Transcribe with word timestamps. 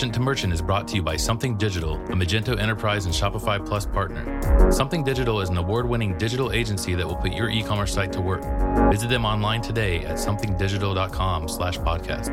Merchant 0.00 0.14
to 0.14 0.20
Merchant 0.20 0.52
is 0.54 0.62
brought 0.62 0.88
to 0.88 0.96
you 0.96 1.02
by 1.02 1.14
Something 1.14 1.58
Digital, 1.58 1.96
a 2.06 2.14
Magento 2.14 2.58
Enterprise 2.58 3.04
and 3.04 3.14
Shopify 3.14 3.62
Plus 3.62 3.84
partner. 3.84 4.72
Something 4.72 5.04
Digital 5.04 5.42
is 5.42 5.50
an 5.50 5.58
award 5.58 5.86
winning 5.86 6.16
digital 6.16 6.52
agency 6.52 6.94
that 6.94 7.06
will 7.06 7.16
put 7.16 7.34
your 7.34 7.50
e 7.50 7.62
commerce 7.62 7.92
site 7.92 8.10
to 8.14 8.22
work. 8.22 8.42
Visit 8.90 9.10
them 9.10 9.26
online 9.26 9.60
today 9.60 9.98
at 10.06 10.16
somethingdigital.com 10.16 11.48
slash 11.48 11.76
podcast. 11.80 12.30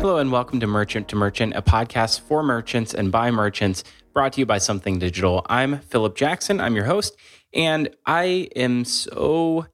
Hello 0.00 0.18
and 0.18 0.30
welcome 0.30 0.60
to 0.60 0.68
Merchant 0.68 1.08
to 1.08 1.16
Merchant, 1.16 1.54
a 1.56 1.62
podcast 1.62 2.20
for 2.20 2.44
merchants 2.44 2.94
and 2.94 3.10
by 3.10 3.32
merchants, 3.32 3.82
brought 4.12 4.34
to 4.34 4.40
you 4.42 4.46
by 4.46 4.58
Something 4.58 5.00
Digital. 5.00 5.44
I'm 5.48 5.80
Philip 5.80 6.14
Jackson. 6.14 6.60
I'm 6.60 6.76
your 6.76 6.84
host, 6.84 7.16
and 7.52 7.88
I 8.06 8.48
am 8.54 8.84
so 8.84 9.66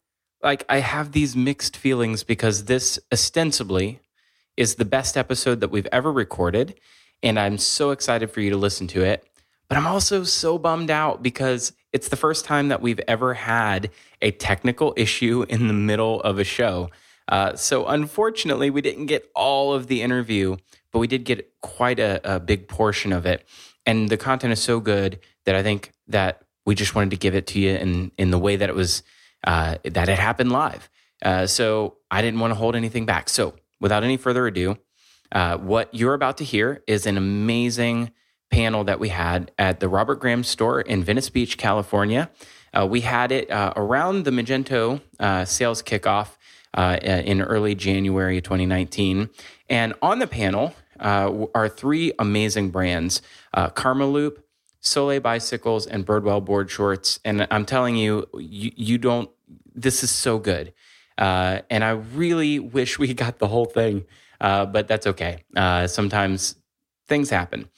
like 0.43 0.65
I 0.69 0.79
have 0.79 1.13
these 1.13 1.35
mixed 1.35 1.77
feelings 1.77 2.23
because 2.23 2.65
this 2.65 2.99
ostensibly 3.13 4.01
is 4.57 4.75
the 4.75 4.85
best 4.85 5.17
episode 5.17 5.61
that 5.61 5.71
we've 5.71 5.89
ever 5.93 6.13
recorded. 6.13 6.79
And 7.23 7.39
I'm 7.39 7.59
so 7.59 7.91
excited 7.91 8.31
for 8.31 8.41
you 8.41 8.51
to 8.51 8.57
listen 8.57 8.87
to 8.89 9.03
it. 9.03 9.25
But 9.69 9.77
I'm 9.77 9.87
also 9.87 10.25
so 10.25 10.59
bummed 10.59 10.91
out 10.91 11.23
because 11.23 11.73
it's 11.93 12.09
the 12.09 12.17
first 12.17 12.45
time 12.45 12.69
that 12.69 12.81
we've 12.81 13.01
ever 13.07 13.35
had 13.35 13.91
a 14.23 14.31
technical 14.31 14.95
issue 14.97 15.45
in 15.49 15.69
the 15.69 15.75
middle 15.75 16.21
of 16.23 16.39
a 16.39 16.45
show. 16.45 16.91
Uh, 17.29 17.55
so 17.55 17.87
unfortunately, 17.87 18.71
we 18.71 18.81
didn't 18.81 19.07
get 19.07 19.31
all 19.35 19.75
of 19.75 19.87
the 19.87 20.01
interview, 20.01 20.57
but 20.93 20.99
we 20.99 21.07
did 21.07 21.25
get 21.25 21.53
quite 21.61 21.99
a, 21.99 22.37
a 22.37 22.41
big 22.41 22.69
portion 22.69 23.13
of 23.13 23.27
it. 23.27 23.47
And 23.85 24.09
the 24.09 24.17
content 24.17 24.53
is 24.53 24.61
so 24.61 24.81
good 24.81 25.21
that 25.45 25.55
I 25.55 25.63
think 25.63 25.93
that 26.07 26.43
we 26.65 26.75
just 26.75 26.95
wanted 26.95 27.11
to 27.11 27.17
give 27.17 27.35
it 27.35 27.47
to 27.49 27.59
you 27.59 27.71
in 27.75 28.13
in 28.19 28.31
the 28.31 28.39
way 28.39 28.57
that 28.57 28.69
it 28.69 28.75
was 28.75 29.03
uh, 29.45 29.77
that 29.85 30.09
it 30.09 30.19
happened 30.19 30.53
live. 30.53 30.89
Uh, 31.23 31.47
so 31.47 31.97
I 32.11 32.23
didn't 32.23 32.41
want 32.41 32.53
to 32.53 32.55
hold 32.55 32.77
anything 32.77 33.07
back. 33.07 33.29
So 33.29 33.55
without 33.81 34.05
any 34.05 34.17
further 34.17 34.47
ado, 34.47 34.79
uh, 35.33 35.59
what 35.59 35.93
you're 35.95 36.15
about 36.15 36.39
to 36.39 36.45
hear 36.45 36.83
is 36.87 37.07
an 37.07 37.17
amazing 37.17 38.13
panel 38.51 38.85
that 38.85 38.99
we 38.99 39.11
had 39.11 39.53
at 39.59 39.81
the 39.81 39.89
Robert 39.89 40.21
Graham 40.21 40.43
store 40.43 40.81
in 40.81 41.05
Venice 41.05 41.29
Beach, 41.29 41.59
California. 41.59 42.31
Uh, 42.73 42.87
we 42.87 43.03
had 43.03 43.33
it 43.33 43.51
uh, 43.51 43.73
around 43.77 44.25
the 44.25 44.31
Magento 44.31 45.01
uh, 45.21 45.45
sales 45.45 45.83
kickoff 45.83 46.37
in 46.77 47.43
early 47.43 47.75
January 47.75 48.41
2019. 48.41 49.29
And 49.69 49.95
on 50.01 50.19
the 50.19 50.27
panel 50.27 50.75
are 51.01 51.69
three 51.69 52.13
amazing 52.19 52.71
brands 52.71 53.23
uh 53.55 53.71
Karmaloop, 53.71 54.39
Solé 54.83 55.23
bicycles 55.23 55.87
and 55.87 56.07
Birdwell 56.07 56.45
board 56.45 56.71
shorts. 56.71 57.21
And 57.25 57.47
I'm 57.51 57.65
telling 57.65 57.97
you, 57.97 58.27
you, 58.35 58.73
you 58.77 58.99
don't, 58.99 59.31
this 59.75 60.03
is 60.03 60.11
so 60.11 60.39
good. 60.39 60.73
Uh, 61.17 61.61
and 61.71 61.85
I 61.85 61.91
really 61.91 62.59
wish 62.77 62.99
we 62.99 63.15
got 63.15 63.39
the 63.39 63.49
whole 63.49 63.67
thing, 63.67 64.05
uh, 64.41 64.67
but 64.67 64.89
that's 64.89 65.07
okay. 65.07 65.45
Uh, 65.57 65.87
sometimes 65.87 66.57
things 67.09 67.31
happen. 67.31 67.69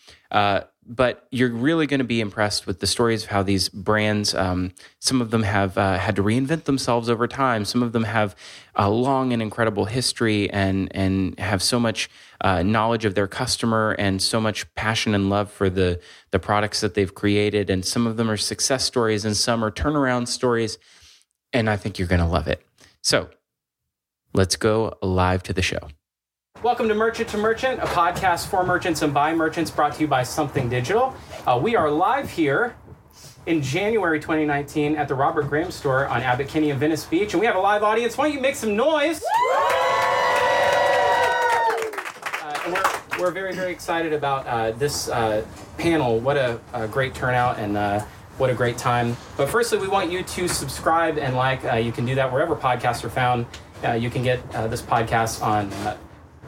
But 0.92 1.28
you're 1.30 1.52
really 1.52 1.86
going 1.86 1.98
to 1.98 2.04
be 2.04 2.20
impressed 2.20 2.66
with 2.66 2.80
the 2.80 2.86
stories 2.88 3.22
of 3.22 3.30
how 3.30 3.44
these 3.44 3.68
brands, 3.68 4.34
um, 4.34 4.72
some 4.98 5.22
of 5.22 5.30
them 5.30 5.44
have 5.44 5.78
uh, 5.78 5.98
had 5.98 6.16
to 6.16 6.22
reinvent 6.22 6.64
themselves 6.64 7.08
over 7.08 7.28
time. 7.28 7.64
Some 7.64 7.80
of 7.80 7.92
them 7.92 8.02
have 8.02 8.34
a 8.74 8.90
long 8.90 9.32
and 9.32 9.40
incredible 9.40 9.84
history 9.84 10.50
and, 10.50 10.90
and 10.90 11.38
have 11.38 11.62
so 11.62 11.78
much 11.78 12.10
uh, 12.40 12.64
knowledge 12.64 13.04
of 13.04 13.14
their 13.14 13.28
customer 13.28 13.92
and 14.00 14.20
so 14.20 14.40
much 14.40 14.66
passion 14.74 15.14
and 15.14 15.30
love 15.30 15.52
for 15.52 15.70
the, 15.70 16.00
the 16.32 16.40
products 16.40 16.80
that 16.80 16.94
they've 16.94 17.14
created. 17.14 17.70
And 17.70 17.84
some 17.84 18.08
of 18.08 18.16
them 18.16 18.28
are 18.28 18.36
success 18.36 18.84
stories 18.84 19.24
and 19.24 19.36
some 19.36 19.64
are 19.64 19.70
turnaround 19.70 20.26
stories. 20.26 20.76
And 21.52 21.70
I 21.70 21.76
think 21.76 22.00
you're 22.00 22.08
going 22.08 22.20
to 22.20 22.26
love 22.26 22.48
it. 22.48 22.66
So 23.00 23.30
let's 24.34 24.56
go 24.56 24.98
live 25.02 25.44
to 25.44 25.52
the 25.52 25.62
show. 25.62 25.88
Welcome 26.62 26.88
to 26.88 26.94
Merchant 26.94 27.30
to 27.30 27.38
Merchant, 27.38 27.80
a 27.80 27.86
podcast 27.86 28.48
for 28.48 28.62
merchants 28.66 29.00
and 29.00 29.14
by 29.14 29.32
merchants 29.32 29.70
brought 29.70 29.94
to 29.94 30.02
you 30.02 30.06
by 30.06 30.22
Something 30.22 30.68
Digital. 30.68 31.16
Uh, 31.46 31.58
we 31.60 31.74
are 31.74 31.90
live 31.90 32.30
here 32.30 32.76
in 33.46 33.62
January 33.62 34.20
2019 34.20 34.94
at 34.94 35.08
the 35.08 35.14
Robert 35.14 35.48
Graham 35.48 35.70
store 35.70 36.06
on 36.06 36.20
Abbot 36.20 36.48
Kinney 36.48 36.68
in 36.68 36.78
Venice 36.78 37.06
Beach, 37.06 37.32
and 37.32 37.40
we 37.40 37.46
have 37.46 37.56
a 37.56 37.60
live 37.60 37.82
audience. 37.82 38.18
Why 38.18 38.26
don't 38.26 38.34
you 38.34 38.42
make 38.42 38.56
some 38.56 38.76
noise? 38.76 39.24
Uh, 42.42 42.60
and 42.66 42.74
we're, 42.74 42.82
we're 43.18 43.30
very, 43.30 43.54
very 43.54 43.72
excited 43.72 44.12
about 44.12 44.46
uh, 44.46 44.72
this 44.72 45.08
uh, 45.08 45.42
panel. 45.78 46.20
What 46.20 46.36
a, 46.36 46.60
a, 46.74 46.86
great 46.86 47.14
turnout 47.14 47.58
and 47.58 47.78
uh, 47.78 48.00
what 48.36 48.50
a 48.50 48.54
great 48.54 48.76
time. 48.76 49.16
But 49.38 49.48
firstly, 49.48 49.78
we 49.78 49.88
want 49.88 50.12
you 50.12 50.22
to 50.22 50.46
subscribe 50.46 51.16
and 51.16 51.36
like. 51.36 51.64
Uh, 51.64 51.76
you 51.76 51.90
can 51.90 52.04
do 52.04 52.14
that 52.16 52.30
wherever 52.30 52.54
podcasts 52.54 53.02
are 53.02 53.08
found. 53.08 53.46
you 53.98 54.10
can 54.10 54.22
get 54.22 54.46
this 54.68 54.82
podcast 54.82 55.42
on 55.42 55.70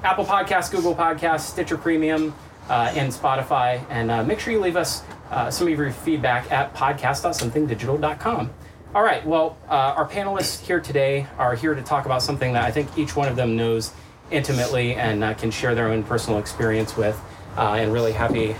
Apple 0.02 0.24
Podcasts, 0.24 0.70
Google 0.70 0.96
Podcasts, 0.96 1.42
Stitcher 1.42 1.78
Premium, 1.78 2.34
uh, 2.68 2.92
and 2.96 3.12
Spotify. 3.12 3.84
And 3.88 4.10
uh, 4.10 4.24
make 4.24 4.40
sure 4.40 4.52
you 4.52 4.60
leave 4.60 4.76
us 4.76 5.02
uh, 5.30 5.50
some 5.50 5.68
of 5.68 5.78
your 5.78 5.90
feedback 5.92 6.50
at 6.50 6.74
podcast.somethingdigital.com. 6.74 8.50
All 8.94 9.02
right, 9.02 9.24
well, 9.24 9.56
uh, 9.68 9.94
our 9.96 10.08
panelists 10.08 10.60
here 10.60 10.80
today 10.80 11.26
are 11.38 11.54
here 11.54 11.74
to 11.74 11.82
talk 11.82 12.04
about 12.04 12.22
something 12.22 12.52
that 12.52 12.64
I 12.64 12.70
think 12.70 12.98
each 12.98 13.16
one 13.16 13.28
of 13.28 13.36
them 13.36 13.56
knows 13.56 13.92
intimately 14.30 14.94
and 14.94 15.24
uh, 15.24 15.34
can 15.34 15.50
share 15.50 15.74
their 15.74 15.88
own 15.88 16.02
personal 16.02 16.38
experience 16.38 16.96
with. 16.96 17.18
Uh, 17.56 17.74
and 17.74 17.92
really 17.92 18.12
happy 18.12 18.56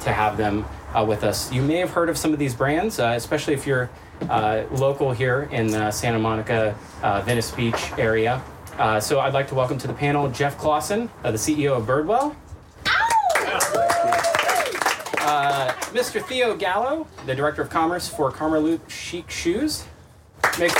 to 0.00 0.12
have 0.12 0.36
them 0.36 0.66
with 1.06 1.24
us. 1.24 1.50
You 1.50 1.62
may 1.62 1.76
have 1.76 1.88
heard 1.88 2.10
of 2.10 2.18
some 2.18 2.34
of 2.34 2.38
these 2.38 2.54
brands, 2.54 2.98
especially 2.98 3.54
if 3.54 3.66
you're 3.66 3.88
local 4.70 5.12
here 5.12 5.48
in 5.50 5.68
the 5.68 5.90
Santa 5.90 6.18
Monica, 6.18 6.76
Venice 7.24 7.50
Beach 7.52 7.90
area. 7.96 8.44
Uh, 8.78 8.98
so 8.98 9.20
I'd 9.20 9.34
like 9.34 9.46
to 9.48 9.54
welcome 9.54 9.78
to 9.78 9.86
the 9.86 9.94
panel 9.94 10.28
Jeff 10.28 10.58
Clausen, 10.58 11.08
uh, 11.22 11.30
the 11.30 11.38
CEO 11.38 11.76
of 11.76 11.86
Birdwell. 11.86 12.34
Uh, 15.20 15.72
Mr. 15.92 16.20
Theo 16.20 16.56
Gallo, 16.56 17.06
the 17.24 17.36
Director 17.36 17.62
of 17.62 17.70
Commerce 17.70 18.08
for 18.08 18.32
Karmaloop 18.32 18.80
Shiekh 18.88 19.30
Shoes. 19.30 19.84
Make 20.58 20.72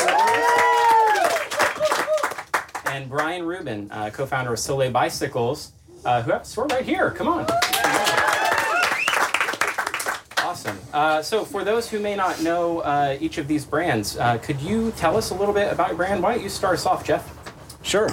And 2.93 3.09
Brian 3.09 3.47
Rubin, 3.47 3.88
uh, 3.93 4.11
co-founder 4.11 4.53
of 4.53 4.59
Solé 4.59 4.93
Bicycles, 4.93 5.72
uh, 6.05 6.21
who 6.22 6.32
have 6.32 6.44
store 6.44 6.66
right 6.66 6.84
here. 6.84 7.12
Come 7.12 7.28
on. 7.28 7.47
Awesome. 10.38 10.78
Uh, 10.93 11.22
so, 11.22 11.44
for 11.44 11.65
those 11.65 11.88
who 11.88 12.00
may 12.00 12.15
not 12.16 12.43
know 12.43 12.81
uh, 12.81 13.16
each 13.21 13.38
of 13.38 13.49
these 13.49 13.65
brands, 13.65 14.19
uh, 14.19 14.37
could 14.38 14.61
you 14.61 14.91
tell 14.93 15.16
us 15.16 15.31
a 15.31 15.34
little 15.34 15.55
bit 15.55 15.72
about 15.72 15.88
your 15.88 15.97
brand? 15.97 16.22
Why 16.22 16.34
don't 16.34 16.43
you 16.43 16.50
start 16.50 16.75
us 16.75 16.87
off, 16.87 17.05
Jeff? 17.05 17.33
Sure. 17.94 18.10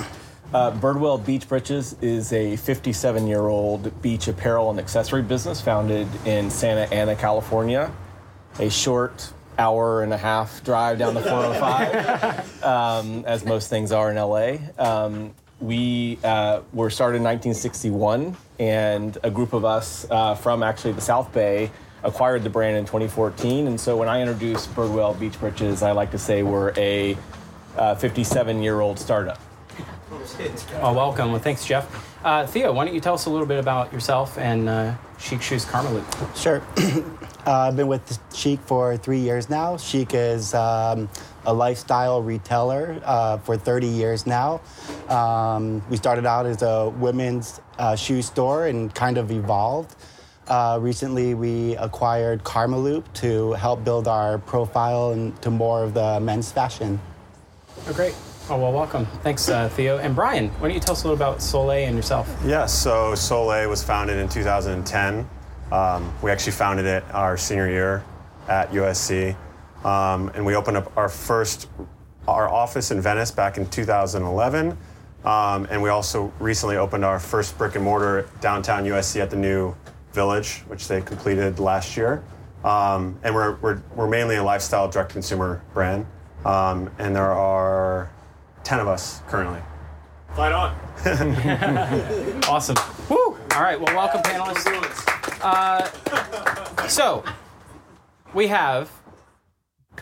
Uh, 0.53 0.71
Birdwell 0.73 1.25
Beach 1.25 1.49
Breeches 1.49 1.95
is 2.03 2.31
a 2.33 2.55
57 2.55 3.25
year 3.25 3.47
old 3.47 3.99
beach 4.03 4.27
apparel 4.27 4.69
and 4.69 4.77
accessory 4.79 5.23
business 5.23 5.59
founded 5.59 6.07
in 6.23 6.51
Santa 6.51 6.81
Ana, 6.93 7.15
California. 7.15 7.91
A 8.59 8.69
short 8.69 9.33
hour 9.57 10.03
and 10.03 10.13
a 10.13 10.17
half 10.17 10.63
drive 10.63 10.99
down 10.99 11.15
the 11.15 11.21
405, 11.21 12.63
um, 12.63 13.25
as 13.25 13.43
most 13.43 13.71
things 13.71 13.91
are 13.91 14.11
in 14.11 14.17
LA. 14.17 14.57
Um, 14.77 15.33
we 15.59 16.19
uh, 16.23 16.61
were 16.73 16.91
started 16.91 17.17
in 17.17 17.23
1961, 17.23 18.37
and 18.59 19.17
a 19.23 19.31
group 19.31 19.53
of 19.53 19.65
us 19.65 20.05
uh, 20.11 20.35
from 20.35 20.61
actually 20.61 20.91
the 20.91 21.01
South 21.01 21.33
Bay 21.33 21.71
acquired 22.03 22.43
the 22.43 22.51
brand 22.51 22.77
in 22.77 22.85
2014. 22.85 23.65
And 23.65 23.81
so 23.81 23.97
when 23.97 24.09
I 24.09 24.21
introduce 24.21 24.67
Birdwell 24.67 25.19
Beach 25.19 25.39
Breeches, 25.39 25.81
I 25.81 25.93
like 25.93 26.11
to 26.11 26.19
say 26.19 26.43
we're 26.43 26.71
a 26.77 27.17
57 27.97 28.57
uh, 28.57 28.61
year 28.61 28.79
old 28.79 28.99
startup. 28.99 29.41
Oh, 30.81 30.93
welcome. 30.93 31.31
Well, 31.31 31.41
thanks, 31.41 31.65
Jeff. 31.65 32.07
Uh, 32.23 32.45
Theo, 32.45 32.71
why 32.73 32.85
don't 32.85 32.93
you 32.93 33.01
tell 33.01 33.15
us 33.15 33.25
a 33.25 33.29
little 33.29 33.47
bit 33.47 33.59
about 33.59 33.91
yourself 33.91 34.37
and 34.37 34.69
uh, 34.69 34.95
Shiekh 35.17 35.41
Shoes 35.41 35.65
Karmaloop? 35.65 36.05
Sure. 36.35 36.61
uh, 37.47 37.51
I've 37.51 37.75
been 37.75 37.87
with 37.87 38.07
Shiekh 38.31 38.59
for 38.59 38.97
three 38.97 39.19
years 39.19 39.49
now. 39.49 39.75
Shiekh 39.75 40.13
is 40.13 40.53
um, 40.53 41.09
a 41.45 41.53
lifestyle 41.53 42.21
retailer 42.21 43.01
uh, 43.03 43.39
for 43.39 43.57
30 43.57 43.87
years 43.87 44.27
now. 44.27 44.61
Um, 45.09 45.83
we 45.89 45.97
started 45.97 46.25
out 46.25 46.45
as 46.45 46.61
a 46.61 46.89
women's 46.89 47.59
uh, 47.79 47.95
shoe 47.95 48.21
store 48.21 48.67
and 48.67 48.93
kind 48.93 49.17
of 49.17 49.31
evolved. 49.31 49.95
Uh, 50.47 50.77
recently, 50.81 51.33
we 51.33 51.75
acquired 51.77 52.43
Karmaloop 52.43 53.11
to 53.13 53.53
help 53.53 53.83
build 53.83 54.07
our 54.07 54.37
profile 54.37 55.11
into 55.11 55.49
more 55.49 55.83
of 55.83 55.93
the 55.93 56.19
men's 56.19 56.51
fashion. 56.51 56.99
Oh, 57.87 57.93
great. 57.93 58.13
Oh, 58.49 58.57
well, 58.57 58.73
welcome. 58.73 59.05
Thanks, 59.23 59.47
uh, 59.47 59.69
Theo. 59.69 59.99
And 59.99 60.15
Brian, 60.15 60.49
why 60.49 60.67
don't 60.67 60.73
you 60.73 60.79
tell 60.79 60.93
us 60.93 61.03
a 61.03 61.07
little 61.07 61.15
about 61.15 61.37
Solé 61.37 61.85
and 61.87 61.95
yourself? 61.95 62.27
Yes, 62.43 62.73
so 62.73 63.13
Solé 63.13 63.69
was 63.69 63.83
founded 63.83 64.17
in 64.17 64.27
2010. 64.27 65.29
Um, 65.71 66.13
we 66.21 66.31
actually 66.31 66.51
founded 66.51 66.85
it 66.85 67.03
our 67.13 67.37
senior 67.37 67.69
year 67.69 68.03
at 68.49 68.71
USC. 68.71 69.35
Um, 69.85 70.29
and 70.35 70.45
we 70.45 70.55
opened 70.55 70.77
up 70.77 70.95
our 70.97 71.07
first, 71.07 71.69
our 72.27 72.49
office 72.49 72.91
in 72.91 72.99
Venice 72.99 73.31
back 73.31 73.57
in 73.57 73.69
2011. 73.69 74.77
Um, 75.23 75.67
and 75.69 75.81
we 75.81 75.89
also 75.89 76.33
recently 76.39 76.77
opened 76.77 77.05
our 77.05 77.19
first 77.19 77.57
brick 77.57 77.75
and 77.75 77.83
mortar 77.83 78.27
downtown 78.41 78.83
USC 78.85 79.21
at 79.21 79.29
the 79.29 79.35
new 79.37 79.75
Village, 80.13 80.59
which 80.67 80.89
they 80.89 80.99
completed 81.01 81.59
last 81.59 81.95
year. 81.95 82.21
Um, 82.65 83.17
and 83.23 83.33
we're, 83.33 83.55
we're, 83.57 83.81
we're 83.95 84.09
mainly 84.09 84.35
a 84.35 84.43
lifestyle 84.43 84.89
direct 84.89 85.11
consumer 85.11 85.61
brand. 85.73 86.05
Um, 86.43 86.89
and 86.99 87.15
there 87.15 87.31
are 87.31 88.11
10 88.63 88.79
of 88.79 88.87
us 88.87 89.21
currently. 89.27 89.61
Fight 90.35 90.51
on. 90.51 90.75
Awesome. 92.47 92.75
Woo! 93.09 93.37
All 93.55 93.61
right. 93.61 93.79
Well, 93.79 93.95
welcome, 93.95 94.21
panelists. 94.21 94.67
Uh, 95.41 96.87
so, 96.87 97.23
we 98.33 98.47
have 98.47 98.91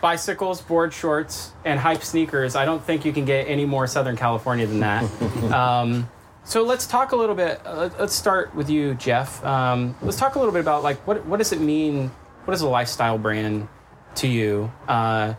bicycles, 0.00 0.60
board 0.60 0.92
shorts, 0.92 1.52
and 1.64 1.78
hype 1.78 2.02
sneakers. 2.02 2.56
I 2.56 2.64
don't 2.64 2.82
think 2.82 3.04
you 3.04 3.12
can 3.12 3.24
get 3.24 3.48
any 3.48 3.64
more 3.64 3.86
Southern 3.86 4.16
California 4.16 4.66
than 4.66 4.80
that. 4.80 5.04
um, 5.52 6.08
so 6.44 6.62
let's 6.62 6.86
talk 6.86 7.12
a 7.12 7.16
little 7.16 7.34
bit. 7.34 7.60
Uh, 7.64 7.90
let's 7.98 8.14
start 8.14 8.54
with 8.54 8.70
you, 8.70 8.94
Jeff. 8.94 9.44
Um, 9.44 9.94
let's 10.02 10.16
talk 10.16 10.34
a 10.34 10.38
little 10.38 10.52
bit 10.52 10.60
about 10.60 10.82
like 10.82 11.06
what 11.06 11.24
what 11.26 11.36
does 11.36 11.52
it 11.52 11.60
mean? 11.60 12.10
What 12.44 12.54
is 12.54 12.62
a 12.62 12.68
lifestyle 12.68 13.18
brand 13.18 13.68
to 14.16 14.28
you? 14.28 14.72
Uh, 14.88 15.34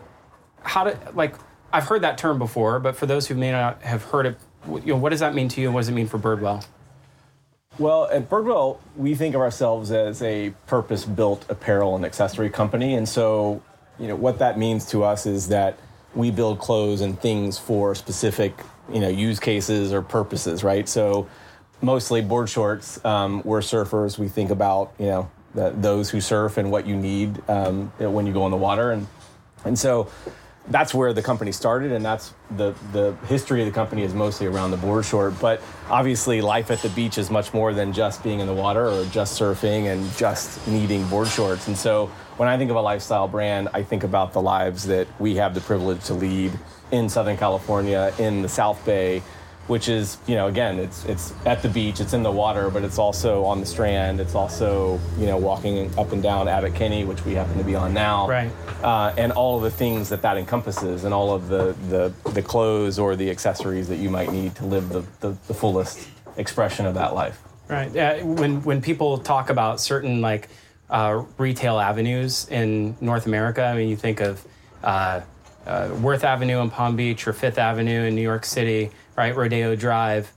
how 0.62 0.84
do 0.84 0.96
like 1.14 1.34
I've 1.72 1.84
heard 1.84 2.02
that 2.02 2.18
term 2.18 2.38
before, 2.38 2.78
but 2.80 2.96
for 2.96 3.06
those 3.06 3.28
who 3.28 3.34
may 3.34 3.50
not 3.50 3.82
have 3.82 4.04
heard 4.04 4.26
it, 4.26 4.38
you 4.68 4.92
know, 4.92 4.96
what 4.96 5.10
does 5.10 5.20
that 5.20 5.34
mean 5.34 5.48
to 5.48 5.60
you, 5.60 5.68
and 5.68 5.74
what 5.74 5.80
does 5.80 5.88
it 5.88 5.92
mean 5.92 6.06
for 6.06 6.18
Birdwell? 6.18 6.64
Well, 7.78 8.04
at 8.12 8.28
Birdwell, 8.28 8.78
we 8.96 9.14
think 9.14 9.34
of 9.34 9.40
ourselves 9.40 9.90
as 9.90 10.22
a 10.22 10.50
purpose-built 10.66 11.46
apparel 11.48 11.96
and 11.96 12.04
accessory 12.04 12.50
company, 12.50 12.94
and 12.94 13.08
so 13.08 13.62
you 13.98 14.08
know 14.08 14.16
what 14.16 14.38
that 14.40 14.58
means 14.58 14.86
to 14.90 15.04
us 15.04 15.26
is 15.26 15.48
that 15.48 15.78
we 16.14 16.30
build 16.30 16.58
clothes 16.58 17.00
and 17.00 17.18
things 17.18 17.58
for 17.58 17.94
specific 17.94 18.58
you 18.92 19.00
know 19.00 19.08
use 19.08 19.40
cases 19.40 19.92
or 19.92 20.02
purposes, 20.02 20.62
right? 20.62 20.88
So 20.88 21.26
mostly 21.80 22.20
board 22.20 22.50
shorts. 22.50 23.02
Um, 23.04 23.42
we're 23.44 23.60
surfers. 23.60 24.18
We 24.18 24.28
think 24.28 24.50
about 24.50 24.92
you 24.98 25.06
know 25.06 25.30
the, 25.54 25.70
those 25.70 26.10
who 26.10 26.20
surf 26.20 26.58
and 26.58 26.70
what 26.70 26.86
you 26.86 26.96
need 26.96 27.42
um, 27.48 27.90
when 27.98 28.26
you 28.26 28.34
go 28.34 28.44
in 28.44 28.50
the 28.50 28.58
water, 28.58 28.92
and 28.92 29.06
and 29.64 29.78
so 29.78 30.10
that's 30.68 30.94
where 30.94 31.12
the 31.12 31.22
company 31.22 31.52
started, 31.52 31.92
and 31.92 32.04
that's 32.04 32.32
the 32.56 32.74
the 32.92 33.14
history 33.26 33.60
of 33.60 33.66
the 33.66 33.72
company 33.72 34.02
is 34.02 34.14
mostly 34.14 34.46
around 34.46 34.70
the 34.70 34.76
board 34.76 35.04
short. 35.04 35.38
But 35.40 35.60
obviously, 35.90 36.40
life 36.40 36.70
at 36.70 36.80
the 36.80 36.88
beach 36.90 37.18
is 37.18 37.30
much 37.30 37.52
more 37.52 37.74
than 37.74 37.92
just 37.92 38.22
being 38.22 38.40
in 38.40 38.46
the 38.46 38.54
water 38.54 38.88
or 38.88 39.04
just 39.06 39.40
surfing 39.40 39.92
and 39.92 40.10
just 40.16 40.66
needing 40.68 41.06
board 41.08 41.28
shorts. 41.28 41.66
And 41.66 41.76
so, 41.76 42.06
when 42.36 42.48
I 42.48 42.56
think 42.58 42.70
of 42.70 42.76
a 42.76 42.80
lifestyle 42.80 43.26
brand, 43.26 43.70
I 43.74 43.82
think 43.82 44.04
about 44.04 44.32
the 44.32 44.40
lives 44.40 44.84
that 44.84 45.08
we 45.18 45.36
have 45.36 45.54
the 45.54 45.60
privilege 45.60 46.04
to 46.04 46.14
lead 46.14 46.52
in 46.92 47.08
Southern 47.08 47.36
California, 47.36 48.12
in 48.18 48.42
the 48.42 48.48
South 48.48 48.84
Bay, 48.84 49.22
which 49.68 49.88
is 49.88 50.18
you 50.26 50.34
know 50.34 50.48
again 50.48 50.78
it's 50.78 51.04
it's 51.04 51.32
at 51.46 51.62
the 51.62 51.68
beach 51.68 52.00
it's 52.00 52.12
in 52.12 52.22
the 52.22 52.30
water 52.30 52.68
but 52.68 52.82
it's 52.82 52.98
also 52.98 53.44
on 53.44 53.60
the 53.60 53.66
strand 53.66 54.20
it's 54.20 54.34
also 54.34 54.98
you 55.18 55.26
know 55.26 55.36
walking 55.36 55.88
up 55.98 56.10
and 56.12 56.22
down 56.22 56.48
abbot 56.48 56.74
kinney 56.74 57.04
which 57.04 57.24
we 57.24 57.32
happen 57.34 57.56
to 57.56 57.64
be 57.64 57.74
on 57.76 57.94
now 57.94 58.28
Right. 58.28 58.50
uh, 58.82 59.14
and 59.16 59.30
all 59.32 59.56
of 59.58 59.62
the 59.62 59.70
things 59.70 60.08
that 60.08 60.20
that 60.22 60.36
encompasses 60.36 61.04
and 61.04 61.14
all 61.14 61.32
of 61.32 61.48
the, 61.48 61.74
the 61.88 62.12
the 62.30 62.42
clothes 62.42 62.98
or 62.98 63.14
the 63.14 63.30
accessories 63.30 63.86
that 63.88 63.98
you 63.98 64.10
might 64.10 64.32
need 64.32 64.54
to 64.56 64.64
live 64.66 64.88
the, 64.88 65.04
the, 65.20 65.36
the 65.46 65.54
fullest 65.54 66.08
expression 66.36 66.86
of 66.86 66.94
that 66.94 67.14
life 67.14 67.40
Right. 67.68 67.90
Yeah. 67.94 68.22
When 68.24 68.62
when 68.64 68.82
people 68.82 69.16
talk 69.18 69.48
about 69.48 69.80
certain 69.80 70.20
like 70.20 70.48
uh, 70.90 71.22
retail 71.38 71.78
avenues 71.78 72.46
in 72.50 72.96
North 73.00 73.24
America, 73.24 73.62
I 73.64 73.74
mean, 73.74 73.88
you 73.88 73.96
think 73.96 74.20
of 74.20 74.44
uh, 75.66 75.94
Worth 76.00 76.24
Avenue 76.24 76.60
in 76.60 76.70
Palm 76.70 76.96
Beach 76.96 77.26
or 77.26 77.32
Fifth 77.32 77.58
Avenue 77.58 78.04
in 78.04 78.14
New 78.14 78.22
York 78.22 78.44
City, 78.44 78.90
right? 79.16 79.34
Rodeo 79.34 79.74
Drive. 79.76 80.32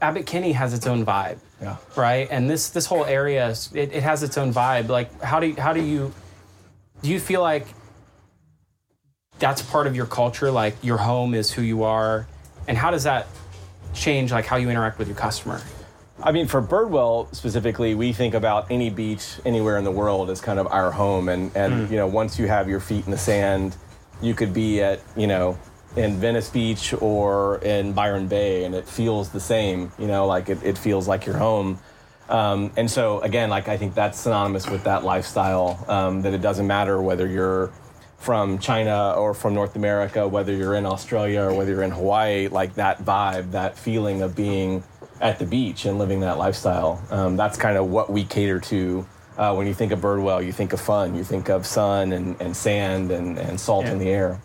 Abbot 0.00 0.26
Kinney 0.26 0.52
has 0.52 0.74
its 0.74 0.86
own 0.86 1.04
vibe, 1.04 1.38
Yeah. 1.60 1.76
right? 1.96 2.28
And 2.30 2.48
this 2.48 2.70
this 2.70 2.86
whole 2.86 3.04
area, 3.04 3.50
it, 3.74 3.92
it 3.92 4.02
has 4.02 4.22
its 4.22 4.38
own 4.38 4.52
vibe. 4.54 4.88
Like, 4.88 5.20
how 5.22 5.40
do 5.40 5.48
you, 5.48 5.56
how 5.56 5.72
do 5.72 5.80
you 5.82 6.12
do 7.02 7.10
you 7.10 7.18
feel 7.18 7.40
like 7.40 7.66
that's 9.38 9.62
part 9.62 9.86
of 9.86 9.96
your 9.96 10.06
culture? 10.06 10.50
Like, 10.50 10.76
your 10.82 10.98
home 10.98 11.34
is 11.34 11.50
who 11.52 11.62
you 11.62 11.82
are, 11.82 12.26
and 12.68 12.76
how 12.78 12.90
does 12.90 13.04
that 13.04 13.26
change 13.94 14.30
like 14.30 14.46
how 14.46 14.56
you 14.56 14.70
interact 14.70 14.98
with 14.98 15.08
your 15.08 15.16
customer? 15.16 15.60
I 16.22 16.32
mean, 16.32 16.46
for 16.48 16.60
Birdwell 16.60 17.32
specifically, 17.34 17.94
we 17.94 18.12
think 18.12 18.34
about 18.34 18.70
any 18.70 18.90
beach 18.90 19.36
anywhere 19.44 19.78
in 19.78 19.84
the 19.84 19.90
world 19.92 20.30
as 20.30 20.40
kind 20.40 20.58
of 20.58 20.66
our 20.66 20.90
home. 20.90 21.28
And, 21.28 21.54
and 21.56 21.88
you 21.88 21.96
know, 21.96 22.08
once 22.08 22.40
you 22.40 22.48
have 22.48 22.68
your 22.68 22.80
feet 22.80 23.04
in 23.04 23.12
the 23.12 23.18
sand, 23.18 23.76
you 24.20 24.34
could 24.34 24.52
be 24.52 24.82
at, 24.82 25.00
you 25.16 25.26
know, 25.26 25.58
in 25.96 26.16
Venice 26.16 26.50
Beach 26.50 26.94
or 27.00 27.58
in 27.58 27.92
Byron 27.92 28.28
Bay, 28.28 28.64
and 28.64 28.74
it 28.74 28.86
feels 28.86 29.30
the 29.30 29.40
same, 29.40 29.92
you 29.98 30.06
know, 30.06 30.26
like 30.26 30.48
it, 30.48 30.62
it 30.62 30.78
feels 30.78 31.08
like 31.08 31.26
your 31.26 31.36
home. 31.36 31.78
Um, 32.28 32.70
and 32.76 32.90
so, 32.90 33.20
again, 33.20 33.48
like 33.48 33.68
I 33.68 33.76
think 33.76 33.94
that's 33.94 34.20
synonymous 34.20 34.68
with 34.68 34.84
that 34.84 35.02
lifestyle, 35.02 35.82
um, 35.88 36.22
that 36.22 36.34
it 36.34 36.42
doesn't 36.42 36.66
matter 36.66 37.00
whether 37.00 37.26
you're 37.26 37.72
from 38.18 38.58
China 38.58 39.14
or 39.16 39.32
from 39.32 39.54
North 39.54 39.76
America, 39.76 40.26
whether 40.28 40.52
you're 40.52 40.74
in 40.74 40.84
Australia 40.84 41.42
or 41.42 41.54
whether 41.54 41.70
you're 41.70 41.82
in 41.82 41.90
Hawaii, 41.90 42.48
like 42.48 42.74
that 42.74 43.04
vibe, 43.04 43.52
that 43.52 43.78
feeling 43.78 44.22
of 44.22 44.36
being 44.36 44.82
at 45.20 45.38
the 45.38 45.46
beach 45.46 45.84
and 45.84 45.98
living 45.98 46.20
that 46.20 46.36
lifestyle. 46.36 47.02
Um, 47.10 47.36
that's 47.36 47.56
kind 47.56 47.78
of 47.78 47.88
what 47.88 48.10
we 48.10 48.24
cater 48.24 48.60
to. 48.60 49.06
Uh, 49.38 49.54
when 49.54 49.68
you 49.68 49.74
think 49.74 49.92
of 49.92 50.00
Birdwell, 50.00 50.44
you 50.44 50.52
think 50.52 50.72
of 50.72 50.80
fun, 50.80 51.14
you 51.14 51.22
think 51.22 51.48
of 51.48 51.64
sun 51.64 52.12
and, 52.12 52.40
and 52.40 52.56
sand 52.56 53.12
and, 53.12 53.38
and 53.38 53.58
salt 53.58 53.86
in 53.86 53.98
the 53.98 54.08
air. 54.08 54.40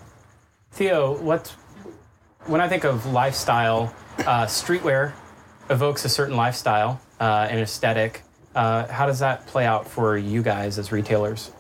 Theo, 0.72 1.18
what 1.18 1.48
when 2.46 2.62
I 2.62 2.68
think 2.70 2.84
of 2.84 3.06
lifestyle, 3.08 3.94
uh, 4.20 4.46
streetwear 4.46 5.14
evokes 5.70 6.06
a 6.06 6.10
certain 6.10 6.36
lifestyle 6.36 7.02
uh, 7.20 7.48
and 7.50 7.60
aesthetic. 7.60 8.22
Uh, 8.54 8.86
how 8.88 9.08
does 9.08 9.20
that 9.20 9.48
play 9.48 9.66
out 9.66 9.88
for 9.88 10.16
you 10.16 10.44
guys 10.44 10.78
as 10.78 10.92
retailers? 10.92 11.52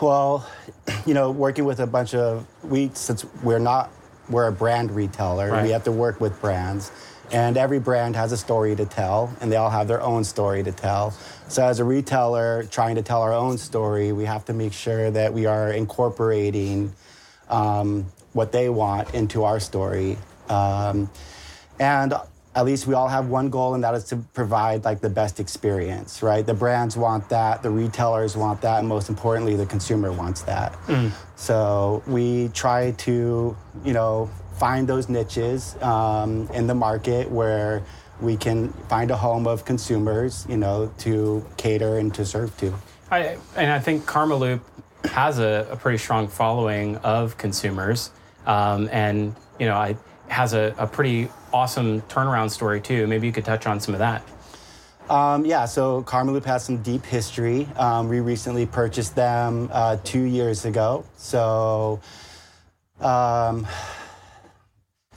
Well, 0.00 0.48
you 1.06 1.14
know, 1.14 1.30
working 1.30 1.64
with 1.64 1.78
a 1.80 1.86
bunch 1.86 2.14
of 2.14 2.46
we 2.64 2.90
since 2.94 3.24
we're 3.44 3.60
not 3.60 3.90
we're 4.28 4.48
a 4.48 4.52
brand 4.52 4.90
retailer, 4.90 5.50
Right. 5.50 5.62
we 5.64 5.70
have 5.70 5.84
to 5.84 5.92
work 5.92 6.20
with 6.20 6.40
brands. 6.40 6.90
And 7.32 7.56
every 7.56 7.78
brand 7.78 8.14
has 8.14 8.30
a 8.30 8.36
story 8.36 8.76
to 8.76 8.84
tell, 8.84 9.34
and 9.40 9.50
they 9.50 9.56
all 9.56 9.70
have 9.70 9.88
their 9.88 10.02
own 10.02 10.22
story 10.22 10.62
to 10.62 10.70
tell. 10.70 11.12
So, 11.48 11.64
as 11.64 11.80
a 11.80 11.84
retailer 11.84 12.64
trying 12.64 12.96
to 12.96 13.02
tell 13.02 13.22
our 13.22 13.32
own 13.32 13.56
story, 13.56 14.12
we 14.12 14.26
have 14.26 14.44
to 14.44 14.52
make 14.52 14.74
sure 14.74 15.10
that 15.10 15.32
we 15.32 15.46
are 15.46 15.72
incorporating 15.72 16.92
um, 17.48 18.06
what 18.34 18.52
they 18.52 18.68
want 18.68 19.14
into 19.14 19.44
our 19.44 19.60
story. 19.60 20.18
Um, 20.50 21.10
and 21.80 22.12
at 22.54 22.66
least 22.66 22.86
we 22.86 22.92
all 22.92 23.08
have 23.08 23.28
one 23.28 23.48
goal, 23.48 23.72
and 23.74 23.82
that 23.82 23.94
is 23.94 24.04
to 24.04 24.16
provide 24.34 24.84
like 24.84 25.00
the 25.00 25.08
best 25.08 25.40
experience, 25.40 26.22
right? 26.22 26.44
The 26.44 26.52
brands 26.52 26.98
want 26.98 27.30
that, 27.30 27.62
the 27.62 27.70
retailers 27.70 28.36
want 28.36 28.60
that, 28.60 28.80
and 28.80 28.88
most 28.88 29.08
importantly, 29.08 29.56
the 29.56 29.64
consumer 29.64 30.12
wants 30.12 30.42
that. 30.42 30.76
So 31.36 32.02
we 32.06 32.48
try 32.48 32.90
to, 32.90 33.56
you 33.84 33.92
know, 33.94 34.28
find 34.62 34.86
those 34.86 35.08
niches 35.08 35.74
um, 35.82 36.48
in 36.54 36.68
the 36.68 36.74
market 36.74 37.28
where 37.28 37.82
we 38.20 38.36
can 38.36 38.68
find 38.88 39.10
a 39.10 39.16
home 39.16 39.44
of 39.48 39.64
consumers, 39.64 40.46
you 40.48 40.56
know, 40.56 40.88
to 40.98 41.44
cater 41.56 41.98
and 41.98 42.14
to 42.14 42.24
serve 42.24 42.56
to. 42.58 42.72
I, 43.10 43.38
and 43.56 43.72
I 43.72 43.80
think 43.80 44.04
Karmaloop 44.04 44.60
has 45.06 45.40
a, 45.40 45.66
a 45.68 45.76
pretty 45.76 45.98
strong 45.98 46.28
following 46.28 46.94
of 46.98 47.36
consumers, 47.38 48.12
um, 48.46 48.88
and 48.92 49.34
you 49.58 49.66
know, 49.66 49.74
I 49.74 49.96
has 50.28 50.54
a, 50.54 50.72
a 50.78 50.86
pretty 50.86 51.28
awesome 51.52 52.00
turnaround 52.02 52.52
story 52.52 52.80
too. 52.80 53.08
Maybe 53.08 53.26
you 53.26 53.32
could 53.32 53.44
touch 53.44 53.66
on 53.66 53.80
some 53.80 53.94
of 53.94 53.98
that. 53.98 54.22
Um, 55.10 55.44
yeah, 55.44 55.64
so 55.64 56.04
Karmaloop 56.04 56.44
has 56.44 56.64
some 56.64 56.76
deep 56.82 57.04
history. 57.04 57.66
Um, 57.74 58.08
we 58.08 58.20
recently 58.20 58.66
purchased 58.66 59.16
them 59.16 59.70
uh, 59.72 59.96
two 60.04 60.22
years 60.22 60.64
ago. 60.64 61.04
So 61.16 61.98
um, 63.00 63.66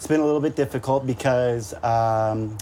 it's 0.05 0.11
been 0.11 0.21
a 0.21 0.23
little 0.23 0.39
bit 0.39 0.55
difficult 0.55 1.07
because 1.07 1.73
um, 1.83 2.55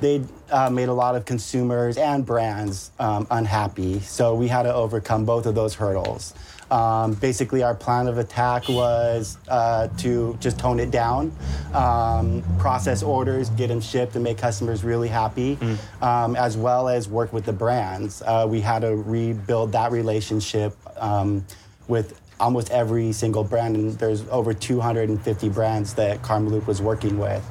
they 0.00 0.24
uh, 0.50 0.70
made 0.70 0.88
a 0.88 0.92
lot 0.94 1.14
of 1.14 1.26
consumers 1.26 1.98
and 1.98 2.24
brands 2.24 2.92
um, 2.98 3.26
unhappy. 3.30 4.00
So 4.00 4.34
we 4.34 4.48
had 4.48 4.62
to 4.62 4.72
overcome 4.72 5.26
both 5.26 5.44
of 5.44 5.54
those 5.54 5.74
hurdles. 5.74 6.32
Um, 6.70 7.12
basically, 7.12 7.62
our 7.62 7.74
plan 7.74 8.08
of 8.08 8.16
attack 8.16 8.70
was 8.70 9.36
uh, 9.48 9.88
to 9.98 10.38
just 10.40 10.58
tone 10.58 10.80
it 10.80 10.90
down, 10.90 11.30
um, 11.74 12.42
process 12.58 13.02
orders, 13.02 13.50
get 13.50 13.68
them 13.68 13.82
shipped, 13.82 14.14
and 14.14 14.24
make 14.24 14.38
customers 14.38 14.82
really 14.82 15.08
happy, 15.08 15.58
um, 16.00 16.36
as 16.36 16.56
well 16.56 16.88
as 16.88 17.06
work 17.06 17.34
with 17.34 17.44
the 17.44 17.52
brands. 17.52 18.22
Uh, 18.22 18.46
we 18.48 18.62
had 18.62 18.80
to 18.80 18.96
rebuild 18.96 19.72
that 19.72 19.92
relationship 19.92 20.74
um, 20.96 21.44
with 21.86 22.18
almost 22.40 22.70
every 22.70 23.12
single 23.12 23.44
brand, 23.44 23.76
and 23.76 23.92
there's 23.98 24.26
over 24.28 24.52
250 24.52 25.48
brands 25.48 25.94
that 25.94 26.22
Karmaloop 26.22 26.66
was 26.66 26.82
working 26.82 27.18
with. 27.18 27.44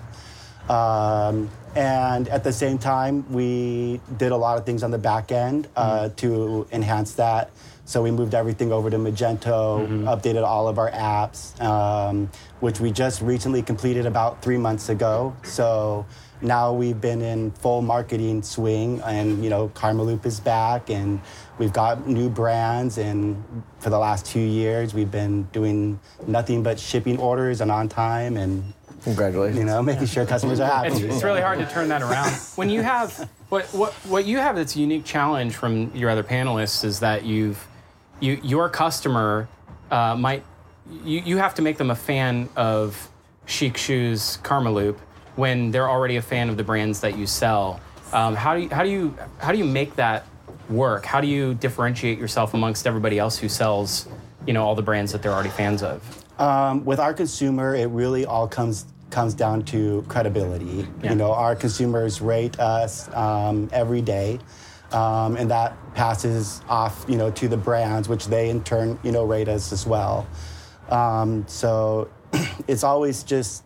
Um, 0.70 1.50
and 1.76 2.28
at 2.28 2.44
the 2.44 2.52
same 2.52 2.78
time, 2.78 3.32
we 3.32 4.02
did 4.18 4.32
a 4.32 4.38
lot 4.38 4.58
of 4.58 4.66
things 4.66 4.84
on 4.84 4.92
the 4.92 4.98
back 4.98 5.32
end 5.32 5.68
uh, 5.76 6.10
to 6.18 6.68
enhance 6.72 7.14
that. 7.14 7.52
So 7.86 8.02
we 8.02 8.12
moved 8.12 8.36
everything 8.36 8.72
over 8.72 8.90
to 8.90 8.98
Magento, 8.98 9.86
updated 10.06 10.46
all 10.46 10.68
of 10.68 10.78
our 10.78 10.92
apps, 10.92 11.60
um, 11.62 12.30
which 12.60 12.80
we 12.80 12.92
just 12.92 13.22
recently 13.22 13.62
completed 13.62 14.06
about 14.06 14.42
three 14.42 14.58
months 14.58 14.90
ago. 14.90 15.36
So 15.44 16.06
now 16.42 16.74
we've 16.74 17.00
been 17.00 17.22
in 17.22 17.52
full 17.52 17.82
marketing 17.82 18.44
swing, 18.44 19.02
and 19.02 19.44
you 19.44 19.50
know, 19.50 19.70
Karmaloop 19.70 20.26
is 20.26 20.40
back, 20.40 20.90
and 20.90 21.20
we've 21.62 21.72
got 21.72 22.08
new 22.08 22.28
brands. 22.28 22.98
And 22.98 23.64
for 23.80 23.92
the 23.92 24.00
last 24.00 24.26
two 24.26 24.42
years, 24.42 24.96
we've 24.96 25.12
been 25.12 25.44
doing 25.54 26.00
nothing 26.26 26.64
but 26.64 26.80
shipping 26.80 27.20
orders 27.20 27.62
and 27.62 27.72
on 27.72 27.88
time, 27.88 28.36
and 28.36 28.74
Congratulations. 29.04 29.60
you 29.60 29.66
know, 29.66 29.82
making 29.84 30.08
sure 30.08 30.26
customers 30.26 30.60
are 30.60 30.68
happy. 30.68 30.90
It's, 30.90 31.16
it's 31.16 31.24
really 31.24 31.42
hard 31.42 31.60
to 31.60 31.68
turn 31.68 31.88
that 31.90 32.02
around. 32.02 32.32
When 32.56 32.70
you 32.70 32.82
have 32.82 33.30
what 33.50 33.66
what 33.68 33.94
what 34.06 34.26
you 34.26 34.38
have 34.38 34.56
that's 34.56 34.76
a 34.76 34.80
unique 34.80 35.06
challenge 35.06 35.56
from 35.56 35.96
your 35.96 36.10
other 36.10 36.24
panelists 36.24 36.84
is 36.84 37.00
that 37.00 37.24
you've 37.26 37.68
you 38.20 38.40
your 38.44 38.70
customer 38.70 39.48
uh, 39.92 40.16
might 40.16 40.44
you, 41.04 41.22
you 41.22 41.38
have 41.38 41.54
to 41.56 41.62
make 41.62 41.78
them 41.78 41.92
a 41.92 41.96
fan 41.96 42.50
of 42.56 43.10
Shiekh 43.48 43.78
Shoes 43.78 44.38
Karmaloop 44.44 44.98
when 45.36 45.72
they're 45.72 45.90
already 45.90 46.18
a 46.18 46.22
fan 46.22 46.50
of 46.50 46.58
the 46.58 46.64
brands 46.64 47.02
that 47.02 47.18
you 47.18 47.26
sell. 47.26 47.80
Um, 48.14 48.36
how 48.36 48.56
do 48.56 48.62
you 48.62 48.70
how 48.70 48.84
do 48.84 48.90
you 48.90 49.16
how 49.40 49.52
do 49.52 49.58
you 49.58 49.66
make 49.66 49.96
that 49.96 50.26
work? 50.72 51.06
How 51.06 51.22
do 51.22 51.28
you 51.28 51.54
differentiate 51.56 52.18
yourself 52.18 52.54
amongst 52.54 52.88
everybody 52.88 53.20
else 53.20 53.38
who 53.38 53.50
sells 53.50 54.08
you 54.48 54.54
know 54.54 54.66
all 54.66 54.76
the 54.76 54.82
brands 54.82 55.12
that 55.12 55.22
they're 55.22 55.34
already 55.34 55.50
fans 55.50 55.84
of? 55.84 56.26
Um, 56.40 56.86
with 56.86 57.00
our 57.00 57.14
consumer, 57.14 57.76
it 57.76 57.88
really 57.88 58.26
all 58.26 58.48
comes 58.48 58.86
comes 59.12 59.34
down 59.34 59.64
to 59.64 60.04
credibility. 60.08 60.88
Yeah. 61.04 61.12
You 61.12 61.16
know, 61.16 61.34
our 61.34 61.56
consumers 61.56 62.22
rate 62.22 62.60
us 62.60 63.14
um, 63.14 63.70
every 63.72 64.02
day, 64.02 64.40
um, 64.92 65.36
and 65.36 65.52
that 65.52 65.76
passes 65.94 66.62
off, 66.68 67.06
you 67.08 67.18
know, 67.18 67.30
to 67.32 67.48
the 67.48 67.58
brands, 67.58 68.10
which 68.10 68.28
they 68.28 68.50
in 68.50 68.64
turn, 68.64 68.98
you 69.04 69.12
know, 69.12 69.26
rate 69.26 69.50
us 69.50 69.72
as 69.72 69.86
well. 69.86 70.26
Um, 70.90 71.46
so 71.48 72.10
it's 72.68 72.84
always 72.84 73.24
just 73.24 73.64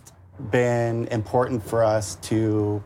been 0.52 1.08
important 1.08 1.64
for 1.64 1.84
us 1.84 2.16
to 2.16 2.84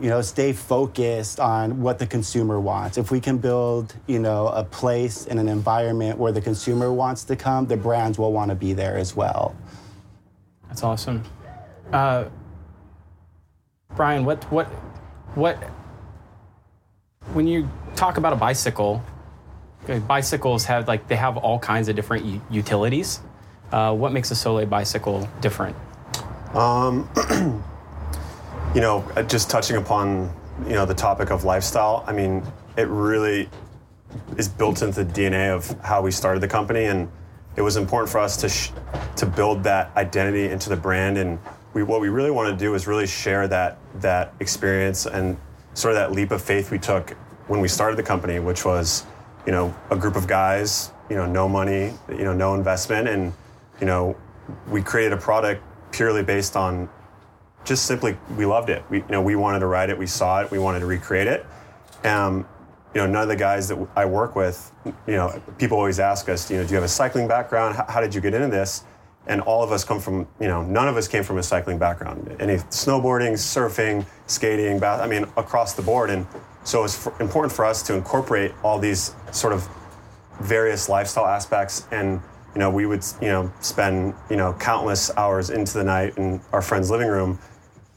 you 0.00 0.08
know 0.08 0.22
stay 0.22 0.52
focused 0.52 1.40
on 1.40 1.80
what 1.82 1.98
the 1.98 2.06
consumer 2.06 2.60
wants 2.60 2.98
if 2.98 3.10
we 3.10 3.20
can 3.20 3.38
build 3.38 3.94
you 4.06 4.18
know 4.18 4.48
a 4.48 4.62
place 4.62 5.26
and 5.26 5.38
an 5.40 5.48
environment 5.48 6.18
where 6.18 6.32
the 6.32 6.40
consumer 6.40 6.92
wants 6.92 7.24
to 7.24 7.34
come 7.34 7.66
the 7.66 7.76
brands 7.76 8.18
will 8.18 8.32
want 8.32 8.48
to 8.50 8.54
be 8.54 8.72
there 8.72 8.96
as 8.96 9.16
well 9.16 9.54
That's 10.68 10.82
awesome. 10.84 11.22
Uh, 11.92 12.26
Brian, 13.96 14.24
what 14.24 14.44
what 14.52 14.66
what 15.34 15.56
when 17.32 17.46
you 17.46 17.68
talk 17.96 18.16
about 18.18 18.32
a 18.32 18.36
bicycle, 18.36 19.02
okay, 19.84 19.98
bicycles 19.98 20.64
have 20.66 20.86
like 20.86 21.08
they 21.08 21.16
have 21.16 21.36
all 21.36 21.58
kinds 21.58 21.88
of 21.88 21.96
different 21.96 22.24
u- 22.24 22.42
utilities. 22.50 23.20
Uh, 23.72 23.94
what 23.94 24.12
makes 24.12 24.30
a 24.30 24.34
Solé 24.34 24.68
bicycle 24.68 25.28
different? 25.40 25.74
you 28.78 28.82
know, 28.82 28.98
uh, 29.16 29.24
just 29.24 29.50
touching 29.50 29.74
upon 29.74 30.32
you 30.64 30.74
know 30.74 30.86
the 30.86 30.94
topic 30.94 31.32
of 31.32 31.42
lifestyle. 31.42 32.04
I 32.06 32.12
mean, 32.12 32.44
it 32.76 32.86
really 32.86 33.50
is 34.36 34.46
built 34.46 34.82
into 34.82 35.02
the 35.02 35.12
DNA 35.12 35.52
of 35.52 35.68
how 35.80 36.00
we 36.00 36.12
started 36.12 36.38
the 36.38 36.46
company, 36.46 36.84
and 36.84 37.10
it 37.56 37.62
was 37.62 37.76
important 37.76 38.08
for 38.08 38.18
us 38.18 38.36
to 38.36 38.48
sh- 38.48 38.70
to 39.16 39.26
build 39.26 39.64
that 39.64 39.90
identity 39.96 40.48
into 40.48 40.68
the 40.68 40.76
brand. 40.76 41.18
And 41.18 41.40
we, 41.74 41.82
what 41.82 42.00
we 42.00 42.08
really 42.08 42.30
want 42.30 42.56
to 42.56 42.56
do 42.56 42.72
is 42.76 42.86
really 42.86 43.08
share 43.08 43.48
that 43.48 43.78
that 43.96 44.32
experience 44.38 45.06
and 45.06 45.36
sort 45.74 45.94
of 45.94 45.98
that 45.98 46.12
leap 46.12 46.30
of 46.30 46.40
faith 46.40 46.70
we 46.70 46.78
took 46.78 47.16
when 47.48 47.58
we 47.58 47.66
started 47.66 47.96
the 47.98 48.04
company, 48.04 48.38
which 48.38 48.64
was, 48.64 49.06
you 49.44 49.50
know, 49.50 49.74
a 49.90 49.96
group 49.96 50.14
of 50.14 50.28
guys, 50.28 50.92
you 51.10 51.16
know, 51.16 51.26
no 51.26 51.48
money, 51.48 51.94
you 52.08 52.22
know, 52.22 52.32
no 52.32 52.54
investment, 52.54 53.08
and 53.08 53.32
you 53.80 53.88
know, 53.88 54.16
we 54.68 54.82
created 54.82 55.12
a 55.12 55.20
product 55.20 55.64
purely 55.90 56.22
based 56.22 56.54
on 56.54 56.88
just 57.64 57.86
simply 57.86 58.16
we 58.36 58.46
loved 58.46 58.70
it. 58.70 58.82
We 58.90 58.98
you 58.98 59.04
know 59.08 59.22
we 59.22 59.36
wanted 59.36 59.60
to 59.60 59.66
ride 59.66 59.90
it. 59.90 59.98
We 59.98 60.06
saw 60.06 60.40
it. 60.40 60.50
We 60.50 60.58
wanted 60.58 60.80
to 60.80 60.86
recreate 60.86 61.26
it. 61.26 61.46
Um, 62.04 62.46
you 62.94 63.00
know, 63.02 63.06
none 63.06 63.22
of 63.22 63.28
the 63.28 63.36
guys 63.36 63.68
that 63.68 63.88
I 63.94 64.06
work 64.06 64.34
with, 64.34 64.72
you 65.06 65.14
know, 65.14 65.40
people 65.58 65.76
always 65.76 66.00
ask 66.00 66.28
us, 66.28 66.50
you 66.50 66.56
know, 66.56 66.64
do 66.64 66.70
you 66.70 66.76
have 66.76 66.84
a 66.84 66.88
cycling 66.88 67.28
background? 67.28 67.76
How, 67.76 67.84
how 67.86 68.00
did 68.00 68.14
you 68.14 68.20
get 68.20 68.34
into 68.34 68.48
this? 68.48 68.84
And 69.26 69.42
all 69.42 69.62
of 69.62 69.72
us 69.72 69.84
come 69.84 70.00
from, 70.00 70.26
you 70.40 70.48
know, 70.48 70.62
none 70.62 70.88
of 70.88 70.96
us 70.96 71.06
came 71.06 71.22
from 71.22 71.36
a 71.36 71.42
cycling 71.42 71.78
background. 71.78 72.34
Any 72.40 72.56
snowboarding, 72.56 73.32
surfing, 73.34 74.06
skating, 74.26 74.78
bath, 74.78 75.00
I 75.00 75.06
mean, 75.06 75.24
across 75.36 75.74
the 75.74 75.82
board. 75.82 76.08
And 76.08 76.26
so 76.64 76.82
it's 76.84 77.06
important 77.20 77.52
for 77.52 77.66
us 77.66 77.82
to 77.84 77.94
incorporate 77.94 78.52
all 78.62 78.78
these 78.78 79.14
sort 79.32 79.52
of 79.52 79.68
various 80.40 80.88
lifestyle 80.88 81.26
aspects 81.26 81.86
and 81.90 82.22
you 82.54 82.60
know 82.60 82.70
we 82.70 82.86
would 82.86 83.04
you 83.20 83.28
know 83.28 83.52
spend 83.60 84.14
you 84.30 84.36
know 84.36 84.52
countless 84.54 85.10
hours 85.16 85.50
into 85.50 85.74
the 85.74 85.84
night 85.84 86.16
in 86.16 86.40
our 86.52 86.62
friend's 86.62 86.90
living 86.90 87.08
room 87.08 87.38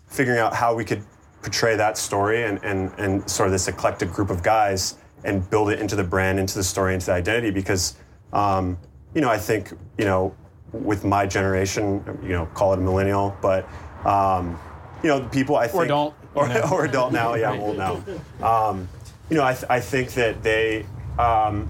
figuring 0.08 0.39
out 0.39 0.53
how 0.53 0.75
we 0.75 0.84
could 0.84 1.03
portray 1.41 1.75
that 1.75 1.98
story 1.98 2.43
and, 2.43 2.63
and, 2.63 2.91
and 3.00 3.27
sort 3.29 3.48
of 3.48 3.51
this 3.51 3.67
eclectic 3.67 4.12
group 4.12 4.29
of 4.29 4.43
guys 4.43 4.98
and 5.24 5.50
build 5.50 5.72
it 5.72 5.79
into 5.79 5.96
the 5.96 6.03
brand 6.03 6.39
into 6.39 6.55
the 6.55 6.63
story 6.63 6.93
into 6.93 7.08
the 7.08 7.13
identity 7.13 7.50
because 7.50 7.96
um, 8.34 8.77
you 9.15 9.22
know 9.22 9.29
i 9.29 9.38
think 9.38 9.72
you 9.98 10.05
know 10.05 10.36
with 10.72 11.03
my 11.03 11.25
generation 11.25 12.03
you 12.22 12.29
know 12.29 12.46
call 12.53 12.74
it 12.74 12.79
a 12.79 12.81
millennial 12.81 13.36
but 13.41 13.67
um, 14.05 14.60
you 15.01 15.10
know 15.10 15.22
people 15.29 15.55
i 15.55 15.67
think 15.67 15.86
adult, 15.86 16.15
or, 16.36 16.48
know. 16.48 16.62
or 16.72 16.86
adult 16.86 17.12
now 17.12 17.34
yeah 17.36 17.51
i'm 17.51 17.60
old 17.60 17.77
now 17.77 18.03
um, 18.43 18.88
you 19.29 19.38
know 19.38 19.43
I, 19.43 19.53
th- 19.53 19.65
I 19.70 19.79
think 19.79 20.12
that 20.13 20.43
they 20.43 20.86
um, 21.17 21.70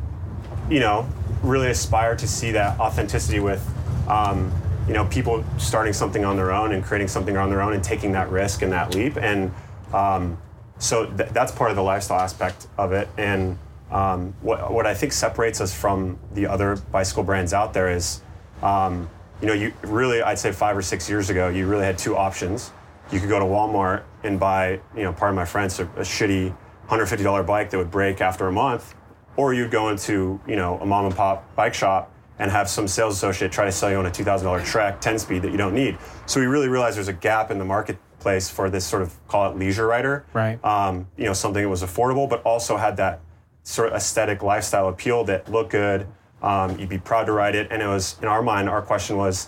you 0.70 0.80
know, 0.80 1.08
really 1.44 1.70
aspire 1.70 2.16
to 2.16 2.28
see 2.28 2.52
that 2.52 2.80
authenticity 2.80 3.40
with, 3.40 3.68
um, 4.08 4.52
you 4.88 4.94
know, 4.94 5.06
people 5.06 5.44
starting 5.58 5.94
something 5.94 6.26
on 6.26 6.36
their 6.36 6.52
own 6.52 6.74
and 6.74 6.84
creating 6.84 7.08
something 7.08 7.38
on 7.38 7.50
their 7.50 7.62
own 7.62 7.74
and 7.74 7.84
taking 7.84 8.12
that 8.12 8.30
risk 8.30 8.62
and 8.62 8.72
that 8.72 8.94
leap. 8.94 9.18
And 9.18 9.52
um, 9.94 10.38
so 10.78 11.06
th- 11.06 11.30
that's 11.30 11.52
part 11.52 11.70
of 11.70 11.76
the 11.76 11.84
lifestyle 11.84 12.20
aspect 12.20 12.68
of 12.78 12.92
it. 12.92 13.08
And 13.18 13.58
um, 13.92 14.34
what, 14.42 14.72
what 14.72 14.86
I 14.86 14.94
think 14.94 15.14
separates 15.14 15.62
us 15.62 15.74
from 15.74 16.20
the 16.34 16.48
other 16.48 16.78
bicycle 16.92 17.24
brands 17.24 17.54
out 17.54 17.74
there 17.74 17.92
is, 17.92 18.22
um, 18.62 19.10
you 19.42 19.48
know, 19.48 19.54
you 19.54 19.74
really, 19.82 20.22
I'd 20.22 20.40
say 20.40 20.52
five 20.52 20.78
or 20.78 20.82
six 20.82 21.10
years 21.10 21.30
ago, 21.30 21.50
you 21.50 21.68
really 21.68 21.86
had 21.86 21.98
two 21.98 22.16
options. 22.16 22.72
You 23.12 23.20
could 23.20 23.30
go 23.30 23.40
to 23.40 23.46
Walmart 23.46 24.04
and 24.24 24.40
buy, 24.40 24.80
you 24.96 25.04
know, 25.04 25.12
pardon 25.12 25.36
my 25.36 25.46
friends 25.46 25.80
a, 25.80 25.84
a 25.84 26.02
shitty 26.02 26.56
$150 26.88 27.46
bike 27.46 27.70
that 27.70 27.78
would 27.78 27.92
break 27.92 28.22
after 28.22 28.48
a 28.48 28.52
month, 28.52 28.96
or 29.36 29.54
you'd 29.54 29.72
go 29.72 29.90
into, 29.90 30.40
you 30.48 30.56
know, 30.56 30.78
a 30.80 30.86
mom 30.86 31.06
and 31.06 31.16
pop 31.16 31.56
bike 31.56 31.74
shop 31.74 32.12
and 32.40 32.50
have 32.50 32.70
some 32.70 32.88
sales 32.88 33.16
associate 33.16 33.52
try 33.52 33.66
to 33.66 33.72
sell 33.72 33.92
you 33.92 33.98
on 33.98 34.06
a 34.06 34.10
$2,000 34.10 34.66
Trek 34.66 35.00
10 35.00 35.20
speed 35.20 35.42
that 35.44 35.52
you 35.52 35.58
don't 35.58 35.76
need. 35.76 35.98
So 36.26 36.40
we 36.40 36.48
really 36.48 36.70
realized 36.70 36.98
there's 36.98 37.08
a 37.08 37.14
gap 37.14 37.52
in 37.52 37.60
the 37.60 37.66
marketplace 37.66 38.50
for 38.50 38.70
this 38.70 38.86
sort 38.86 39.04
of 39.04 39.16
call 39.28 39.52
it 39.52 39.58
leisure 39.58 39.86
rider. 39.86 40.26
Right. 40.34 40.64
Um, 40.66 41.08
you 41.18 41.26
know, 41.26 41.34
something 41.34 41.62
that 41.62 41.70
was 41.70 41.84
affordable, 41.84 42.28
but 42.28 42.42
also 42.44 42.78
had 42.78 42.98
that 42.98 43.22
sort 43.64 43.90
of 43.90 43.94
aesthetic 43.94 44.42
lifestyle 44.42 44.90
appeal 44.90 45.24
that 45.26 45.52
looked 45.52 45.72
good. 45.72 46.08
Um, 46.42 46.80
you'd 46.80 46.90
be 46.90 46.98
proud 46.98 47.26
to 47.26 47.32
ride 47.32 47.54
it. 47.54 47.68
And 47.70 47.82
it 47.82 47.88
was, 47.88 48.18
in 48.22 48.28
our 48.28 48.42
mind, 48.42 48.68
our 48.70 48.82
question 48.82 49.18
was, 49.18 49.48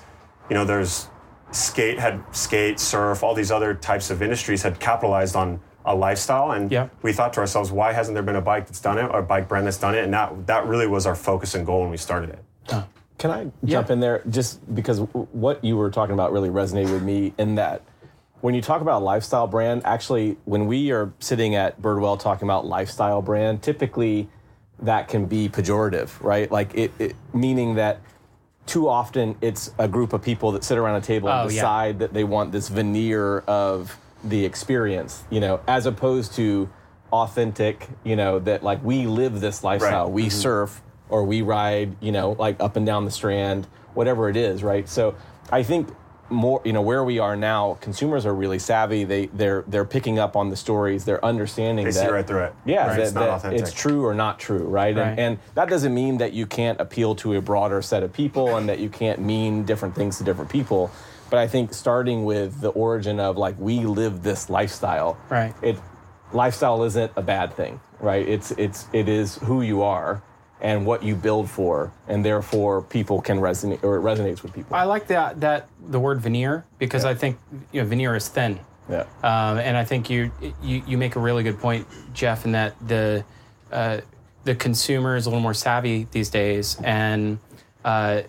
you 0.50 0.54
know, 0.54 0.64
there's 0.64 1.08
skate, 1.52 2.00
had 2.00 2.24
skate, 2.32 2.80
surf, 2.80 3.24
all 3.24 3.34
these 3.34 3.52
other 3.52 3.74
types 3.74 4.10
of 4.10 4.22
industries 4.22 4.62
had 4.62 4.80
capitalized 4.80 5.36
on 5.36 5.60
a 5.86 5.96
lifestyle. 5.96 6.52
And 6.52 6.72
Yeah. 6.72 6.88
we 7.02 7.14
thought 7.14 7.34
to 7.34 7.40
ourselves, 7.42 7.72
why 7.72 7.94
hasn't 7.94 8.14
there 8.16 8.24
been 8.24 8.36
a 8.36 8.42
bike 8.42 8.68
that's 8.68 8.80
done 8.80 8.98
it 8.98 9.04
or 9.06 9.20
a 9.20 9.24
bike 9.24 9.48
brand 9.48 9.66
that's 9.68 9.78
done 9.78 9.96
it? 9.96 10.04
And 10.04 10.14
that, 10.14 10.48
that 10.48 10.66
really 10.66 10.88
was 10.88 11.06
our 11.06 11.16
focus 11.16 11.56
and 11.56 11.66
goal 11.66 11.82
when 11.82 11.90
we 11.90 11.98
started 11.98 12.30
it. 12.30 12.84
Can 13.20 13.32
I 13.32 13.44
jump 13.66 13.88
Yeah. 13.88 13.94
in 13.94 14.00
there 14.00 14.22
just 14.30 14.74
because 14.76 15.00
what 15.32 15.64
you 15.64 15.78
were 15.78 15.90
talking 15.90 16.14
about 16.14 16.32
really 16.34 16.50
resonated 16.50 16.92
with 16.92 17.04
me 17.04 17.34
in 17.38 17.56
that 17.56 17.82
when 18.42 18.54
you 18.54 18.62
talk 18.62 18.82
about 18.82 19.02
a 19.02 19.06
lifestyle 19.06 19.48
brand, 19.48 19.84
actually, 19.86 20.36
when 20.44 20.66
we 20.68 20.92
are 20.92 21.14
sitting 21.20 21.56
at 21.56 21.82
Birdwell 21.82 22.20
talking 22.20 22.46
about 22.46 22.66
lifestyle 22.66 23.22
brand, 23.22 23.62
typically 23.62 24.28
that 24.82 25.08
can 25.08 25.26
be 25.26 25.48
pejorative, 25.48 26.10
right? 26.22 26.52
Like 26.52 26.76
it, 26.76 26.92
it 27.00 27.16
meaning 27.34 27.76
that 27.76 28.02
too 28.66 28.90
often 28.90 29.36
it's 29.40 29.72
a 29.78 29.88
group 29.88 30.12
of 30.12 30.22
people 30.22 30.52
that 30.54 30.64
sit 30.66 30.78
around 30.78 30.96
a 30.96 31.02
table 31.02 31.30
and 31.30 31.40
Oh, 31.40 31.44
yeah. 31.44 31.62
decide 31.62 32.00
that 32.00 32.14
they 32.14 32.24
want 32.26 32.52
this 32.52 32.68
veneer 32.68 33.40
of 33.48 33.98
the 34.24 34.46
experience, 34.46 35.24
you 35.30 35.40
know, 35.40 35.60
as 35.68 35.86
opposed 35.86 36.34
to 36.36 36.70
authentic, 37.12 37.88
you 38.04 38.16
know, 38.16 38.40
that 38.40 38.64
like 38.64 38.84
we 38.84 39.06
live 39.06 39.40
this 39.40 39.64
lifestyle. 39.64 40.06
Right. 40.06 40.14
We 40.14 40.24
mm-hmm. 40.24 40.32
surf 40.32 40.82
or 41.10 41.24
we 41.24 41.42
ride, 41.42 41.96
you 42.02 42.12
know, 42.12 42.32
like 42.32 42.60
up 42.60 42.76
and 42.76 42.86
down 42.86 43.06
the 43.06 43.12
strand, 43.12 43.68
whatever 43.94 44.30
it 44.30 44.38
is, 44.38 44.64
right? 44.64 44.88
So 44.90 45.16
I 45.52 45.64
think 45.64 45.90
more, 46.30 46.62
you 46.66 46.74
know, 46.74 46.82
where 46.82 47.04
we 47.04 47.20
are 47.20 47.36
now, 47.36 47.78
consumers 47.82 48.26
are 48.26 48.34
really 48.34 48.58
savvy. 48.58 49.04
They 49.04 49.28
they're 49.28 49.64
they're 49.68 49.86
picking 49.86 50.18
up 50.18 50.36
on 50.36 50.50
the 50.50 50.56
stories. 50.56 51.06
They're 51.06 51.24
understanding 51.24 51.86
They 51.86 51.92
that 51.92 52.08
see 52.08 52.12
right 52.12 52.26
through 52.26 52.46
it. 52.46 52.54
yeah, 52.66 52.88
Right, 52.88 52.96
that, 52.98 53.04
it's 53.04 53.14
not 53.14 53.22
that 53.22 53.30
authentic. 53.30 53.62
it's 53.62 53.74
true 53.74 54.06
or 54.06 54.14
not 54.14 54.40
true, 54.40 54.64
right? 54.64 54.96
Right. 54.96 55.10
And, 55.10 55.20
and 55.20 55.40
that 55.54 55.70
doesn't 55.70 55.94
mean 55.94 56.18
that 56.18 56.34
you 56.34 56.46
can't 56.46 56.80
appeal 56.82 57.16
to 57.16 57.36
a 57.36 57.42
broader 57.42 57.82
set 57.82 58.04
of 58.04 58.12
people 58.12 58.56
and 58.56 58.68
that 58.70 58.80
you 58.80 58.90
can't 58.90 59.22
mean 59.22 59.64
different 59.66 59.96
things 59.96 60.18
to 60.18 60.24
different 60.24 60.50
people. 60.50 60.92
But 61.34 61.40
I 61.40 61.48
think 61.48 61.74
starting 61.74 62.26
with 62.26 62.62
the 62.62 62.70
origin 62.70 63.20
of 63.20 63.38
like 63.38 63.56
we 63.58 63.80
live 63.80 64.22
this 64.22 64.52
lifestyle, 64.52 65.18
Right. 65.32 65.56
It 65.64 65.80
lifestyle 66.32 66.84
isn't 66.84 67.12
a 67.16 67.24
bad 67.24 67.56
thing, 67.56 67.80
right? 68.00 68.24
It's 68.28 68.52
it's 68.52 68.86
it 68.94 69.10
is 69.10 69.38
who 69.38 69.64
you 69.64 69.82
are 69.82 70.22
and 70.62 70.86
what 70.86 71.02
you 71.02 71.16
build 71.16 71.50
for, 71.50 71.92
and 72.08 72.24
therefore 72.24 72.84
people 72.84 73.20
can 73.20 73.40
resonate 73.40 73.84
or 73.84 73.98
it 73.98 74.02
resonates 74.02 74.44
with 74.44 74.54
people. 74.54 74.76
I 74.76 74.84
like 74.84 75.08
that 75.08 75.42
that 75.42 75.70
the 75.90 76.00
word 76.00 76.22
veneer 76.22 76.66
because 76.78 77.04
I 77.04 77.16
think 77.16 77.40
you 77.72 77.82
know 77.82 77.88
veneer 77.88 78.16
is 78.16 78.28
thin, 78.28 78.60
Yeah. 78.88 79.06
Um, 79.24 79.58
and 79.58 79.76
I 79.76 79.86
think 79.86 80.12
you, 80.12 80.32
you 80.62 80.84
you 80.86 81.00
make 81.00 81.16
a 81.16 81.20
really 81.20 81.42
good 81.42 81.58
point, 81.58 81.88
Jeff, 82.14 82.46
in 82.46 82.52
that 82.52 82.76
the 82.88 83.26
uh, 83.72 84.02
the 84.44 84.54
consumer 84.54 85.16
is 85.16 85.26
a 85.26 85.30
little 85.30 85.42
more 85.42 85.56
savvy 85.56 86.06
these 86.12 86.30
days, 86.30 86.80
and 86.84 87.40
uh, 87.84 88.22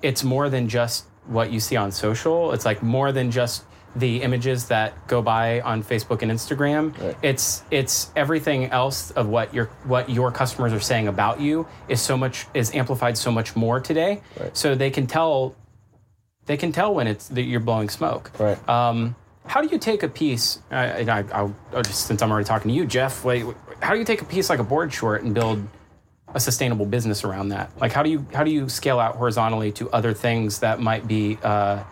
it's 0.00 0.22
more 0.22 0.48
than 0.48 0.68
just 0.68 1.09
what 1.30 1.50
you 1.50 1.60
see 1.60 1.76
on 1.76 1.92
social. 1.92 2.52
It's 2.52 2.64
like 2.64 2.82
more 2.82 3.12
than 3.12 3.30
just 3.30 3.64
the 3.96 4.22
images 4.22 4.68
that 4.68 5.08
go 5.08 5.20
by 5.20 5.60
on 5.62 5.82
Facebook 5.82 6.22
and 6.22 6.30
Instagram. 6.30 6.96
Right. 6.98 7.16
It's 7.22 7.64
it's 7.70 8.10
everything 8.14 8.66
else 8.66 9.10
of 9.12 9.28
what 9.28 9.52
your 9.52 9.66
what 9.84 10.08
your 10.08 10.30
customers 10.30 10.72
are 10.72 10.80
saying 10.80 11.08
about 11.08 11.40
you 11.40 11.66
is 11.88 12.00
so 12.00 12.16
much 12.16 12.46
is 12.54 12.74
amplified 12.74 13.18
so 13.18 13.32
much 13.32 13.56
more 13.56 13.80
today. 13.80 14.22
Right. 14.38 14.56
So 14.56 14.74
they 14.74 14.90
can 14.90 15.06
tell 15.06 15.56
they 16.46 16.56
can 16.56 16.72
tell 16.72 16.94
when 16.94 17.06
it's 17.06 17.28
that 17.28 17.42
you're 17.42 17.60
blowing 17.60 17.88
smoke. 17.88 18.30
Right. 18.38 18.68
Um, 18.68 19.16
how 19.46 19.60
do 19.62 19.68
you 19.68 19.78
take 19.78 20.02
a 20.02 20.08
piece? 20.08 20.58
Uh, 20.70 20.74
and 20.74 21.10
I, 21.10 21.24
I'll, 21.32 21.56
I'll 21.74 21.82
just, 21.82 22.06
since 22.06 22.22
I'm 22.22 22.30
already 22.30 22.46
talking 22.46 22.70
to 22.70 22.76
you, 22.76 22.86
Jeff, 22.86 23.24
like, 23.24 23.44
how 23.82 23.92
do 23.92 23.98
you 23.98 24.04
take 24.04 24.22
a 24.22 24.24
piece 24.24 24.50
like 24.50 24.60
a 24.60 24.64
board 24.64 24.92
short 24.92 25.22
and 25.22 25.34
build 25.34 25.66
a 26.34 26.40
sustainable 26.40 26.86
business 26.86 27.24
around 27.24 27.48
that? 27.50 27.70
Like, 27.80 27.92
how 27.92 28.02
do 28.02 28.10
you 28.10 28.26
how 28.32 28.44
do 28.44 28.50
you 28.50 28.68
scale 28.68 28.98
out 28.98 29.16
horizontally 29.16 29.72
to 29.72 29.90
other 29.90 30.14
things 30.14 30.60
that 30.60 30.80
might 30.80 31.06
be 31.06 31.38
uh, 31.42 31.82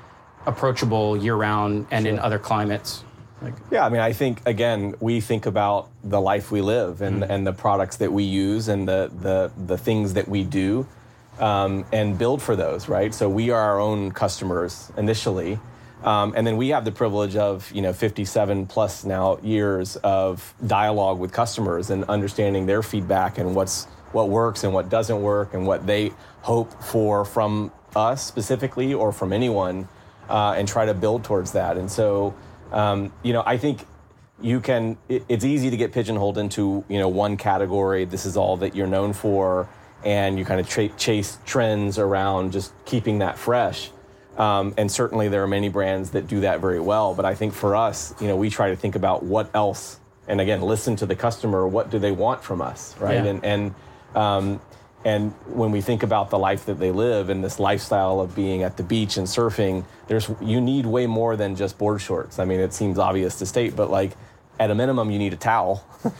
approachable 0.47 1.17
year 1.17 1.35
round 1.35 1.87
and 1.91 2.07
in 2.07 2.19
other 2.19 2.39
climates? 2.39 3.05
Like, 3.43 3.55
Yeah, 3.71 3.85
I 3.85 3.89
mean, 3.89 4.01
I 4.01 4.13
think 4.13 4.43
again, 4.47 4.95
we 5.01 5.21
think 5.21 5.47
about 5.47 5.91
the 6.03 6.21
life 6.21 6.51
we 6.51 6.61
live 6.61 7.03
and 7.03 7.23
and 7.23 7.47
the 7.47 7.53
products 7.53 7.97
that 7.99 8.13
we 8.13 8.25
use 8.25 8.69
and 8.69 8.87
the 8.87 9.11
the 9.21 9.51
the 9.67 9.79
things 9.79 10.15
that 10.15 10.29
we 10.29 10.45
do, 10.45 10.87
um, 11.39 11.85
and 11.93 12.19
build 12.19 12.43
for 12.43 12.57
those, 12.57 12.89
right? 12.89 13.15
So 13.15 13.29
we 13.29 13.51
are 13.51 13.61
our 13.61 13.81
own 13.81 14.11
customers 14.13 14.91
initially, 14.97 15.59
um, 16.03 16.35
and 16.37 16.47
then 16.47 16.57
we 16.57 16.69
have 16.71 16.85
the 16.85 16.93
privilege 16.93 17.37
of 17.37 17.71
you 17.73 17.83
know 17.83 17.93
57 17.93 18.67
plus 18.67 19.05
now 19.05 19.39
years 19.43 19.97
of 19.97 20.55
dialogue 20.67 21.19
with 21.19 21.33
customers 21.33 21.91
and 21.91 22.05
understanding 22.05 22.67
their 22.67 22.83
feedback 22.83 23.39
and 23.39 23.55
what's 23.55 23.87
what 24.13 24.29
works 24.29 24.65
and 24.65 24.73
what 24.73 24.89
doesn't 24.89 25.21
work 25.21 25.55
and 25.55 25.67
what 25.67 25.87
they 25.87 26.13
hope 26.43 26.83
for 26.83 27.25
from 27.25 27.73
us 27.97 28.25
specifically 28.25 28.95
or 28.95 29.13
from 29.13 29.33
anyone, 29.33 29.89
uh, 30.29 30.55
and 30.57 30.69
try 30.69 30.87
to 30.87 30.95
build 30.95 31.25
towards 31.25 31.53
that. 31.53 31.77
And 31.77 31.91
so, 31.91 32.35
um, 32.73 33.13
you 33.23 33.33
know, 33.33 33.43
I 33.47 33.57
think 33.57 33.85
you 34.41 34.61
can. 34.61 34.97
It, 35.09 35.25
it's 35.29 35.45
easy 35.45 35.71
to 35.71 35.77
get 35.77 35.93
pigeonholed 35.93 36.39
into 36.39 36.85
you 36.89 36.99
know 36.99 37.09
one 37.09 37.37
category. 37.37 38.05
This 38.05 38.27
is 38.27 38.37
all 38.37 38.57
that 38.59 38.77
you're 38.77 38.87
known 38.87 39.13
for, 39.13 39.69
and 40.05 40.39
you 40.39 40.45
kind 40.45 40.61
of 40.61 40.69
tra- 40.69 40.89
chase 40.91 41.39
trends 41.45 41.99
around 41.99 42.53
just 42.53 42.73
keeping 42.85 43.19
that 43.19 43.39
fresh. 43.39 43.91
Um, 44.37 44.73
and 44.77 44.91
certainly 44.91 45.29
there 45.29 45.43
are 45.43 45.49
many 45.49 45.69
brands 45.69 46.11
that 46.11 46.29
do 46.29 46.41
that 46.41 46.61
very 46.61 46.79
well. 46.79 47.15
But 47.15 47.25
I 47.25 47.35
think 47.35 47.53
for 47.53 47.75
us, 47.75 48.15
you 48.21 48.29
know, 48.29 48.37
we 48.37 48.51
try 48.51 48.71
to 48.71 48.77
think 48.77 48.95
about 48.95 49.25
what 49.25 49.51
else, 49.53 49.99
and 50.29 50.41
again, 50.41 50.63
listen 50.63 50.95
to 50.97 51.07
the 51.07 51.17
customer. 51.17 51.67
What 51.67 51.91
do 51.91 51.99
they 51.99 52.13
want 52.13 52.45
from 52.45 52.61
us, 52.63 52.97
right? 52.99 53.15
Yeah. 53.15 53.25
And 53.25 53.45
and 53.45 53.75
um, 54.15 54.61
and 55.05 55.33
when 55.47 55.71
we 55.71 55.81
think 55.81 56.03
about 56.03 56.31
the 56.31 56.39
life 56.39 56.67
that 56.67 56.79
they 56.79 56.91
live 56.91 57.29
and 57.29 57.43
this 57.43 57.61
lifestyle 57.61 58.21
of 58.21 58.35
being 58.35 58.63
at 58.63 58.77
the 58.77 58.83
beach 58.83 59.17
and 59.17 59.27
surfing, 59.27 59.85
there's 60.09 60.29
you 60.41 60.61
need 60.61 60.87
way 60.87 61.07
more 61.07 61.37
than 61.37 61.55
just 61.55 61.79
board 61.79 62.01
shorts. 62.01 62.39
I 62.39 62.45
mean, 62.45 62.61
it 62.61 62.73
seems 62.73 62.99
obvious 62.99 63.39
to 63.39 63.47
state, 63.47 63.77
but 63.77 63.91
like 63.91 64.13
at 64.59 64.71
a 64.71 64.75
minimum, 64.75 65.11
you 65.11 65.19
need 65.19 65.33
a 65.33 65.37
towel. 65.37 65.85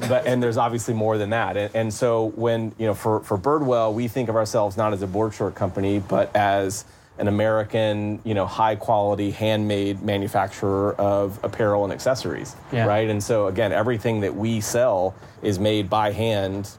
but 0.00 0.26
and 0.26 0.42
there's 0.42 0.56
obviously 0.56 0.94
more 0.94 1.16
than 1.16 1.30
that. 1.30 1.56
And, 1.56 1.74
and 1.74 1.94
so 1.94 2.32
when 2.34 2.74
you 2.76 2.86
know 2.86 2.94
for 2.94 3.20
for 3.20 3.38
Birdwell, 3.38 3.94
we 3.94 4.08
think 4.08 4.28
of 4.28 4.36
ourselves 4.36 4.76
not 4.76 4.92
as 4.92 5.02
a 5.02 5.06
board 5.06 5.32
short 5.32 5.54
company, 5.54 6.00
but 6.00 6.34
as 6.34 6.84
an 7.18 7.28
American, 7.28 8.20
you 8.24 8.34
know, 8.34 8.46
high 8.46 8.76
quality 8.76 9.30
handmade 9.30 10.02
manufacturer 10.02 10.94
of 10.96 11.38
apparel 11.42 11.84
and 11.84 11.92
accessories, 11.92 12.54
Yeah. 12.72 12.86
right? 12.86 13.08
And 13.08 13.22
so 13.22 13.46
again, 13.46 13.72
everything 13.72 14.20
that 14.20 14.34
we 14.34 14.60
sell 14.60 15.14
is 15.42 15.58
made 15.58 15.88
by 15.88 16.12
hand, 16.12 16.70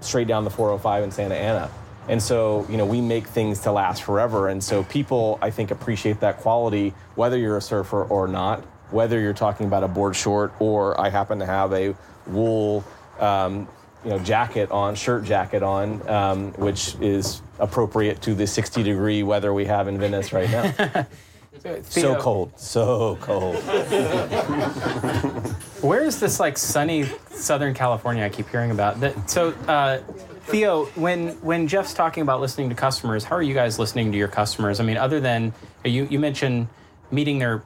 straight 0.00 0.26
down 0.26 0.44
the 0.44 0.50
405 0.50 1.04
in 1.04 1.10
Santa 1.10 1.34
Ana. 1.36 1.70
And 2.08 2.22
so, 2.22 2.66
you 2.68 2.76
know, 2.76 2.86
we 2.86 3.00
make 3.00 3.26
things 3.26 3.60
to 3.60 3.72
last 3.72 4.02
forever. 4.02 4.48
And 4.48 4.62
so 4.62 4.84
people, 4.84 5.38
I 5.42 5.50
think, 5.50 5.70
appreciate 5.70 6.20
that 6.20 6.38
quality, 6.38 6.94
whether 7.16 7.36
you're 7.36 7.56
a 7.56 7.62
surfer 7.62 8.04
or 8.04 8.28
not, 8.28 8.60
whether 8.90 9.18
you're 9.18 9.32
talking 9.32 9.66
about 9.66 9.82
a 9.82 9.88
board 9.88 10.14
short 10.14 10.52
or 10.60 11.00
I 11.00 11.08
happen 11.08 11.38
to 11.40 11.46
have 11.46 11.72
a 11.72 11.94
wool, 12.26 12.84
um, 13.18 13.66
you 14.06 14.12
know, 14.12 14.18
jacket 14.20 14.70
on, 14.70 14.94
shirt 14.94 15.24
jacket 15.24 15.64
on, 15.64 16.08
um, 16.08 16.52
which 16.52 16.94
is 17.00 17.42
appropriate 17.58 18.22
to 18.22 18.36
the 18.36 18.46
60 18.46 18.84
degree 18.84 19.24
weather 19.24 19.52
we 19.52 19.64
have 19.64 19.88
in 19.88 19.98
Venice 19.98 20.32
right 20.32 20.48
now. 20.48 21.06
so 21.82 22.14
cold, 22.14 22.52
so 22.56 23.18
cold. 23.20 23.56
Where 25.82 26.04
is 26.04 26.20
this 26.20 26.38
like 26.38 26.56
sunny 26.56 27.06
Southern 27.30 27.74
California 27.74 28.22
I 28.22 28.28
keep 28.28 28.48
hearing 28.48 28.70
about? 28.70 29.00
That, 29.00 29.28
so, 29.28 29.50
uh, 29.66 29.98
Theo, 30.44 30.84
when 30.94 31.30
when 31.42 31.66
Jeff's 31.66 31.92
talking 31.92 32.22
about 32.22 32.40
listening 32.40 32.68
to 32.68 32.76
customers, 32.76 33.24
how 33.24 33.34
are 33.34 33.42
you 33.42 33.54
guys 33.54 33.80
listening 33.80 34.12
to 34.12 34.18
your 34.18 34.28
customers? 34.28 34.78
I 34.78 34.84
mean, 34.84 34.98
other 34.98 35.18
than 35.18 35.52
you 35.84 36.06
you 36.08 36.20
mentioned 36.20 36.68
meeting 37.10 37.40
their 37.40 37.64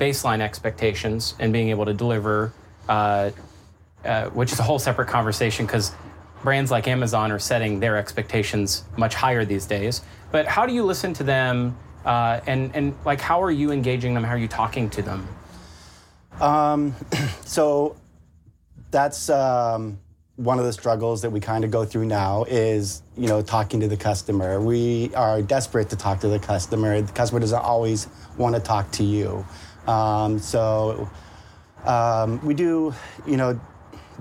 baseline 0.00 0.40
expectations 0.40 1.36
and 1.38 1.52
being 1.52 1.68
able 1.68 1.84
to 1.84 1.94
deliver, 1.94 2.52
uh, 2.88 3.30
uh, 4.06 4.30
which 4.30 4.52
is 4.52 4.58
a 4.60 4.62
whole 4.62 4.78
separate 4.78 5.08
conversation 5.08 5.66
because 5.66 5.92
brands 6.42 6.70
like 6.70 6.88
Amazon 6.88 7.32
are 7.32 7.38
setting 7.38 7.80
their 7.80 7.96
expectations 7.96 8.84
much 8.96 9.14
higher 9.14 9.44
these 9.44 9.66
days. 9.66 10.02
But 10.32 10.46
how 10.46 10.66
do 10.66 10.72
you 10.72 10.84
listen 10.84 11.12
to 11.14 11.24
them? 11.24 11.76
Uh, 12.04 12.40
and 12.46 12.74
and 12.74 12.94
like, 13.04 13.20
how 13.20 13.42
are 13.42 13.50
you 13.50 13.72
engaging 13.72 14.14
them? 14.14 14.24
How 14.24 14.34
are 14.34 14.38
you 14.38 14.48
talking 14.48 14.90
to 14.90 15.02
them? 15.02 15.28
So 17.44 17.96
that's 18.90 19.30
um, 19.30 19.98
one 20.36 20.58
of 20.58 20.64
the 20.64 20.72
struggles 20.72 21.22
that 21.22 21.30
we 21.30 21.40
kind 21.40 21.64
of 21.64 21.70
go 21.70 21.84
through 21.84 22.06
now 22.06 22.44
is 22.44 23.02
you 23.16 23.28
know 23.28 23.42
talking 23.42 23.80
to 23.80 23.88
the 23.88 23.96
customer. 23.96 24.60
We 24.60 25.14
are 25.14 25.42
desperate 25.42 25.88
to 25.90 25.96
talk 25.96 26.20
to 26.20 26.28
the 26.28 26.38
customer. 26.38 27.00
The 27.00 27.12
customer 27.12 27.40
doesn't 27.40 27.62
always 27.62 28.08
want 28.36 28.54
to 28.54 28.60
talk 28.60 28.90
to 28.92 29.04
you. 29.04 29.44
Um, 29.86 30.38
so 30.38 31.08
um, 31.84 32.44
we 32.44 32.54
do 32.54 32.94
you 33.26 33.36
know 33.36 33.58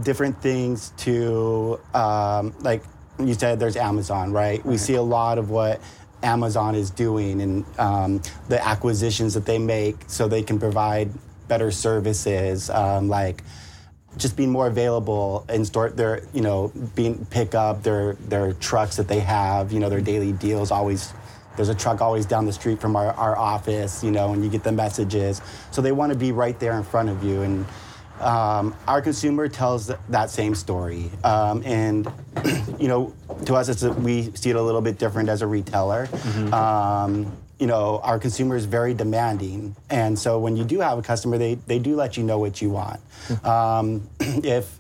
different 0.04 0.42
things 0.42 0.92
to 0.98 1.80
um, 1.94 2.54
like 2.60 2.84
you 3.20 3.34
said 3.34 3.60
there's 3.60 3.78
amazon 3.78 4.32
right? 4.32 4.66
We 4.66 4.78
see 4.78 4.96
a 4.96 5.02
lot 5.02 5.38
of 5.38 5.50
what 5.50 5.82
amazon 6.24 6.76
is 6.76 6.90
doing 6.90 7.42
and 7.42 7.66
um, 7.80 8.22
the 8.50 8.66
acquisitions 8.66 9.34
that 9.34 9.46
they 9.46 9.60
make 9.60 9.96
so 10.08 10.28
they 10.28 10.44
can 10.44 10.60
provide 10.60 11.10
better 11.48 11.72
services 11.72 12.70
um, 12.70 13.08
like 13.08 13.44
just 14.18 14.38
being 14.38 14.50
more 14.50 14.68
available 14.68 15.46
and 15.50 15.66
start 15.68 15.98
their 15.98 16.22
you 16.34 16.42
know 16.42 16.72
being 16.96 17.26
pick 17.28 17.54
up 17.54 17.84
their 17.84 18.14
their 18.14 18.54
trucks 18.54 18.96
that 18.96 19.08
they 19.08 19.20
have 19.20 19.72
you 19.72 19.80
know 19.80 19.90
their 19.90 20.02
daily 20.02 20.32
deals 20.32 20.72
always 20.72 21.14
there's 21.56 21.70
a 21.70 21.76
truck 21.76 22.02
always 22.02 22.26
down 22.26 22.46
the 22.46 22.54
street 22.54 22.80
from 22.80 22.96
our, 22.96 23.12
our 23.14 23.38
office 23.38 24.04
you 24.04 24.12
know 24.12 24.34
and 24.34 24.44
you 24.44 24.50
get 24.50 24.64
the 24.64 24.72
messages. 24.72 25.42
So 25.72 25.82
they 25.82 25.92
want 25.92 26.12
to 26.12 26.18
be 26.18 26.32
right 26.32 26.60
there 26.60 26.74
in 26.74 26.84
front 26.84 27.10
of 27.10 27.24
you 27.24 27.42
and 27.42 27.66
um, 28.22 28.76
our 28.88 29.02
consumer 29.02 29.48
tells 29.48 29.88
th- 29.88 30.00
that 30.10 30.30
same 30.30 30.56
story. 30.56 31.10
Um, 31.24 31.62
and 31.66 32.08
you 32.80 32.88
know 32.88 33.14
to 33.46 33.56
us 33.56 33.70
it's 33.70 33.84
a, 33.84 33.92
we 33.92 34.32
see 34.36 34.50
it 34.50 34.56
a 34.56 34.62
little 34.62 34.82
bit 34.82 34.98
different 34.98 35.30
as 35.30 35.42
a 35.42 35.48
retailer. 35.48 36.08
Um, 36.54 37.32
you 37.60 37.68
know 37.68 38.00
our 38.04 38.20
consumer 38.20 38.56
is 38.56 38.66
very 38.66 38.94
demanding. 38.94 39.76
And 39.90 40.18
so 40.18 40.40
when 40.40 40.56
you 40.58 40.64
do 40.64 40.80
have 40.80 40.98
a 40.98 41.02
customer 41.02 41.38
they, 41.38 41.56
they 41.56 41.80
do 41.80 41.96
let 41.96 42.18
you 42.18 42.24
know 42.24 42.40
what 42.40 42.62
you 42.62 42.70
want. 42.70 43.00
Um, 43.44 44.10
if 44.20 44.80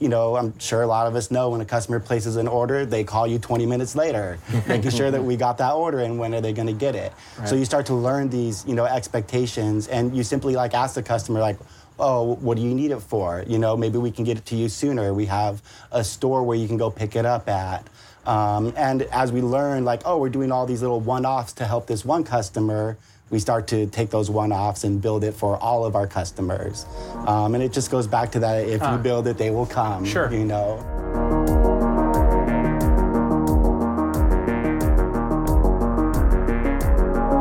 you 0.00 0.08
know 0.08 0.34
i'm 0.34 0.58
sure 0.58 0.82
a 0.82 0.86
lot 0.86 1.06
of 1.06 1.14
us 1.14 1.30
know 1.30 1.50
when 1.50 1.60
a 1.60 1.64
customer 1.64 2.00
places 2.00 2.36
an 2.36 2.48
order 2.48 2.84
they 2.86 3.04
call 3.04 3.26
you 3.26 3.38
20 3.38 3.66
minutes 3.66 3.94
later 3.94 4.38
making 4.66 4.90
sure 4.90 5.10
that 5.10 5.22
we 5.22 5.36
got 5.36 5.58
that 5.58 5.72
order 5.72 5.98
and 6.00 6.18
when 6.18 6.34
are 6.34 6.40
they 6.40 6.52
going 6.52 6.66
to 6.66 6.72
get 6.72 6.94
it. 6.96 7.12
So 7.44 7.54
you 7.54 7.64
start 7.64 7.86
to 7.86 7.94
learn 7.94 8.28
these 8.30 8.64
you 8.66 8.74
know 8.74 8.86
expectations 8.86 9.86
and 9.88 10.16
you 10.16 10.24
simply 10.24 10.54
like 10.54 10.74
ask 10.74 10.94
the 10.94 11.02
customer 11.02 11.40
like 11.40 11.58
oh 11.98 12.36
what 12.36 12.56
do 12.56 12.62
you 12.62 12.74
need 12.74 12.90
it 12.90 13.00
for? 13.00 13.44
You 13.46 13.58
know 13.58 13.76
maybe 13.76 13.98
we 13.98 14.10
can 14.10 14.24
get 14.24 14.38
it 14.38 14.46
to 14.46 14.56
you 14.56 14.68
sooner. 14.68 15.12
We 15.12 15.26
have 15.26 15.62
a 15.92 16.02
store 16.02 16.42
where 16.42 16.56
you 16.56 16.66
can 16.66 16.78
go 16.78 16.90
pick 16.90 17.14
it 17.14 17.26
up 17.26 17.48
at. 17.48 17.86
Um, 18.26 18.72
and 18.76 19.02
as 19.02 19.32
we 19.32 19.42
learn 19.42 19.84
like 19.84 20.02
oh 20.06 20.18
we're 20.18 20.30
doing 20.30 20.50
all 20.50 20.66
these 20.66 20.82
little 20.82 21.00
one-offs 21.00 21.52
to 21.54 21.66
help 21.66 21.86
this 21.86 22.04
one 22.04 22.24
customer 22.24 22.96
we 23.30 23.38
start 23.38 23.66
to 23.68 23.86
take 23.86 24.10
those 24.10 24.28
one-offs 24.30 24.84
and 24.84 25.00
build 25.00 25.24
it 25.24 25.32
for 25.32 25.56
all 25.58 25.84
of 25.84 25.94
our 25.94 26.06
customers 26.06 26.84
um, 27.26 27.54
and 27.54 27.62
it 27.62 27.72
just 27.72 27.90
goes 27.90 28.06
back 28.06 28.30
to 28.32 28.40
that 28.40 28.66
if 28.68 28.82
you 28.82 28.98
build 28.98 29.26
it 29.26 29.38
they 29.38 29.50
will 29.50 29.66
come 29.66 30.04
Sure. 30.04 30.30
you 30.32 30.44
know 30.44 30.78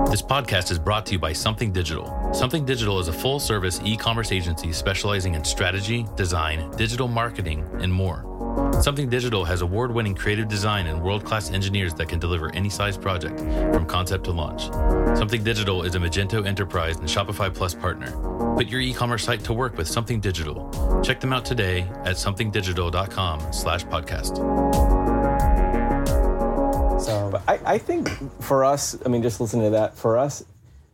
This 0.10 0.24
podcast 0.24 0.72
is 0.72 0.80
brought 0.80 1.06
to 1.08 1.12
you 1.14 1.20
by 1.20 1.34
Something 1.34 1.72
Digital. 1.72 2.34
Something 2.34 2.66
Digital 2.66 3.00
is 3.00 3.08
a 3.08 3.14
full 3.14 3.40
service 3.40 3.80
e 3.86 3.96
commerce 3.96 4.32
agency 4.32 4.74
specializing 4.74 5.36
in 5.36 5.44
strategy, 5.44 6.06
design, 6.16 6.72
digital 6.72 7.08
marketing, 7.08 7.64
and 7.80 7.94
more. 7.94 8.29
Something 8.82 9.10
Digital 9.10 9.44
has 9.44 9.62
award 9.62 9.92
winning 9.92 10.16
creative 10.16 10.48
design 10.48 10.88
and 10.88 11.02
world 11.02 11.26
class 11.26 11.52
engineers 11.52 11.94
that 11.96 12.08
can 12.08 12.18
deliver 12.18 12.54
any 12.56 12.70
size 12.70 12.98
project 12.98 13.40
from 13.40 13.86
concept 13.86 14.24
to 14.26 14.32
launch. 14.32 14.68
Something 15.18 15.44
Digital 15.44 15.84
is 15.84 15.96
a 15.96 16.00
Magento 16.00 16.46
Enterprise 16.46 16.96
and 16.98 17.08
Shopify 17.08 17.54
Plus 17.54 17.74
partner. 17.74 18.12
Put 18.56 18.68
your 18.68 18.80
e 18.80 18.94
commerce 18.94 19.26
site 19.26 19.44
to 19.44 19.54
work 19.54 19.78
with 19.78 19.88
Something 19.88 20.20
Digital. 20.20 21.02
Check 21.04 21.20
them 21.20 21.34
out 21.34 21.46
today 21.46 21.82
at 22.06 22.16
somethingdigital.com 22.16 23.52
slash 23.52 23.84
podcast. 23.86 24.38
So 27.02 27.42
I, 27.48 27.60
I 27.66 27.78
think 27.78 28.10
for 28.42 28.64
us, 28.64 28.98
I 29.06 29.10
mean, 29.10 29.22
just 29.24 29.40
listening 29.42 29.66
to 29.66 29.70
that, 29.72 29.96
for 29.96 30.18
us, 30.18 30.44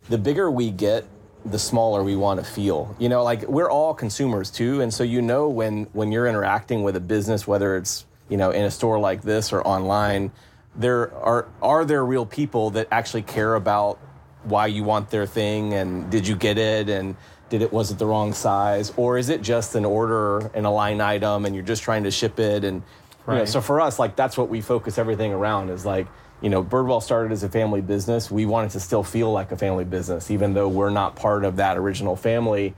the 0.09 0.17
bigger 0.17 0.49
we 0.51 0.71
get, 0.71 1.05
the 1.45 1.59
smaller 1.59 2.03
we 2.03 2.15
want 2.15 2.39
to 2.39 2.45
feel. 2.45 2.95
You 2.99 3.09
know, 3.09 3.23
like 3.23 3.43
we're 3.47 3.69
all 3.69 3.93
consumers 3.93 4.49
too, 4.49 4.81
and 4.81 4.93
so 4.93 5.03
you 5.03 5.21
know 5.21 5.47
when 5.49 5.83
when 5.93 6.11
you're 6.11 6.27
interacting 6.27 6.83
with 6.83 6.95
a 6.95 6.99
business, 6.99 7.47
whether 7.47 7.77
it's 7.77 8.05
you 8.29 8.37
know 8.37 8.51
in 8.51 8.63
a 8.63 8.71
store 8.71 8.99
like 8.99 9.21
this 9.21 9.53
or 9.53 9.65
online, 9.65 10.31
there 10.75 11.13
are 11.15 11.47
are 11.61 11.85
there 11.85 12.03
real 12.05 12.25
people 12.25 12.71
that 12.71 12.87
actually 12.91 13.21
care 13.21 13.55
about 13.55 13.99
why 14.43 14.67
you 14.67 14.83
want 14.83 15.09
their 15.09 15.25
thing 15.25 15.73
and 15.73 16.09
did 16.11 16.27
you 16.27 16.35
get 16.35 16.57
it 16.57 16.87
and 16.87 17.15
did 17.49 17.61
it 17.61 17.71
was 17.73 17.91
it 17.91 17.97
the 17.97 18.05
wrong 18.05 18.31
size 18.31 18.93
or 18.95 19.17
is 19.17 19.29
it 19.29 19.41
just 19.41 19.73
an 19.75 19.85
order 19.85 20.51
and 20.53 20.65
a 20.65 20.69
line 20.69 21.01
item 21.01 21.45
and 21.45 21.55
you're 21.55 21.63
just 21.63 21.81
trying 21.81 22.03
to 22.03 22.11
ship 22.11 22.39
it 22.39 22.63
and 22.63 22.83
you 23.27 23.33
know, 23.33 23.45
so 23.45 23.59
for 23.59 23.81
us 23.81 23.97
like 23.97 24.15
that's 24.15 24.37
what 24.37 24.49
we 24.49 24.61
focus 24.61 24.99
everything 24.99 25.33
around 25.33 25.69
is 25.69 25.83
like 25.83 26.05
you 26.41 26.49
know 26.49 26.63
birdwell 26.63 27.01
started 27.01 27.31
as 27.31 27.43
a 27.43 27.49
family 27.49 27.81
business. 27.81 28.29
We 28.29 28.45
wanted 28.45 28.71
to 28.71 28.79
still 28.79 29.03
feel 29.03 29.31
like 29.31 29.51
a 29.51 29.57
family 29.57 29.85
business 29.85 30.31
even 30.31 30.53
though 30.53 30.67
we're 30.67 30.89
not 30.89 31.15
part 31.15 31.45
of 31.45 31.57
that 31.57 31.77
original 31.77 32.15
family. 32.15 32.75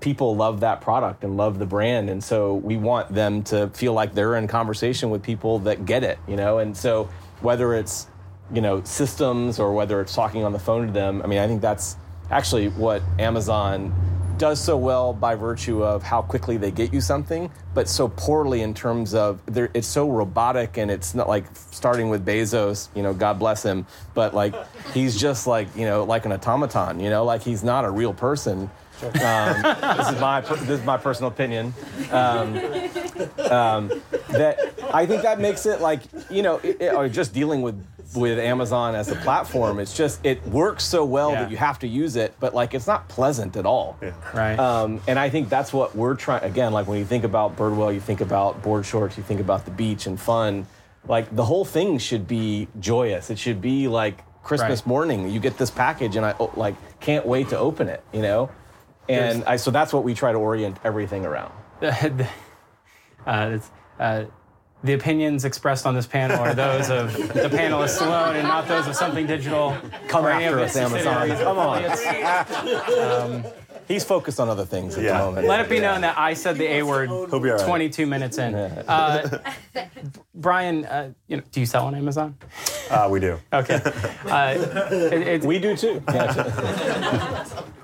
People 0.00 0.34
love 0.34 0.60
that 0.60 0.80
product 0.80 1.24
and 1.24 1.36
love 1.36 1.58
the 1.58 1.66
brand 1.66 2.08
and 2.08 2.24
so 2.24 2.54
we 2.54 2.76
want 2.76 3.14
them 3.14 3.42
to 3.44 3.68
feel 3.68 3.92
like 3.92 4.14
they're 4.14 4.36
in 4.36 4.48
conversation 4.48 5.10
with 5.10 5.22
people 5.22 5.58
that 5.60 5.84
get 5.84 6.02
it 6.02 6.18
you 6.26 6.36
know? 6.36 6.58
And 6.58 6.76
so 6.76 7.08
whether 7.40 7.74
it's 7.74 8.06
you 8.52 8.60
know 8.60 8.82
systems 8.84 9.58
or 9.58 9.72
whether 9.72 10.00
it's 10.00 10.14
talking 10.14 10.44
on 10.44 10.52
the 10.52 10.58
phone 10.58 10.86
to 10.86 10.92
them 10.92 11.22
i 11.22 11.26
mean 11.26 11.38
i 11.38 11.46
think 11.46 11.62
that's 11.62 11.96
actually 12.30 12.68
what 12.68 13.02
amazon 13.18 13.94
does 14.38 14.60
so 14.60 14.76
well 14.76 15.12
by 15.12 15.34
virtue 15.34 15.84
of 15.84 16.02
how 16.02 16.22
quickly 16.22 16.56
they 16.56 16.70
get 16.70 16.92
you 16.92 17.00
something 17.00 17.50
but 17.74 17.88
so 17.88 18.08
poorly 18.08 18.62
in 18.62 18.74
terms 18.74 19.14
of 19.14 19.40
it's 19.74 19.86
so 19.86 20.10
robotic 20.10 20.78
and 20.78 20.90
it's 20.90 21.14
not 21.14 21.28
like 21.28 21.44
starting 21.54 22.08
with 22.08 22.24
bezos 22.24 22.88
you 22.94 23.02
know 23.02 23.12
god 23.14 23.38
bless 23.38 23.62
him 23.62 23.86
but 24.14 24.34
like 24.34 24.54
he's 24.92 25.18
just 25.18 25.46
like 25.46 25.68
you 25.76 25.84
know 25.84 26.04
like 26.04 26.24
an 26.24 26.32
automaton 26.32 27.00
you 27.00 27.10
know 27.10 27.24
like 27.24 27.42
he's 27.42 27.62
not 27.62 27.84
a 27.84 27.90
real 27.90 28.12
person 28.12 28.70
um, 29.04 29.96
this 29.98 30.08
is 30.10 30.20
my 30.20 30.40
this 30.40 30.80
is 30.80 30.84
my 30.84 30.96
personal 30.96 31.30
opinion. 31.30 31.74
Um, 32.10 32.56
um, 33.50 34.02
that 34.30 34.58
I 34.92 35.06
think 35.06 35.22
that 35.22 35.40
makes 35.40 35.66
it 35.66 35.80
like 35.80 36.00
you 36.30 36.42
know, 36.42 36.56
it, 36.58 36.80
it- 36.80 36.94
or 36.94 37.08
just 37.08 37.32
dealing 37.34 37.62
with 37.62 37.84
with 38.14 38.38
Amazon 38.38 38.94
as 38.94 39.08
a 39.08 39.14
platform. 39.16 39.78
It's 39.78 39.96
just 39.96 40.24
it 40.24 40.46
works 40.46 40.84
so 40.84 41.04
well 41.04 41.32
Yeah. 41.32 41.42
that 41.42 41.50
you 41.50 41.56
have 41.56 41.78
to 41.80 41.88
use 41.88 42.16
it, 42.16 42.34
but 42.40 42.54
like 42.54 42.74
it's 42.74 42.86
not 42.86 43.08
pleasant 43.08 43.56
at 43.56 43.64
all. 43.66 43.96
Right. 44.34 44.58
Um, 44.58 45.00
and 45.08 45.18
I 45.18 45.30
think 45.30 45.48
that's 45.48 45.72
what 45.72 45.96
we're 45.96 46.14
trying. 46.14 46.44
Again, 46.44 46.72
like 46.72 46.86
when 46.86 46.98
you 46.98 47.04
think 47.06 47.24
about 47.24 47.56
Birdwell, 47.56 47.92
you 47.94 48.00
think 48.00 48.20
about 48.20 48.62
board 48.62 48.84
shorts, 48.84 49.16
you 49.16 49.22
think 49.22 49.40
about 49.40 49.64
the 49.64 49.70
beach 49.70 50.06
and 50.06 50.20
fun. 50.20 50.66
Like 51.08 51.34
the 51.34 51.44
whole 51.44 51.64
thing 51.64 51.98
should 51.98 52.28
be 52.28 52.68
joyous. 52.78 53.30
It 53.30 53.38
should 53.38 53.60
be 53.62 53.88
like 53.88 54.22
Christmas 54.42 54.80
Right. 54.80 54.86
morning. 54.86 55.30
You 55.30 55.40
get 55.40 55.56
this 55.56 55.70
package, 55.70 56.14
and 56.16 56.26
I 56.26 56.34
oh, 56.38 56.52
like 56.54 56.74
can't 57.00 57.24
wait 57.26 57.48
to 57.48 57.58
open 57.58 57.88
it. 57.88 58.02
You 58.12 58.22
know, 58.22 58.50
and 59.08 59.44
I, 59.44 59.56
so 59.56 59.70
that's 59.70 59.92
what 59.92 60.04
we 60.04 60.14
try 60.14 60.32
to 60.32 60.38
orient 60.38 60.78
everything 60.84 61.24
around. 61.26 61.52
uh, 61.82 62.24
it's, 63.26 63.70
uh, 63.98 64.24
the 64.84 64.94
opinions 64.94 65.44
expressed 65.44 65.86
on 65.86 65.94
this 65.94 66.06
panel 66.08 66.38
are 66.40 66.54
those 66.54 66.90
of 66.90 67.12
the 67.12 67.48
panelists 67.48 68.00
alone 68.04 68.34
and 68.36 68.48
not 68.48 68.66
those 68.66 68.86
of 68.88 68.96
something 68.96 69.26
digital. 69.26 69.76
Come 70.08 70.26
or 70.26 70.30
after 70.30 70.58
us, 70.58 70.76
Amazon. 70.76 71.28
Come 71.38 71.58
on. 71.58 71.84
It's- 71.84 73.52
He's 73.88 74.04
focused 74.04 74.38
on 74.40 74.48
other 74.48 74.64
things 74.64 74.96
at 74.96 75.02
Yeah. 75.04 75.18
the 75.18 75.24
moment. 75.24 75.48
Let 75.48 75.60
it 75.60 75.68
be 75.68 75.80
known 75.80 76.02
that 76.02 76.16
I 76.16 76.34
said 76.34 76.56
the 76.56 76.66
A 76.66 76.82
word 76.84 77.08
He'll 77.08 77.40
be 77.40 77.50
all 77.50 77.56
right. 77.56 77.66
22 77.66 78.06
minutes 78.06 78.38
in. 78.38 78.54
Uh, 78.54 79.40
Brian, 80.34 80.84
uh, 80.86 81.10
you 81.26 81.36
know, 81.36 81.42
do 81.50 81.60
you 81.60 81.66
sell 81.66 81.86
on 81.86 81.94
Amazon? 81.94 82.36
Uh, 82.90 83.08
we 83.10 83.18
do. 83.20 83.38
Okay. 83.52 83.80
Uh, 84.24 84.54
it, 84.92 85.12
it's- 85.12 85.44
we 85.44 85.58
do 85.58 85.76
too. 85.76 86.02
Yeah. 86.08 87.44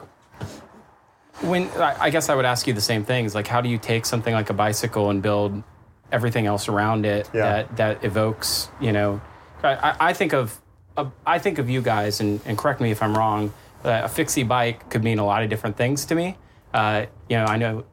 when 1.43 1.69
I 1.71 2.11
guess 2.11 2.29
I 2.29 2.35
would 2.35 2.45
ask 2.45 2.67
you 2.67 2.73
the 2.73 2.81
same 2.81 3.05
things. 3.05 3.35
Like, 3.35 3.47
how 3.47 3.61
do 3.61 3.69
you 3.69 3.79
take 3.79 4.07
something 4.07 4.35
like 4.35 4.51
a 4.51 4.55
bicycle 4.55 5.11
and 5.11 5.23
build 5.23 5.63
everything 6.11 6.47
else 6.47 6.69
around 6.69 7.05
it 7.07 7.29
Yeah. 7.33 7.43
that 7.43 7.77
that 7.77 8.05
evokes? 8.05 8.69
You 8.81 8.93
know, 8.93 9.21
I, 9.63 9.75
I- 9.91 9.97
I 10.09 10.13
think 10.13 10.33
of 10.33 10.61
uh, 10.97 11.11
I 11.27 11.39
think 11.39 11.59
of 11.59 11.71
you 11.71 11.81
guys, 11.81 12.21
and, 12.21 12.41
and 12.45 12.59
correct 12.59 12.81
me 12.81 12.91
if 12.91 13.03
I'm 13.03 13.17
wrong. 13.17 13.53
Uh, 13.85 14.01
a 14.05 14.09
fixie 14.09 14.43
bike 14.43 14.91
could 14.91 15.05
mean 15.05 15.19
a 15.21 15.25
lot 15.25 15.43
of 15.45 15.49
different 15.49 15.77
things 15.77 16.05
to 16.07 16.15
me. 16.17 16.37
Uh, 16.75 17.07
you 17.29 17.37
know, 17.37 17.45
I 17.45 17.57
know 17.57 17.85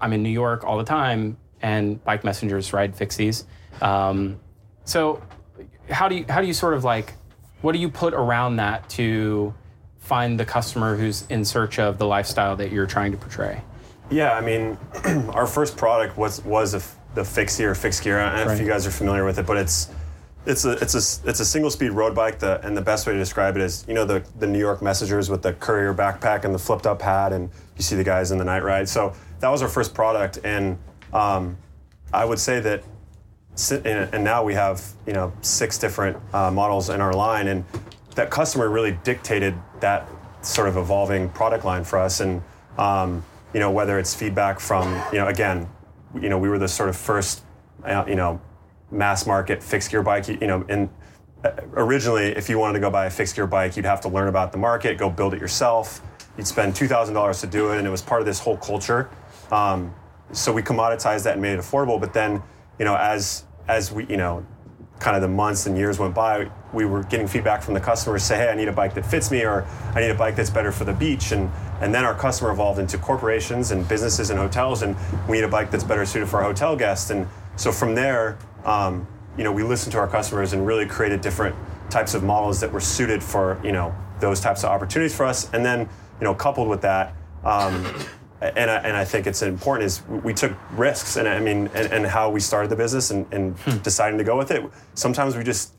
I'm 0.00 0.12
in 0.12 0.22
New 0.24 0.28
York 0.30 0.64
all 0.64 0.76
the 0.78 0.84
time, 0.84 1.36
and 1.62 2.02
bike 2.04 2.24
messengers 2.24 2.72
ride 2.72 2.96
fixies. 2.96 3.44
Um, 3.80 4.40
so, 4.84 5.22
how 5.88 6.08
do 6.08 6.16
you 6.16 6.24
how 6.28 6.40
do 6.40 6.48
you 6.48 6.52
sort 6.52 6.74
of 6.74 6.82
like 6.82 7.14
what 7.62 7.72
do 7.72 7.78
you 7.78 7.88
put 7.88 8.12
around 8.14 8.56
that 8.56 8.88
to 8.90 9.54
find 10.08 10.40
the 10.40 10.44
customer 10.44 10.96
who's 10.96 11.26
in 11.28 11.44
search 11.44 11.78
of 11.78 11.98
the 11.98 12.06
lifestyle 12.06 12.56
that 12.56 12.72
you're 12.72 12.86
trying 12.86 13.12
to 13.12 13.18
portray? 13.18 13.62
Yeah, 14.10 14.32
I 14.32 14.40
mean, 14.40 14.78
our 15.34 15.46
first 15.46 15.76
product 15.76 16.16
was 16.16 16.42
was 16.44 16.72
a, 16.74 16.82
the 17.14 17.24
Fixie 17.24 17.64
or 17.64 17.74
Fix 17.74 18.00
Gear. 18.00 18.18
I 18.18 18.36
don't 18.38 18.46
know 18.46 18.52
if 18.54 18.60
you 18.60 18.66
guys 18.66 18.86
are 18.86 18.90
familiar 18.90 19.24
with 19.26 19.38
it, 19.38 19.46
but 19.46 19.58
it's 19.58 19.90
it's 20.46 20.64
a 20.64 20.72
it's 20.72 20.94
a 20.94 21.28
it's 21.28 21.40
a 21.40 21.44
single 21.44 21.70
speed 21.70 21.90
road 21.90 22.14
bike. 22.14 22.38
The, 22.38 22.58
and 22.66 22.74
the 22.74 22.80
best 22.80 23.06
way 23.06 23.12
to 23.12 23.18
describe 23.18 23.54
it 23.56 23.62
is, 23.62 23.84
you 23.86 23.92
know, 23.92 24.06
the 24.06 24.24
the 24.38 24.46
New 24.46 24.58
York 24.58 24.80
Messengers 24.80 25.28
with 25.28 25.42
the 25.42 25.52
courier 25.52 25.92
backpack 25.92 26.44
and 26.46 26.54
the 26.54 26.58
flipped 26.58 26.86
up 26.86 27.02
hat, 27.02 27.34
and 27.34 27.50
you 27.76 27.82
see 27.82 27.96
the 27.96 28.04
guys 28.04 28.30
in 28.30 28.38
the 28.38 28.44
night 28.44 28.64
ride. 28.64 28.88
So 28.88 29.12
that 29.40 29.48
was 29.50 29.60
our 29.60 29.68
first 29.68 29.92
product, 29.92 30.38
and 30.42 30.78
um, 31.12 31.58
I 32.14 32.24
would 32.24 32.38
say 32.38 32.60
that 32.60 32.82
and 33.70 34.14
and 34.14 34.24
now 34.24 34.42
we 34.42 34.54
have 34.54 34.82
you 35.06 35.12
know 35.12 35.32
six 35.42 35.76
different 35.76 36.16
uh, 36.32 36.50
models 36.50 36.88
in 36.88 37.00
our 37.02 37.12
line, 37.12 37.48
and 37.48 37.64
that 38.18 38.30
customer 38.30 38.68
really 38.68 38.98
dictated 39.04 39.54
that 39.78 40.08
sort 40.42 40.68
of 40.68 40.76
evolving 40.76 41.28
product 41.28 41.64
line 41.64 41.84
for 41.84 42.00
us. 42.00 42.18
And 42.18 42.42
um, 42.76 43.24
you 43.54 43.60
know 43.60 43.70
whether 43.70 43.96
it's 43.96 44.12
feedback 44.12 44.58
from 44.58 44.92
you 45.12 45.18
know 45.18 45.28
again, 45.28 45.68
you 46.20 46.28
know 46.28 46.36
we 46.36 46.48
were 46.48 46.58
the 46.58 46.66
sort 46.66 46.88
of 46.88 46.96
first 46.96 47.42
uh, 47.84 48.04
you 48.08 48.16
know 48.16 48.40
mass 48.90 49.24
market 49.24 49.62
fixed 49.62 49.92
gear 49.92 50.02
bike. 50.02 50.26
You, 50.26 50.36
know 50.48 50.64
and 50.68 50.88
uh, 51.44 51.52
originally 51.74 52.26
if 52.26 52.48
you 52.48 52.58
wanted 52.58 52.74
to 52.74 52.80
go 52.80 52.90
buy 52.90 53.06
a 53.06 53.10
fixed 53.10 53.36
gear 53.36 53.46
bike, 53.46 53.76
you'd 53.76 53.86
have 53.86 54.00
to 54.00 54.08
learn 54.08 54.26
about 54.26 54.50
the 54.50 54.58
market, 54.58 54.98
go 54.98 55.08
build 55.08 55.32
it 55.32 55.40
yourself. 55.40 56.02
You'd 56.36 56.48
spend 56.48 56.74
two 56.74 56.88
thousand 56.88 57.14
dollars 57.14 57.40
to 57.42 57.46
do 57.46 57.70
it, 57.70 57.78
and 57.78 57.86
it 57.86 57.90
was 57.90 58.02
part 58.02 58.20
of 58.20 58.26
this 58.26 58.40
whole 58.40 58.56
culture. 58.56 59.08
Um, 59.52 59.94
so 60.32 60.52
we 60.52 60.62
commoditized 60.62 61.22
that 61.22 61.34
and 61.34 61.42
made 61.42 61.52
it 61.52 61.60
affordable. 61.60 62.00
But 62.00 62.12
then, 62.12 62.42
you 62.80 62.84
know, 62.84 62.96
as 62.96 63.44
as 63.68 63.92
we, 63.92 64.06
you 64.06 64.16
know, 64.16 64.44
kind 64.98 65.14
of 65.14 65.22
the 65.22 65.28
months 65.28 65.66
and 65.66 65.78
years 65.78 66.00
went 66.00 66.16
by, 66.16 66.50
we 66.72 66.84
were 66.84 67.02
getting 67.04 67.26
feedback 67.26 67.62
from 67.62 67.74
the 67.74 67.80
customers 67.80 68.22
say, 68.22 68.36
hey, 68.36 68.48
I 68.48 68.54
need 68.54 68.68
a 68.68 68.72
bike 68.72 68.94
that 68.94 69.06
fits 69.06 69.30
me, 69.30 69.44
or 69.44 69.66
I 69.94 70.00
need 70.00 70.10
a 70.10 70.14
bike 70.14 70.36
that's 70.36 70.50
better 70.50 70.72
for 70.72 70.84
the 70.84 70.92
beach. 70.92 71.32
And 71.32 71.50
and 71.80 71.94
then 71.94 72.04
our 72.04 72.14
customer 72.14 72.50
evolved 72.50 72.80
into 72.80 72.98
corporations 72.98 73.70
and 73.70 73.86
businesses 73.88 74.30
and 74.30 74.38
hotels, 74.38 74.82
and 74.82 74.96
we 75.28 75.36
need 75.36 75.44
a 75.44 75.48
bike 75.48 75.70
that's 75.70 75.84
better 75.84 76.04
suited 76.04 76.28
for 76.28 76.38
our 76.38 76.44
hotel 76.44 76.76
guests. 76.76 77.10
And 77.10 77.26
so 77.56 77.70
from 77.72 77.94
there, 77.94 78.36
um, 78.64 79.06
you 79.36 79.44
know, 79.44 79.52
we 79.52 79.62
listened 79.62 79.92
to 79.92 79.98
our 79.98 80.08
customers 80.08 80.52
and 80.52 80.66
really 80.66 80.86
created 80.86 81.20
different 81.20 81.54
types 81.90 82.14
of 82.14 82.22
models 82.22 82.60
that 82.60 82.70
were 82.70 82.80
suited 82.80 83.22
for 83.22 83.60
you 83.64 83.72
know 83.72 83.94
those 84.20 84.40
types 84.40 84.64
of 84.64 84.70
opportunities 84.70 85.16
for 85.16 85.24
us. 85.24 85.52
And 85.52 85.64
then 85.64 85.88
you 86.20 86.24
know, 86.24 86.34
coupled 86.34 86.68
with 86.68 86.82
that. 86.82 87.14
Um, 87.44 87.84
and 88.40 88.70
I, 88.70 88.76
and 88.76 88.96
I 88.96 89.04
think 89.04 89.26
it's 89.26 89.42
important 89.42 89.86
is 89.86 90.02
we 90.06 90.32
took 90.32 90.52
risks 90.72 91.16
and 91.16 91.28
I 91.28 91.40
mean 91.40 91.68
and, 91.74 91.92
and 91.92 92.06
how 92.06 92.30
we 92.30 92.40
started 92.40 92.70
the 92.70 92.76
business 92.76 93.10
and, 93.10 93.26
and 93.32 93.56
deciding 93.82 94.18
to 94.18 94.24
go 94.24 94.36
with 94.36 94.50
it. 94.50 94.62
Sometimes 94.94 95.36
we 95.36 95.42
just 95.42 95.74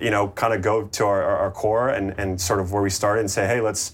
you 0.00 0.10
know 0.10 0.28
kind 0.28 0.52
of 0.52 0.62
go 0.62 0.84
to 0.84 1.04
our, 1.04 1.22
our, 1.22 1.50
core 1.50 1.90
and, 1.90 2.12
and 2.18 2.40
sort 2.40 2.58
of 2.58 2.72
where 2.72 2.82
we 2.82 2.90
started 2.90 3.20
and 3.20 3.30
say 3.30 3.46
hey 3.46 3.60
let's 3.60 3.92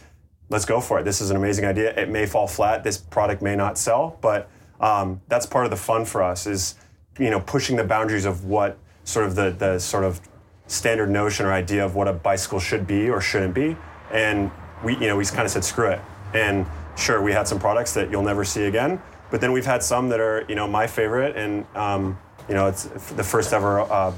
let's 0.53 0.65
go 0.67 0.81
for 0.81 1.01
it. 1.01 1.05
This 1.05 1.21
is 1.21 1.31
an 1.31 1.37
amazing 1.37 1.65
idea. 1.65 1.95
It 1.95 2.11
may 2.11 2.27
fall 2.27 2.47
flat. 2.47 2.85
This 2.85 2.99
product 2.99 3.43
may 3.43 3.57
not 3.57 3.79
sell, 3.79 4.19
but 4.21 4.51
um, 4.81 5.21
that's 5.29 5.47
part 5.47 5.65
of 5.65 5.71
the 5.71 5.77
fun 5.77 6.05
for 6.05 6.23
us 6.23 6.47
is 6.47 6.77
you 7.19 7.31
know 7.31 7.41
pushing 7.41 7.77
the 7.77 7.85
boundaries 7.85 8.25
of 8.25 8.45
what 8.45 8.79
sort 9.05 9.27
of 9.27 9.35
the 9.35 9.51
the 9.51 9.79
sort 9.79 10.05
of 10.05 10.21
standard 10.67 11.11
notion 11.11 11.47
or 11.47 11.53
idea 11.53 11.85
of 11.85 11.95
what 11.95 12.07
a 12.07 12.13
bicycle 12.13 12.61
should 12.61 12.87
be 12.87 13.11
or 13.11 13.21
shouldn't 13.21 13.55
be. 13.55 13.77
And 14.13 14.51
we 14.85 14.95
you 14.95 15.07
know 15.09 15.17
we 15.17 15.25
kind 15.25 15.43
of 15.43 15.51
said 15.51 15.65
screw 15.65 15.89
it. 15.89 16.01
And 16.35 16.67
sure, 16.97 17.23
we 17.23 17.33
had 17.33 17.49
some 17.49 17.59
products 17.59 17.95
that 17.95 18.11
you'll 18.11 18.23
never 18.23 18.45
see 18.45 18.65
again, 18.65 19.01
but 19.31 19.41
then 19.41 19.53
we've 19.53 19.67
had 19.67 19.83
some 19.83 20.09
that 20.11 20.21
are 20.21 20.45
you 20.49 20.55
know 20.55 20.69
my 20.69 20.87
favorite 20.87 21.37
and 21.37 21.67
um, 21.75 22.19
you 22.49 22.55
know 22.55 22.69
it's 22.69 22.85
the 23.13 23.25
first 23.25 23.53
ever 23.53 23.81
uh, 23.81 24.13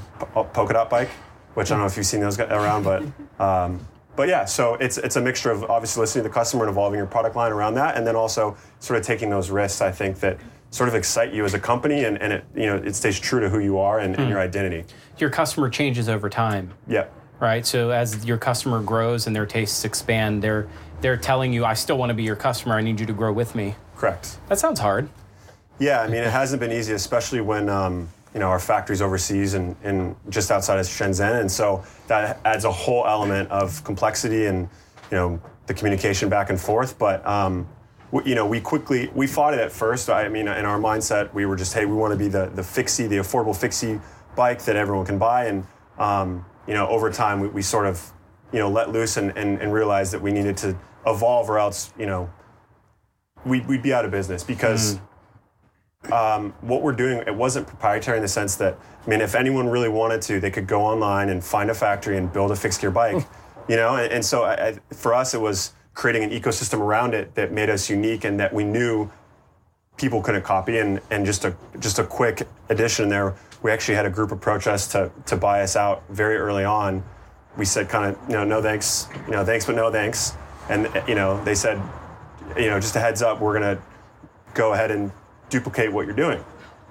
polka 0.53 0.73
dot 0.73 0.89
bike, 0.89 1.09
which 1.55 1.71
I 1.71 1.73
don't 1.75 1.79
know 1.81 1.87
if 1.87 1.97
you've 1.97 2.05
seen 2.05 2.21
those 2.21 2.39
around, 2.39 2.83
but. 2.83 3.03
Um, 3.37 3.85
but 4.15 4.29
yeah, 4.29 4.45
so 4.45 4.75
it's 4.75 4.97
it's 4.97 5.17
a 5.17 5.21
mixture 5.21 5.51
of 5.51 5.65
obviously 5.65 5.99
listening 5.99 6.23
to 6.23 6.29
the 6.29 6.33
customer 6.33 6.63
and 6.63 6.71
evolving 6.71 6.97
your 6.97 7.05
product 7.05 7.35
line 7.35 7.51
around 7.51 7.73
that, 7.73 7.97
and 7.97 8.07
then 8.07 8.15
also 8.15 8.55
sort 8.79 8.97
of 8.97 9.05
taking 9.05 9.29
those 9.29 9.49
risks. 9.49 9.81
I 9.81 9.91
think 9.91 10.21
that 10.21 10.37
sort 10.71 10.87
of 10.87 10.95
excite 10.95 11.33
you 11.33 11.43
as 11.43 11.53
a 11.53 11.59
company, 11.59 12.05
and, 12.05 12.17
and 12.21 12.31
it 12.31 12.45
you 12.55 12.65
know 12.67 12.77
it 12.77 12.95
stays 12.95 13.19
true 13.19 13.41
to 13.41 13.49
who 13.49 13.59
you 13.59 13.77
are 13.77 13.99
and, 13.99 14.17
and 14.17 14.29
your 14.29 14.39
identity. 14.39 14.85
Your 15.17 15.29
customer 15.29 15.69
changes 15.69 16.07
over 16.07 16.29
time, 16.29 16.73
Yeah. 16.87 17.07
right? 17.41 17.65
So 17.65 17.89
as 17.89 18.23
your 18.25 18.37
customer 18.37 18.81
grows 18.81 19.27
and 19.27 19.35
their 19.35 19.45
tastes 19.45 19.83
expand, 19.83 20.41
they're 20.41 20.69
they're 21.01 21.17
telling 21.17 21.51
you, 21.51 21.65
"I 21.65 21.73
still 21.73 21.97
want 21.97 22.09
to 22.09 22.13
be 22.13 22.23
your 22.23 22.37
customer. 22.37 22.75
I 22.75 22.81
need 22.81 23.01
you 23.01 23.05
to 23.07 23.13
grow 23.13 23.33
with 23.33 23.53
me." 23.53 23.75
Correct. 23.97 24.37
That 24.47 24.59
sounds 24.59 24.79
hard. 24.79 25.09
Yeah, 25.77 25.99
I 25.99 26.07
mean, 26.07 26.23
it 26.23 26.31
hasn't 26.31 26.61
been 26.61 26.71
easy, 26.71 26.93
especially 26.93 27.41
when 27.41 27.67
um, 27.67 28.07
you 28.35 28.41
know 28.41 28.49
our 28.49 28.59
factories 28.59 29.01
overseas 29.01 29.53
and, 29.53 29.77
and 29.81 30.13
just 30.29 30.51
outside 30.51 30.77
of 30.77 30.85
Shenzhen, 30.85 31.39
and 31.39 31.49
so 31.49 31.83
that 32.07 32.39
adds 32.43 32.65
a 32.65 32.71
whole 32.71 33.07
element 33.07 33.49
of 33.49 33.81
complexity 33.85 34.45
and 34.45 34.67
you 35.09 35.17
know 35.17 35.41
the 35.67 35.73
communication 35.73 36.27
back 36.27 36.49
and 36.49 36.59
forth. 36.59 36.99
But 36.99 37.25
um, 37.25 37.67
we, 38.11 38.25
you 38.25 38.35
know, 38.35 38.45
we 38.45 38.59
quickly 38.59 39.09
we 39.15 39.25
fought 39.25 39.53
it 39.53 39.61
at 39.61 39.71
first. 39.71 40.09
I 40.09 40.27
mean, 40.27 40.49
in 40.49 40.65
our 40.65 40.77
mindset, 40.77 41.33
we 41.33 41.45
were 41.45 41.55
just, 41.55 41.73
hey, 41.73 41.85
we 41.85 41.95
want 41.95 42.11
to 42.11 42.19
be 42.19 42.27
the 42.27 42.47
the 42.53 42.61
fixie, 42.61 43.07
the 43.07 43.17
affordable 43.17 43.55
fixie 43.55 44.01
bike 44.35 44.61
that 44.65 44.75
everyone 44.75 45.05
can 45.05 45.17
buy, 45.17 45.45
and 45.45 45.65
um, 45.97 46.45
you 46.67 46.73
know, 46.73 46.87
over 46.89 47.09
time, 47.09 47.39
we, 47.39 47.47
we 47.47 47.61
sort 47.61 47.85
of 47.85 48.11
you 48.51 48.59
know 48.59 48.69
let 48.69 48.91
loose 48.91 49.15
and, 49.15 49.35
and, 49.37 49.61
and 49.61 49.71
realized 49.71 50.11
that 50.11 50.21
we 50.21 50.33
needed 50.33 50.57
to 50.57 50.77
evolve, 51.07 51.49
or 51.49 51.57
else 51.57 51.93
you 51.97 52.05
know 52.05 52.29
we'd, 53.45 53.65
we'd 53.65 53.81
be 53.81 53.93
out 53.93 54.03
of 54.03 54.11
business 54.11 54.43
because 54.43 54.99
um, 56.11 56.53
what 56.61 56.81
we're 56.81 56.93
doing 56.93 57.23
it 57.25 57.35
wasn't 57.35 57.67
proprietary 57.67 58.17
in 58.17 58.23
the 58.23 58.27
sense 58.29 58.55
that 58.55 58.77
I 59.05 59.09
mean, 59.09 59.21
if 59.21 59.35
anyone 59.35 59.67
really 59.67 59.89
wanted 59.89 60.21
to, 60.23 60.39
they 60.39 60.49
could 60.49 60.65
go 60.65 60.81
online 60.81 61.29
and 61.29 61.43
find 61.43 61.69
a 61.69 61.75
factory 61.75 62.17
and 62.17 62.31
build 62.31 62.51
a 62.51 62.55
fixed 62.55 62.81
gear 62.81 62.89
bike, 62.89 63.25
you 63.69 63.75
know. 63.75 63.97
And, 63.97 64.11
and 64.11 64.25
so 64.25 64.43
I, 64.43 64.69
I, 64.69 64.79
for 64.93 65.13
us, 65.13 65.33
it 65.35 65.41
was 65.41 65.73
creating 65.93 66.23
an 66.23 66.31
ecosystem 66.31 66.79
around 66.79 67.13
it 67.13 67.35
that 67.35 67.51
made 67.51 67.69
us 67.69 67.89
unique 67.89 68.23
and 68.23 68.39
that 68.39 68.51
we 68.51 68.63
knew 68.63 69.09
people 69.97 70.21
couldn't 70.21 70.41
copy. 70.41 70.79
And, 70.79 71.01
and 71.11 71.25
just 71.25 71.45
a 71.45 71.55
just 71.79 71.99
a 71.99 72.03
quick 72.03 72.47
addition 72.69 73.09
there, 73.09 73.35
we 73.61 73.71
actually 73.71 73.95
had 73.95 74.07
a 74.07 74.09
group 74.09 74.31
approach 74.31 74.65
us 74.65 74.87
to 74.89 75.11
to 75.27 75.35
buy 75.35 75.61
us 75.61 75.75
out 75.75 76.03
very 76.09 76.37
early 76.37 76.63
on. 76.63 77.03
We 77.57 77.65
said 77.65 77.87
kind 77.87 78.11
of 78.15 78.19
you 78.27 78.35
know 78.35 78.43
no 78.43 78.61
thanks, 78.61 79.07
you 79.27 79.33
know 79.33 79.45
thanks 79.45 79.65
but 79.65 79.75
no 79.75 79.91
thanks, 79.91 80.33
and 80.69 80.89
you 81.07 81.13
know 81.13 81.43
they 81.43 81.55
said 81.55 81.79
you 82.57 82.69
know 82.69 82.79
just 82.79 82.95
a 82.95 82.99
heads 82.99 83.21
up, 83.21 83.39
we're 83.39 83.53
gonna 83.53 83.79
go 84.55 84.73
ahead 84.73 84.89
and 84.89 85.11
duplicate 85.49 85.91
what 85.91 86.05
you're 86.05 86.15
doing. 86.15 86.43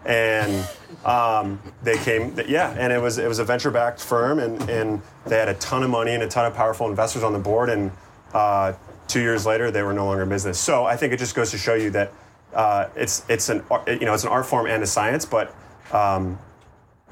And 0.06 0.68
um, 1.04 1.60
they 1.82 1.96
came, 1.98 2.38
yeah, 2.46 2.76
and 2.78 2.92
it 2.92 3.00
was 3.00 3.16
it 3.16 3.26
was 3.26 3.38
a 3.38 3.44
venture 3.44 3.70
backed 3.70 4.02
firm, 4.02 4.38
and, 4.38 4.60
and 4.68 5.00
they 5.26 5.36
had 5.36 5.48
a 5.48 5.54
ton 5.54 5.82
of 5.82 5.88
money 5.90 6.12
and 6.12 6.22
a 6.22 6.28
ton 6.28 6.44
of 6.44 6.54
powerful 6.54 6.88
investors 6.90 7.22
on 7.22 7.32
the 7.32 7.38
board. 7.38 7.70
And 7.70 7.90
uh, 8.34 8.74
two 9.08 9.20
years 9.20 9.46
later, 9.46 9.70
they 9.70 9.82
were 9.82 9.94
no 9.94 10.04
longer 10.04 10.24
in 10.24 10.28
business. 10.28 10.58
So 10.58 10.84
I 10.84 10.96
think 10.96 11.14
it 11.14 11.18
just 11.18 11.34
goes 11.34 11.50
to 11.52 11.58
show 11.58 11.74
you 11.74 11.90
that 11.90 12.12
uh, 12.52 12.88
it's 12.94 13.24
it's 13.28 13.48
an 13.48 13.62
you 13.86 14.00
know 14.00 14.12
it's 14.12 14.24
an 14.24 14.30
art 14.30 14.44
form 14.44 14.66
and 14.66 14.82
a 14.82 14.86
science, 14.86 15.24
but 15.24 15.54
um, 15.92 16.38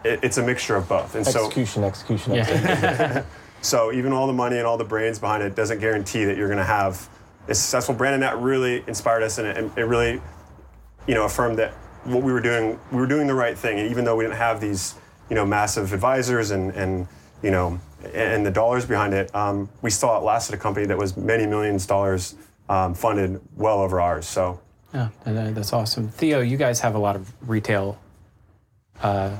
it, 0.05 0.20
it's 0.22 0.38
a 0.38 0.42
mixture 0.42 0.76
of 0.76 0.88
both. 0.88 1.14
And 1.14 1.26
so 1.26 1.46
Execution, 1.46 1.85
execution, 1.85 2.33
execution. 2.33 3.24
so 3.62 3.92
even 3.92 4.12
all 4.12 4.26
the 4.26 4.33
money 4.33 4.59
and 4.59 4.66
all 4.66 4.76
the 4.76 4.85
brains 4.85 5.18
behind 5.18 5.42
it 5.42 5.55
doesn't 5.55 5.81
guarantee 5.81 6.24
that 6.24 6.37
you're 6.37 6.48
going 6.48 6.59
to 6.59 6.64
have 6.64 7.09
a 7.48 7.55
successful 7.55 7.94
brand. 7.94 8.14
And 8.14 8.22
that 8.22 8.38
really 8.38 8.85
inspired 8.87 9.22
us, 9.22 9.38
and 9.38 9.46
it, 9.46 9.78
it 9.78 9.85
really, 9.85 10.20
you 11.06 11.14
know, 11.14 11.24
affirmed 11.24 11.58
that 11.58 11.72
what 12.04 12.22
we 12.22 12.32
were 12.32 12.40
doing, 12.40 12.78
we 12.90 12.98
were 12.98 13.06
doing 13.06 13.26
the 13.26 13.34
right 13.34 13.56
thing. 13.56 13.78
And 13.78 13.90
even 13.90 14.04
though 14.04 14.16
we 14.16 14.24
didn't 14.24 14.36
have 14.36 14.60
these, 14.60 14.94
you 15.28 15.36
know, 15.36 15.44
massive 15.46 15.92
advisors 15.92 16.50
and 16.50 16.70
and 16.74 17.06
you 17.42 17.50
know 17.50 17.80
and 18.14 18.44
the 18.44 18.50
dollars 18.50 18.84
behind 18.84 19.14
it, 19.14 19.32
um, 19.34 19.68
we 19.80 19.90
still 19.90 20.10
outlasted 20.10 20.54
a 20.54 20.58
company 20.58 20.86
that 20.86 20.98
was 20.98 21.16
many 21.16 21.46
millions 21.46 21.84
of 21.84 21.88
dollars 21.88 22.34
um, 22.68 22.94
funded, 22.94 23.40
well 23.56 23.78
over 23.80 24.00
ours. 24.00 24.26
So 24.26 24.60
Yeah, 24.92 25.08
and, 25.24 25.38
uh, 25.38 25.50
that's 25.52 25.72
awesome. 25.72 26.08
Theo, 26.08 26.40
you 26.40 26.56
guys 26.56 26.80
have 26.80 26.94
a 26.96 26.98
lot 26.98 27.14
of 27.14 27.32
retail. 27.48 27.96
Uh, 29.00 29.36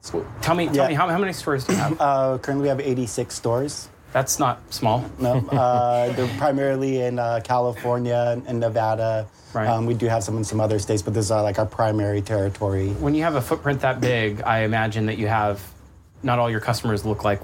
so 0.00 0.26
tell 0.42 0.54
me, 0.56 0.66
tell 0.66 0.76
Yeah. 0.76 0.88
me 0.88 0.94
how, 0.94 1.08
how 1.08 1.18
many 1.18 1.32
stores 1.32 1.64
do 1.64 1.74
you 1.74 1.78
have? 1.78 2.00
Uh, 2.00 2.38
currently, 2.38 2.62
we 2.62 2.68
have 2.68 2.80
86 2.80 3.34
stores. 3.34 3.88
That's 4.12 4.38
not 4.38 4.60
small. 4.72 5.04
No, 5.18 5.36
uh, 5.52 6.12
they're 6.12 6.38
primarily 6.38 7.00
in 7.00 7.18
uh, 7.18 7.40
California 7.44 8.42
and 8.46 8.60
Nevada. 8.60 9.28
Right. 9.52 9.68
Um, 9.68 9.86
we 9.86 9.94
do 9.94 10.06
have 10.06 10.22
some 10.22 10.36
in 10.36 10.44
some 10.44 10.60
other 10.60 10.78
states, 10.78 11.02
but 11.02 11.14
this 11.14 11.26
is 11.26 11.30
uh, 11.30 11.42
like 11.42 11.58
our 11.58 11.66
primary 11.66 12.22
territory. 12.22 12.90
When 12.90 13.14
you 13.14 13.22
have 13.22 13.34
a 13.34 13.40
footprint 13.40 13.80
that 13.80 14.00
big, 14.00 14.42
I 14.42 14.60
imagine 14.60 15.06
that 15.06 15.18
you 15.18 15.26
have 15.26 15.60
not 16.22 16.38
all 16.38 16.50
your 16.50 16.60
customers 16.60 17.04
look 17.04 17.24
like 17.24 17.40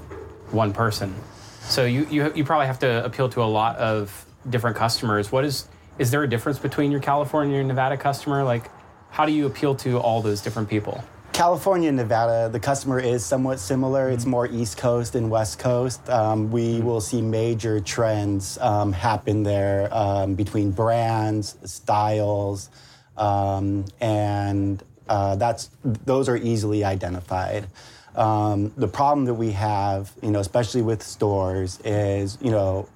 one 0.51 0.73
person. 0.73 1.13
So 1.61 1.85
you, 1.85 2.07
you, 2.09 2.31
you 2.33 2.45
probably 2.45 2.67
have 2.67 2.79
to 2.79 3.03
appeal 3.03 3.27
to 3.29 3.43
a 3.43 3.45
lot 3.45 3.75
of 3.77 4.25
different 4.49 4.77
customers. 4.77 5.31
What 5.31 5.43
is 5.43 5.67
is 5.97 6.11
there 6.11 6.23
a 6.23 6.29
difference 6.29 6.59
between 6.59 6.91
your 6.91 7.01
California 7.01 7.57
and 7.57 7.67
Nevada 7.67 7.97
customer? 7.97 8.43
Like, 8.43 8.69
how 9.09 9.25
do 9.25 9.31
you 9.31 9.47
appeal 9.47 9.75
to 9.75 9.97
all 9.97 10.21
those 10.21 10.41
different 10.41 10.69
people? 10.69 11.03
California 11.37 11.89
and 11.89 11.97
Nevada, 11.97 12.49
the 12.51 12.59
customer 12.59 12.99
is 12.99 13.23
somewhat 13.23 13.59
similar. 13.59 14.09
It's 14.09 14.25
more 14.25 14.47
East 14.47 14.75
Coast 14.77 15.13
and 15.13 15.29
West 15.29 15.59
Coast. 15.59 16.09
Um, 16.09 16.49
we 16.49 16.79
will 16.79 16.99
see 16.99 17.21
major 17.21 17.79
trends 17.79 18.57
um, 18.57 18.91
happen 18.91 19.43
there 19.43 19.87
um, 19.95 20.33
between 20.33 20.71
brands, 20.71 21.55
styles, 21.63 22.71
um, 23.17 23.85
and 24.01 24.81
uh, 25.07 25.35
that's 25.35 25.69
those 25.83 26.27
are 26.27 26.37
easily 26.37 26.83
identified. 26.83 27.67
Um, 28.15 28.73
the 28.75 28.87
problem 28.87 29.25
that 29.25 29.35
we 29.35 29.51
have, 29.51 30.11
you 30.23 30.31
know, 30.31 30.39
especially 30.39 30.81
with 30.81 31.03
stores, 31.03 31.79
is 31.85 32.39
you 32.41 32.49
know 32.49 32.89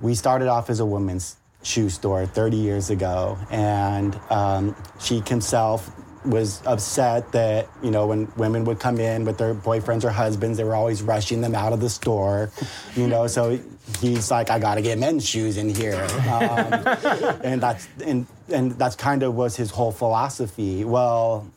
we 0.00 0.16
started 0.16 0.48
off 0.48 0.68
as 0.68 0.80
a 0.80 0.84
women's 0.84 1.36
shoe 1.62 1.88
store 1.88 2.26
30 2.26 2.56
years 2.56 2.90
ago, 2.90 3.38
and 3.52 4.16
um, 4.30 4.74
Shiekh 4.98 5.28
himself 5.28 5.92
was 6.24 6.62
upset 6.66 7.30
that 7.32 7.68
you 7.82 7.90
know 7.90 8.06
when 8.06 8.32
women 8.36 8.64
would 8.64 8.78
come 8.78 8.98
in 9.00 9.24
with 9.24 9.38
their 9.38 9.54
boyfriends 9.54 10.04
or 10.04 10.10
husbands, 10.10 10.58
they 10.58 10.64
were 10.64 10.74
always 10.74 11.02
rushing 11.02 11.40
them 11.40 11.54
out 11.54 11.72
of 11.72 11.80
the 11.80 11.90
store, 11.90 12.50
you 12.94 13.06
know. 13.06 13.26
So 13.26 13.58
he's 14.00 14.30
like, 14.30 14.50
I 14.50 14.58
got 14.58 14.76
to 14.76 14.82
get 14.82 14.98
men's 14.98 15.28
shoes 15.28 15.56
in 15.56 15.74
here, 15.74 16.06
um, 16.30 17.38
and 17.42 17.60
that's 17.60 17.88
and 18.04 18.26
and 18.48 18.72
that's 18.72 18.96
kind 18.96 19.22
of 19.22 19.34
was 19.34 19.56
his 19.56 19.70
whole 19.70 19.92
philosophy. 19.92 20.84
Well, 20.84 21.50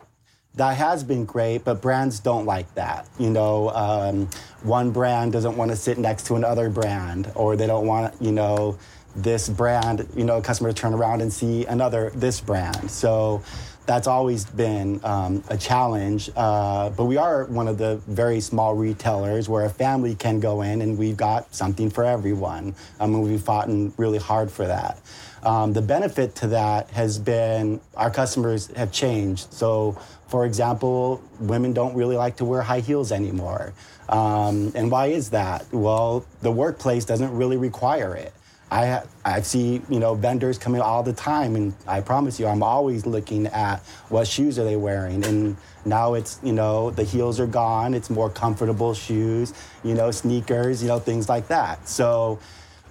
that 0.56 0.78
has 0.78 1.04
been 1.04 1.26
great, 1.26 1.64
but 1.64 1.82
brands 1.82 2.20
don't 2.20 2.46
like 2.46 2.74
that. 2.76 3.08
You 3.20 3.30
know, 3.30 3.70
um, 3.70 4.30
one 4.64 4.92
brand 4.92 5.34
doesn't 5.34 5.58
want 5.58 5.72
to 5.72 5.78
sit 5.78 5.98
next 5.98 6.28
to 6.28 6.36
another 6.36 6.70
brand, 6.70 7.32
or 7.36 7.56
they 7.56 7.68
don't 7.68 7.86
want, 7.86 8.20
you 8.22 8.32
know, 8.32 8.78
this 9.16 9.50
brand, 9.50 10.08
you 10.16 10.24
know, 10.24 10.38
a 10.38 10.42
customer 10.42 10.70
to 10.70 10.76
turn 10.76 10.94
around 10.94 11.22
and 11.22 11.32
see 11.32 11.66
another, 11.66 12.12
this 12.16 12.42
brand. 12.42 12.90
So 12.90 13.44
that's 13.86 14.08
always 14.08 14.46
been 14.46 15.00
um, 15.04 15.44
a 15.50 15.58
challenge. 15.58 16.30
Uh, 16.36 16.90
but 16.90 17.06
we 17.06 17.18
are 17.18 17.46
one 17.46 17.68
of 17.68 17.78
the 17.78 17.98
very 18.08 18.40
small 18.40 18.76
retailers 18.76 19.48
where 19.48 19.66
a 19.66 19.70
family 19.70 20.16
can 20.16 20.40
go 20.40 20.62
in 20.62 20.82
and 20.82 20.98
we've 20.98 21.18
got 21.18 21.54
something 21.54 21.90
for 21.90 22.04
everyone. 22.04 22.76
I 23.00 23.08
mean, 23.08 23.22
we've 23.22 23.42
fought 23.42 23.68
really 23.98 24.20
hard 24.20 24.52
for 24.52 24.66
that. 24.68 25.00
Um, 25.44 25.74
the 25.74 25.82
benefit 25.82 26.34
to 26.36 26.48
that 26.48 26.90
has 26.90 27.20
been 27.20 27.80
our 27.96 28.10
customers 28.10 28.68
have 28.76 28.92
changed. 28.92 29.54
So, 29.54 29.98
for 30.28 30.46
example, 30.46 31.22
women 31.40 31.72
don't 31.74 31.96
really 31.96 32.18
like 32.18 32.38
to 32.38 32.46
wear 32.46 32.64
high 32.64 32.80
heels 32.80 33.12
anymore. 33.12 33.74
Um, 34.10 34.72
and 34.76 34.90
why 34.90 35.08
is 35.08 35.30
that? 35.32 35.66
Well, 35.72 36.26
the 36.42 36.52
workplace 36.52 37.06
doesn't 37.06 37.36
really 37.36 37.58
require 37.58 38.16
it. 38.16 38.34
I, 38.76 39.04
I 39.24 39.42
see 39.42 39.82
you 39.90 40.00
know 40.02 40.16
vendors 40.16 40.58
coming 40.58 40.82
all 40.82 41.02
the 41.02 41.14
time, 41.14 41.56
and 41.56 41.74
I 41.88 42.02
promise 42.02 42.40
you, 42.40 42.48
I'm 42.48 42.62
always 42.62 43.06
looking 43.06 43.48
at 43.48 43.78
what 44.10 44.28
shoes 44.28 44.60
are 44.60 44.66
they 44.66 44.76
wearing. 44.76 45.24
And 45.24 45.56
now 45.86 46.16
it's 46.16 46.42
you 46.44 46.52
know 46.52 46.92
the 46.92 47.06
heels 47.06 47.40
are 47.40 47.48
gone. 47.48 47.94
It's 47.94 48.10
more 48.10 48.30
comfortable 48.30 48.94
shoes, 48.94 49.54
you 49.84 49.94
know 49.94 50.12
sneakers, 50.12 50.82
you 50.82 50.90
know 50.90 51.00
things 51.00 51.30
like 51.30 51.48
that. 51.48 51.88
So 51.88 52.38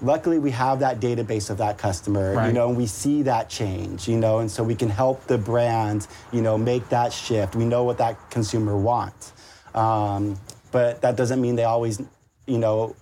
luckily 0.00 0.38
we 0.38 0.50
have 0.50 0.80
that 0.80 1.00
database 1.00 1.50
of 1.50 1.58
that 1.58 1.78
customer 1.78 2.34
you 2.48 2.52
know 2.52 2.68
and 2.68 2.76
we 2.76 2.84
see 2.84 3.22
that 3.22 3.48
change 3.48 4.08
you 4.08 4.16
know 4.16 4.40
and 4.40 4.50
so 4.50 4.62
we 4.62 4.74
can 4.74 4.90
help 4.90 5.24
the 5.28 5.38
brands 5.38 6.08
you 6.32 6.42
know 6.42 6.58
make 6.58 6.86
that 6.88 7.12
shift 7.12 7.54
we 7.54 7.64
know 7.64 7.84
what 7.84 7.96
that 7.96 8.18
consumer 8.28 8.76
wants 8.76 9.32
um, 9.72 10.36
but 10.72 11.00
that 11.00 11.14
doesn't 11.16 11.40
mean 11.40 11.54
they 11.54 11.62
always 11.62 12.02
you 12.46 12.58
know 12.58 12.94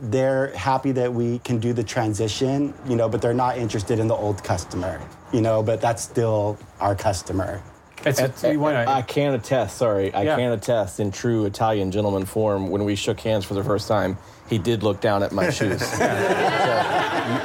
they're 0.00 0.48
happy 0.56 0.90
that 0.92 1.12
we 1.12 1.38
can 1.40 1.58
do 1.58 1.72
the 1.72 1.82
transition 1.84 2.74
you 2.86 2.96
know 2.96 3.08
but 3.08 3.22
they're 3.22 3.32
not 3.32 3.56
interested 3.56 4.00
in 4.00 4.08
the 4.08 4.14
old 4.14 4.42
customer 4.42 5.00
you 5.32 5.40
know 5.40 5.62
but 5.62 5.80
that's 5.80 6.02
still 6.02 6.58
our 6.80 6.96
customer 6.96 7.62
It's, 8.04 8.18
it's 8.18 8.42
you 8.42 8.58
want 8.58 8.76
I 8.76 9.02
can 9.02 9.34
attest, 9.34 9.78
sorry, 9.78 10.12
I 10.12 10.24
Yeah. 10.24 10.36
can 10.36 10.52
attest 10.52 10.98
in 11.00 11.10
true 11.12 11.46
Italian 11.46 11.90
gentleman 11.92 12.26
form 12.26 12.68
when 12.70 12.84
we 12.84 12.96
shook 12.96 13.18
hands 13.20 13.44
for 13.46 13.54
the 13.54 13.64
first 13.64 13.88
time, 13.88 14.18
he 14.50 14.58
did 14.58 14.82
look 14.82 15.00
down 15.00 15.22
at 15.22 15.32
my 15.32 15.48
shoes. 15.58 15.80
So, 15.80 16.04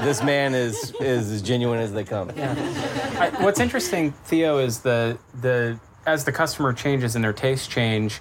this 0.03 0.21
man 0.21 0.53
is, 0.55 0.93
is 0.99 1.31
as 1.31 1.41
genuine 1.41 1.79
as 1.79 1.93
they 1.93 2.03
come. 2.03 2.31
I, 2.35 3.31
what's 3.39 3.61
interesting, 3.61 4.11
Theo, 4.25 4.57
is 4.57 4.79
the 4.81 5.17
the 5.39 5.79
as 6.05 6.25
the 6.25 6.31
customer 6.33 6.73
changes 6.73 7.15
and 7.15 7.23
their 7.23 7.31
tastes 7.31 7.67
change, 7.67 8.19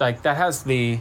like 0.00 0.22
that 0.22 0.36
has 0.38 0.64
the. 0.64 1.00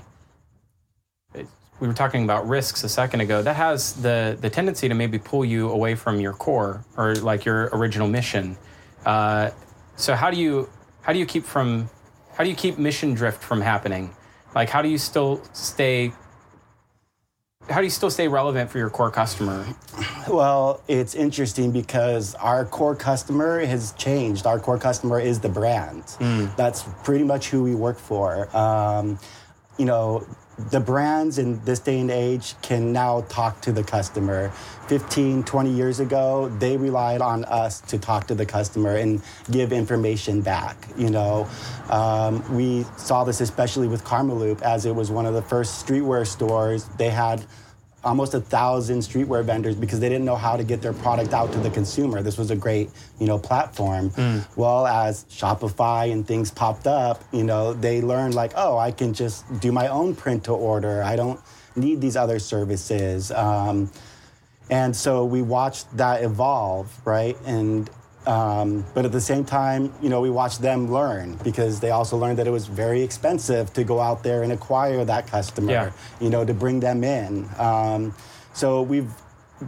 We 1.80 1.88
were 1.88 1.94
talking 1.94 2.24
about 2.24 2.48
risks 2.48 2.84
a 2.84 2.90
second 2.90 3.22
ago. 3.22 3.42
That 3.42 3.56
has 3.56 3.94
the 3.94 4.38
the 4.40 4.50
tendency 4.50 4.88
to 4.88 4.96
maybe 4.96 5.20
pull 5.20 5.44
you 5.44 5.70
away 5.70 5.96
from 5.96 6.20
your 6.20 6.34
core 6.34 6.86
or 6.98 7.16
like 7.16 7.46
your 7.46 7.70
original 7.74 8.08
mission. 8.08 8.58
Uh, 9.06 9.52
so 9.96 10.16
how 10.16 10.32
do 10.32 10.38
you 10.38 10.70
how 11.02 11.14
do 11.14 11.20
you 11.20 11.26
keep 11.26 11.44
from 11.44 11.90
how 12.38 12.44
do 12.44 12.50
you 12.50 12.56
keep 12.56 12.78
mission 12.78 13.14
drift 13.14 13.44
from 13.44 13.62
happening? 13.62 14.16
Like 14.54 14.70
how 14.70 14.82
do 14.82 14.90
you 14.90 14.98
still 14.98 15.42
stay 15.54 16.14
how 17.70 17.78
do 17.82 17.84
you 17.84 17.92
still 17.92 18.12
stay 18.12 18.28
relevant 18.28 18.70
for 18.70 18.78
your 18.78 18.90
core 18.90 19.12
customer? 19.12 19.66
Well, 20.30 20.82
it's 20.88 21.16
interesting 21.16 21.72
because 21.72 22.36
our 22.36 22.66
core 22.66 22.96
customer 22.96 23.66
has 23.66 23.92
changed. 23.94 24.46
Our 24.46 24.60
core 24.60 24.78
customer 24.78 25.20
is 25.20 25.40
the 25.40 25.50
brand. 25.50 26.04
That's 26.58 26.84
pretty 27.04 27.24
much 27.24 27.50
who 27.50 27.64
we 27.64 27.76
work 27.76 27.98
for. 27.98 28.56
Um, 28.56 29.20
you 29.78 29.86
know, 29.86 30.26
the 30.58 30.80
brands 30.80 31.38
in 31.38 31.64
this 31.66 31.80
day 31.80 32.00
and 32.00 32.10
age 32.10 32.56
can 32.62 32.94
now 32.94 33.22
talk 33.28 33.62
to 33.62 33.72
the 33.72 33.84
customer. 33.84 34.52
15, 34.88 35.44
20 35.44 35.72
years 35.72 36.00
ago, 36.00 36.50
they 36.60 36.78
relied 36.78 37.22
on 37.22 37.44
us 37.46 37.82
to 37.82 37.98
talk 37.98 38.28
to 38.28 38.36
the 38.36 38.46
customer 38.46 38.96
and 38.96 39.22
give 39.52 39.74
information 39.74 40.42
back. 40.42 40.88
You 40.98 41.10
know, 41.10 41.48
um, 41.90 42.56
we 42.56 42.86
saw 42.98 43.24
this 43.24 43.42
especially 43.42 43.88
with 43.88 44.04
Karmaloop 44.04 44.62
as 44.62 44.86
it 44.86 44.96
was 44.96 45.12
one 45.12 45.26
of 45.26 45.34
the 45.34 45.42
first 45.42 45.86
streetwear 45.86 46.26
stores. 46.26 46.86
They 46.98 47.10
had 47.10 47.44
almost 48.06 48.36
a 48.36 48.40
thousand 48.40 49.00
streetwear 49.00 49.44
vendors 49.44 49.76
because 49.76 50.00
they 50.00 50.08
didn't 50.08 50.26
know 50.26 50.36
how 50.36 50.56
to 50.56 50.64
get 50.64 50.82
their 50.82 50.94
product 50.94 51.34
out 51.34 51.52
to 51.52 51.60
the 51.60 51.70
consumer. 51.72 52.22
This 52.22 52.38
was 52.38 52.52
a 52.52 52.56
great, 52.56 52.90
you 53.20 53.26
know, 53.26 53.38
platform. 53.40 54.12
Well, 54.56 54.86
as 54.86 55.26
Shopify 55.26 56.12
and 56.12 56.26
things 56.26 56.52
popped 56.52 56.88
up, 56.88 57.24
you 57.34 57.44
know, 57.44 57.74
they 57.74 58.02
learned 58.02 58.36
like, 58.36 58.54
oh, 58.56 58.78
I 58.78 58.92
can 58.92 59.14
just 59.14 59.60
do 59.60 59.72
my 59.72 59.88
own 59.88 60.16
print 60.16 60.44
to 60.46 60.52
order. 60.52 61.04
I 61.04 61.16
don't 61.16 61.40
need 61.76 62.00
these 62.00 62.16
other 62.16 62.40
services. 62.40 63.32
Um, 63.32 63.92
and 64.70 64.96
so 64.96 65.26
we 65.26 65.42
watched 65.42 65.96
that 65.98 66.24
evolve, 66.24 66.92
right? 67.06 67.38
And 67.46 67.90
um, 68.28 68.86
but 68.94 69.06
at 69.06 69.12
the 69.12 69.22
same 69.22 69.46
time, 69.46 69.94
you 70.02 70.10
know, 70.10 70.22
we 70.22 70.30
watched 70.30 70.62
them 70.62 70.92
learn 70.92 71.36
because 71.44 71.80
they 71.80 71.92
also 71.92 72.18
learned 72.18 72.40
that 72.40 72.48
it 72.48 72.52
was 72.52 72.68
very 72.68 73.02
expensive 73.02 73.72
to 73.74 73.84
go 73.84 74.00
out 74.00 74.24
there 74.24 74.44
and 74.44 74.52
acquire 74.52 75.06
that 75.06 75.28
customer, 75.28 75.72
Yeah. 75.72 75.92
you 76.20 76.30
know, 76.30 76.44
to 76.46 76.54
bring 76.54 76.80
them 76.80 77.04
in. 77.04 77.48
Um, 77.60 78.14
so 78.54 78.82
we've 78.82 79.12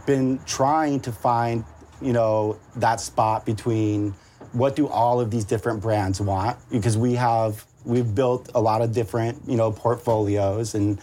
been 0.06 0.40
trying 0.46 1.00
to 1.00 1.12
find, 1.12 1.64
you 2.00 2.12
know, 2.12 2.58
that 2.76 3.00
spot 3.00 3.46
between 3.46 4.14
what 4.52 4.74
do 4.76 4.88
all 4.88 5.20
of 5.20 5.30
these 5.30 5.44
different 5.44 5.80
brands 5.82 6.20
want 6.20 6.56
because 6.70 6.96
we 6.96 7.14
have 7.14 7.64
we've 7.84 8.14
built 8.14 8.50
a 8.54 8.60
lot 8.60 8.82
of 8.82 8.92
different, 8.92 9.40
you 9.46 9.56
know, 9.56 9.70
portfolios 9.70 10.74
and 10.74 10.98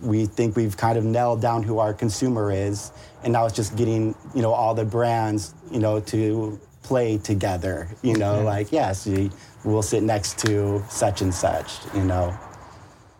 we 0.00 0.24
think 0.26 0.56
we've 0.56 0.76
kind 0.76 0.96
of 0.96 1.04
nailed 1.04 1.42
down 1.42 1.62
who 1.62 1.78
our 1.78 1.92
consumer 1.92 2.50
is 2.50 2.92
and 3.24 3.32
now 3.32 3.44
it's 3.44 3.54
just 3.54 3.76
getting 3.76 4.14
you 4.34 4.40
know 4.40 4.50
all 4.52 4.74
the 4.74 4.84
brands 4.86 5.54
you 5.70 5.78
know 5.78 6.00
to 6.00 6.58
play 6.82 7.18
together 7.18 7.88
you 8.02 8.16
know 8.16 8.42
like 8.42 8.72
yes 8.72 9.06
we, 9.06 9.30
we'll 9.64 9.82
sit 9.82 10.02
next 10.02 10.38
to 10.38 10.82
such 10.88 11.22
and 11.22 11.32
such 11.32 11.78
you 11.94 12.02
know 12.02 12.36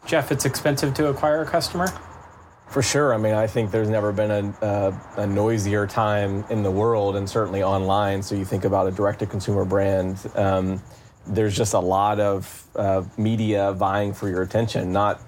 Jeff, 0.06 0.32
it's 0.32 0.44
expensive 0.44 0.94
to 0.94 1.08
acquire 1.08 1.42
a 1.42 1.46
customer. 1.46 1.86
For 2.68 2.82
sure. 2.82 3.14
I 3.14 3.18
mean, 3.18 3.34
I 3.34 3.46
think 3.46 3.70
there's 3.70 3.90
never 3.90 4.12
been 4.12 4.30
a, 4.30 4.66
a, 4.66 5.20
a 5.22 5.26
noisier 5.26 5.86
time 5.86 6.44
in 6.48 6.62
the 6.62 6.70
world 6.70 7.16
and 7.16 7.28
certainly 7.28 7.62
online. 7.62 8.22
So 8.22 8.34
you 8.34 8.44
think 8.44 8.64
about 8.64 8.86
a 8.86 8.90
direct 8.90 9.18
to 9.20 9.26
consumer 9.26 9.64
brand, 9.64 10.18
um, 10.34 10.82
there's 11.26 11.56
just 11.56 11.74
a 11.74 11.78
lot 11.78 12.18
of 12.18 12.66
uh, 12.74 13.04
media 13.16 13.72
vying 13.74 14.12
for 14.12 14.28
your 14.28 14.42
attention, 14.42 14.90
not 14.90 15.20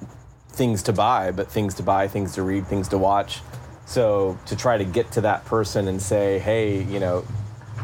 things 0.48 0.82
to 0.84 0.92
buy, 0.92 1.30
but 1.30 1.50
things 1.50 1.74
to 1.74 1.82
buy, 1.82 2.08
things 2.08 2.34
to 2.34 2.42
read, 2.42 2.66
things 2.66 2.88
to 2.88 2.98
watch. 2.98 3.40
So 3.86 4.38
to 4.46 4.56
try 4.56 4.78
to 4.78 4.84
get 4.84 5.12
to 5.12 5.20
that 5.20 5.44
person 5.44 5.86
and 5.86 6.00
say, 6.00 6.38
hey, 6.38 6.82
you 6.82 6.98
know, 6.98 7.24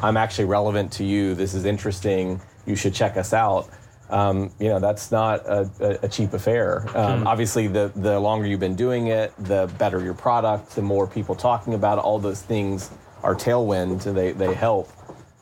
I'm 0.02 0.16
actually 0.16 0.46
relevant 0.46 0.92
to 0.92 1.04
you, 1.04 1.34
this 1.34 1.54
is 1.54 1.64
interesting, 1.64 2.40
you 2.66 2.76
should 2.76 2.94
check 2.94 3.16
us 3.16 3.32
out. 3.32 3.68
Um, 4.10 4.50
you 4.58 4.68
know 4.68 4.80
that's 4.80 5.12
not 5.12 5.46
a, 5.46 5.70
a, 6.02 6.08
cheap 6.08 6.32
affair. 6.32 6.84
Um, 6.96 7.28
Obviously, 7.28 7.68
the 7.68 7.92
the 7.94 8.18
longer 8.18 8.44
you've 8.44 8.58
been 8.58 8.74
doing 8.74 9.06
it, 9.06 9.32
the 9.38 9.70
better 9.78 10.02
your 10.02 10.14
product, 10.14 10.74
the 10.74 10.82
more 10.82 11.06
people 11.06 11.36
talking 11.36 11.74
about 11.74 11.98
it. 11.98 12.00
All 12.04 12.18
those 12.18 12.42
things 12.42 12.90
are 13.22 13.36
tailwind, 13.36 14.06
and 14.06 14.16
they 14.16 14.32
they 14.32 14.52
help. 14.52 14.90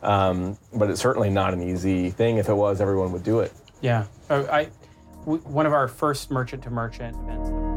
Um, 0.02 0.58
but 0.74 0.90
it's 0.90 1.00
certainly 1.00 1.30
not 1.30 1.54
an 1.54 1.62
easy 1.62 2.10
thing. 2.10 2.36
If 2.36 2.50
it 2.50 2.54
was, 2.54 2.82
everyone 2.82 3.10
would 3.12 3.24
do 3.24 3.40
it. 3.40 3.52
Yeah, 3.80 4.04
Uh, 4.28 4.44
I 4.52 4.68
w- 5.24 5.42
one 5.44 5.64
of 5.64 5.72
our 5.72 5.88
first 5.88 6.30
merchant 6.30 6.62
to 6.64 6.70
merchant 6.70 7.16
events. 7.16 7.67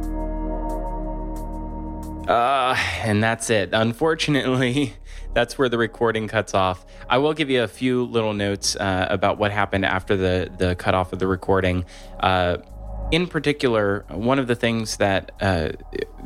Uh, 2.28 2.76
and 3.02 3.24
that's 3.24 3.50
it. 3.50 3.70
Unfortunately, 3.74 4.94
that's 5.34 5.58
where 5.58 5.70
the 5.70 5.78
recording 5.78 6.28
cuts 6.28 6.54
off. 6.54 6.86
I 7.10 7.18
will 7.18 7.34
give 7.34 7.50
you 7.50 7.64
a 7.64 7.68
few 7.68 8.04
little 8.06 8.34
notes 8.34 8.76
uh, 8.76 9.08
about 9.10 9.38
what 9.38 9.52
happened 9.52 9.86
after 9.86 10.16
the 10.16 10.52
the 10.58 10.76
cutoff 10.76 11.14
of 11.14 11.20
the 11.20 11.28
recording. 11.28 11.86
Uh, 12.20 12.58
in 13.12 13.28
particular, 13.28 14.06
one 14.10 14.40
of 14.40 14.48
the 14.48 14.56
things 14.56 14.98
that 14.98 15.32
uh, 15.42 15.72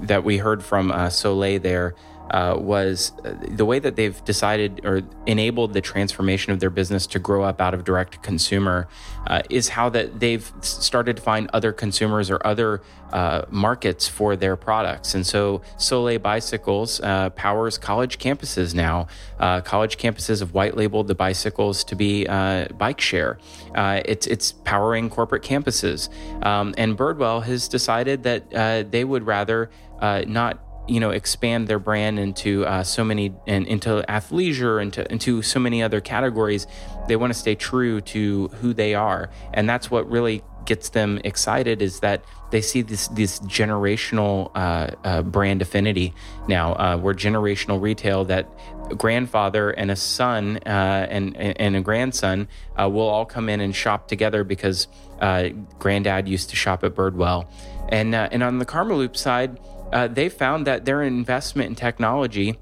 that 0.03 0.23
we 0.23 0.37
heard 0.37 0.63
from 0.63 0.91
uh, 0.91 1.07
Solé 1.07 1.61
there 1.61 1.95
uh, 2.31 2.55
was 2.57 3.11
uh, 3.23 3.33
the 3.49 3.65
way 3.65 3.79
that 3.79 3.95
they've 3.95 4.23
decided 4.25 4.81
or 4.83 5.01
enabled 5.25 5.73
the 5.73 5.81
transformation 5.81 6.51
of 6.51 6.59
their 6.59 6.69
business 6.69 7.05
to 7.07 7.19
grow 7.19 7.43
up 7.43 7.61
out 7.61 7.73
of 7.73 7.83
direct 7.83 8.21
consumer 8.23 8.87
uh, 9.27 9.41
is 9.49 9.69
how 9.69 9.89
that 9.89 10.19
they've 10.19 10.51
started 10.61 11.17
to 11.17 11.21
find 11.21 11.49
other 11.53 11.71
consumers 11.71 12.31
or 12.31 12.45
other 12.45 12.81
uh, 13.13 13.43
markets 13.49 14.07
for 14.07 14.35
their 14.35 14.55
products. 14.55 15.13
And 15.13 15.25
so 15.25 15.61
Solé 15.77 16.21
Bicycles 16.21 16.99
uh, 17.01 17.29
powers 17.31 17.77
college 17.77 18.17
campuses 18.17 18.73
now. 18.73 19.07
Uh, 19.39 19.61
college 19.61 19.97
campuses 19.97 20.39
have 20.39 20.53
white 20.53 20.75
labeled 20.75 21.07
the 21.07 21.15
bicycles 21.15 21.83
to 21.85 21.95
be 21.95 22.25
bike 22.25 22.99
share. 22.99 23.37
It's, 23.75 24.27
it's 24.27 24.51
powering 24.51 25.09
corporate 25.09 25.43
campuses. 25.43 26.09
Um, 26.45 26.73
and 26.77 26.97
Birdwell 26.97 27.43
has 27.43 27.67
decided 27.67 28.23
that 28.23 28.91
they 28.91 29.03
would 29.03 29.25
rather 29.25 29.69
uh, 29.99 30.23
not 30.27 30.64
you 30.87 30.99
know 30.99 31.11
expand 31.11 31.67
their 31.67 31.79
brand 31.79 32.19
into 32.19 32.65
uh, 32.65 32.83
so 32.83 33.03
many 33.03 33.33
and 33.47 33.67
into 33.67 34.03
athleisure 34.07 34.81
into 34.81 35.09
into 35.11 35.41
so 35.41 35.59
many 35.59 35.81
other 35.81 36.01
categories. 36.01 36.67
They 37.07 37.15
want 37.15 37.33
to 37.33 37.39
stay 37.39 37.55
true 37.55 38.01
to 38.01 38.47
who 38.59 38.73
they 38.73 38.95
are. 38.95 39.29
And 39.53 39.69
that's 39.69 39.89
what 39.91 40.09
really 40.09 40.43
gets 40.65 40.89
them 40.89 41.19
excited 41.23 41.81
is 41.81 41.99
that 41.99 42.23
they 42.51 42.61
see 42.61 42.81
this 42.81 43.07
this 43.09 43.39
generational 43.41 44.51
uh, 44.55 44.91
uh, 45.03 45.21
brand 45.21 45.61
affinity. 45.61 46.13
Now 46.47 46.73
uh, 46.73 46.97
we're 47.01 47.13
generational 47.13 47.81
retail 47.81 48.25
that 48.25 48.49
a 48.89 48.95
grandfather 48.95 49.71
and 49.71 49.91
a 49.91 49.95
son 49.95 50.57
uh, 50.65 51.07
and 51.09 51.35
and 51.37 51.75
a 51.75 51.81
grandson 51.81 52.47
uh, 52.79 52.89
will 52.89 53.07
all 53.07 53.25
come 53.25 53.49
in 53.49 53.61
and 53.61 53.75
shop 53.75 54.07
together 54.07 54.43
because 54.43 54.87
uh, 55.21 55.49
granddad 55.79 56.27
used 56.27 56.49
to 56.49 56.55
shop 56.55 56.83
at 56.83 56.95
Birdwell. 56.95 57.47
And 57.89 58.15
and 58.15 58.43
on 58.43 58.57
the 58.59 58.65
Karmaloop 58.65 59.15
side 59.15 59.59
uh, 59.95 60.07
they 60.09 60.27
found 60.27 60.67
that 60.67 60.83
their 60.83 61.01
investment 61.01 61.69
in 61.69 61.75
technology 61.75 62.59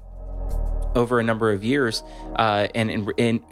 over 0.94 1.18
a 1.18 1.24
number 1.24 1.50
of 1.50 1.64
years 1.64 2.04
uh, 2.36 2.68
and 2.74 2.90
in, 2.90 3.10
in 3.16 3.44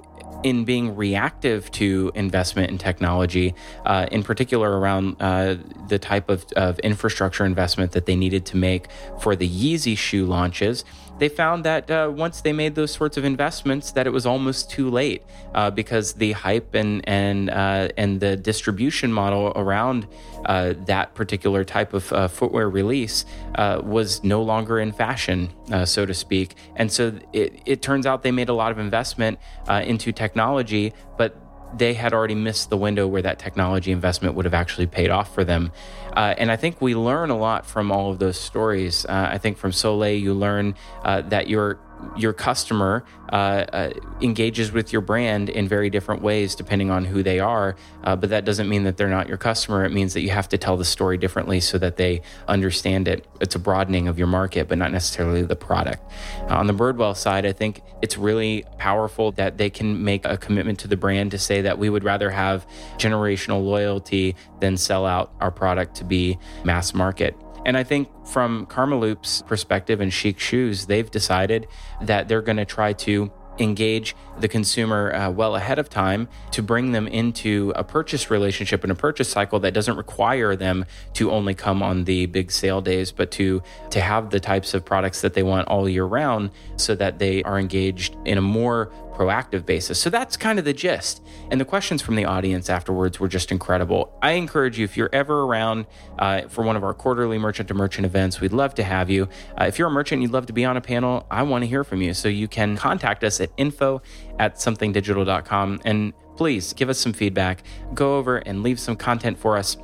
in 0.44 0.64
being 0.64 0.96
reactive 0.96 1.70
to 1.70 2.10
investment 2.16 2.68
in 2.68 2.76
technology, 2.76 3.54
uh, 3.86 4.06
in 4.10 4.24
particular 4.24 4.78
around 4.78 5.16
uh, 5.20 5.56
the 5.88 6.00
type 6.00 6.28
of, 6.28 6.44
of 6.56 6.80
infrastructure 6.80 7.44
investment 7.44 7.92
that 7.92 8.06
they 8.06 8.16
needed 8.16 8.44
to 8.44 8.56
make 8.56 8.88
for 9.20 9.36
the 9.36 9.48
Yeezy 9.48 9.96
shoe 9.96 10.26
launches, 10.26 10.84
they 11.22 11.28
found 11.28 11.62
that 11.62 11.88
uh, 11.88 12.10
once 12.12 12.40
they 12.40 12.52
made 12.52 12.74
those 12.74 12.90
sorts 12.90 13.16
of 13.16 13.24
investments, 13.24 13.92
that 13.92 14.08
it 14.08 14.10
was 14.10 14.26
almost 14.26 14.68
too 14.68 14.90
late 14.90 15.22
uh, 15.54 15.70
because 15.70 16.14
the 16.14 16.32
hype 16.32 16.74
and 16.74 17.08
and 17.08 17.48
uh, 17.48 17.88
and 17.96 18.18
the 18.18 18.36
distribution 18.36 19.12
model 19.12 19.52
around 19.54 20.08
uh, 20.46 20.74
that 20.86 21.14
particular 21.14 21.62
type 21.62 21.94
of 21.94 22.12
uh, 22.12 22.26
footwear 22.26 22.68
release 22.68 23.24
uh, 23.54 23.80
was 23.84 24.24
no 24.24 24.42
longer 24.42 24.80
in 24.80 24.90
fashion, 24.90 25.48
so 25.84 26.04
to 26.04 26.12
speak. 26.12 26.56
And 26.74 26.90
so 26.90 27.16
it, 27.32 27.62
it 27.66 27.82
turns 27.82 28.04
out 28.04 28.24
they 28.24 28.32
made 28.32 28.48
a 28.48 28.54
lot 28.54 28.72
of 28.72 28.78
investment 28.80 29.38
into 29.68 30.10
technology, 30.10 30.92
but 31.16 31.36
they 31.76 31.94
had 31.94 32.12
already 32.12 32.34
missed 32.34 32.70
the 32.70 32.76
window 32.76 33.06
where 33.06 33.22
that 33.22 33.38
technology 33.38 33.92
investment 33.92 34.34
would 34.34 34.44
have 34.44 34.54
actually 34.54 34.86
paid 34.86 35.10
off 35.10 35.34
for 35.34 35.44
them. 35.44 35.72
Uh, 36.16 36.34
and 36.36 36.50
I 36.50 36.56
think 36.56 36.80
we 36.80 36.94
learn 36.94 37.30
a 37.30 37.36
lot 37.36 37.64
from 37.66 37.90
all 37.90 38.10
of 38.10 38.18
those 38.18 38.38
stories. 38.38 39.06
Uh, 39.06 39.28
I 39.30 39.38
think 39.38 39.56
from 39.56 39.70
Solé, 39.70 40.20
you 40.20 40.34
learn 40.34 40.74
uh, 41.04 41.22
that 41.22 41.48
your 41.48 41.78
your 42.16 42.32
customer 42.32 43.04
uh, 43.32 43.64
uh, 43.72 43.90
engages 44.20 44.72
with 44.72 44.92
your 44.92 45.00
brand 45.00 45.48
in 45.48 45.66
very 45.66 45.88
different 45.88 46.22
ways 46.22 46.54
depending 46.54 46.90
on 46.90 47.04
who 47.04 47.22
they 47.22 47.40
are. 47.40 47.76
Uh, 48.04 48.14
but 48.14 48.30
that 48.30 48.44
doesn't 48.44 48.68
mean 48.68 48.84
that 48.84 48.96
they're 48.96 49.08
not 49.08 49.28
your 49.28 49.38
customer. 49.38 49.84
It 49.84 49.90
means 49.90 50.12
that 50.14 50.20
you 50.20 50.30
have 50.30 50.48
to 50.50 50.58
tell 50.58 50.76
the 50.76 50.84
story 50.84 51.16
differently 51.16 51.60
so 51.60 51.78
that 51.78 51.96
they 51.96 52.20
understand 52.48 53.08
it. 53.08 53.26
It's 53.40 53.54
a 53.54 53.58
broadening 53.58 54.08
of 54.08 54.18
your 54.18 54.26
market, 54.26 54.68
but 54.68 54.78
not 54.78 54.92
necessarily 54.92 55.42
the 55.42 55.56
product. 55.56 56.02
Uh, 56.42 56.56
on 56.56 56.66
the 56.66 56.74
Birdwell 56.74 57.16
side, 57.16 57.46
I 57.46 57.52
think 57.52 57.82
it's 58.02 58.18
really 58.18 58.64
powerful 58.78 59.32
that 59.32 59.56
they 59.56 59.70
can 59.70 60.04
make 60.04 60.24
a 60.24 60.36
commitment 60.36 60.78
to 60.80 60.88
the 60.88 60.96
brand 60.96 61.30
to 61.30 61.38
say 61.38 61.62
that 61.62 61.78
we 61.78 61.88
would 61.88 62.04
rather 62.04 62.30
have 62.30 62.66
generational 62.98 63.64
loyalty 63.64 64.36
than 64.60 64.76
sell 64.76 65.06
out 65.06 65.32
our 65.40 65.50
product 65.50 65.96
to 65.96 66.04
be 66.04 66.38
mass 66.64 66.92
market. 66.94 67.34
And 67.64 67.76
I 67.76 67.84
think 67.84 68.08
from 68.26 68.66
Karmaloop's 68.66 69.42
perspective 69.42 70.00
and 70.00 70.10
Shiekh 70.10 70.38
Shoes, 70.38 70.86
they've 70.86 71.10
decided 71.10 71.68
that 72.00 72.28
they're 72.28 72.42
going 72.42 72.56
to 72.56 72.64
try 72.64 72.92
to 72.94 73.30
engage 73.58 74.16
the 74.40 74.48
consumer 74.48 75.14
uh, 75.14 75.30
well 75.30 75.56
ahead 75.56 75.78
of 75.78 75.88
time 75.88 76.28
to 76.50 76.62
bring 76.62 76.92
them 76.92 77.06
into 77.06 77.72
a 77.76 77.84
purchase 77.84 78.30
relationship 78.30 78.82
and 78.82 78.90
a 78.90 78.94
purchase 78.94 79.28
cycle 79.28 79.60
that 79.60 79.74
doesn't 79.74 79.96
require 79.96 80.56
them 80.56 80.84
to 81.12 81.30
only 81.30 81.54
come 81.54 81.82
on 81.82 82.04
the 82.04 82.26
big 82.26 82.50
sale 82.50 82.80
days 82.80 83.12
but 83.12 83.30
to 83.30 83.62
to 83.90 84.00
have 84.00 84.30
the 84.30 84.40
types 84.40 84.72
of 84.74 84.84
products 84.84 85.20
that 85.20 85.34
they 85.34 85.42
want 85.42 85.68
all 85.68 85.88
year 85.88 86.04
round 86.04 86.50
so 86.76 86.94
that 86.94 87.18
they 87.18 87.42
are 87.42 87.58
engaged 87.58 88.16
in 88.24 88.38
a 88.38 88.42
more 88.42 88.90
proactive 89.12 89.64
basis. 89.66 89.98
So 89.98 90.10
that's 90.10 90.36
kind 90.36 90.58
of 90.58 90.64
the 90.64 90.72
gist. 90.72 91.22
And 91.50 91.60
the 91.60 91.64
questions 91.64 92.02
from 92.02 92.16
the 92.16 92.24
audience 92.24 92.68
afterwards 92.70 93.20
were 93.20 93.28
just 93.28 93.50
incredible. 93.52 94.16
I 94.22 94.32
encourage 94.32 94.78
you, 94.78 94.84
if 94.84 94.96
you're 94.96 95.10
ever 95.12 95.42
around 95.42 95.86
uh, 96.18 96.42
for 96.48 96.62
one 96.62 96.76
of 96.76 96.84
our 96.84 96.94
quarterly 96.94 97.38
merchant 97.38 97.68
to 97.68 97.74
merchant 97.74 98.06
events, 98.06 98.40
we'd 98.40 98.52
love 98.52 98.74
to 98.76 98.82
have 98.82 99.10
you. 99.10 99.28
Uh, 99.60 99.64
if 99.64 99.78
you're 99.78 99.88
a 99.88 99.90
merchant 99.90 100.22
you'd 100.22 100.32
love 100.32 100.46
to 100.46 100.52
be 100.52 100.64
on 100.64 100.76
a 100.76 100.80
panel, 100.80 101.26
I 101.30 101.42
want 101.42 101.62
to 101.62 101.68
hear 101.68 101.84
from 101.84 102.02
you. 102.02 102.14
So 102.14 102.28
you 102.28 102.48
can 102.48 102.76
contact 102.76 103.24
us 103.24 103.40
at 103.40 103.50
info 103.56 104.02
at 104.38 104.56
somethingdigital.com 104.56 105.80
and 105.84 106.12
please 106.36 106.72
give 106.72 106.88
us 106.88 106.98
some 106.98 107.12
feedback. 107.12 107.62
Go 107.94 108.16
over 108.16 108.38
and 108.38 108.62
leave 108.62 108.80
some 108.80 108.96
content 108.96 109.38
for 109.38 109.56
us 109.56 109.76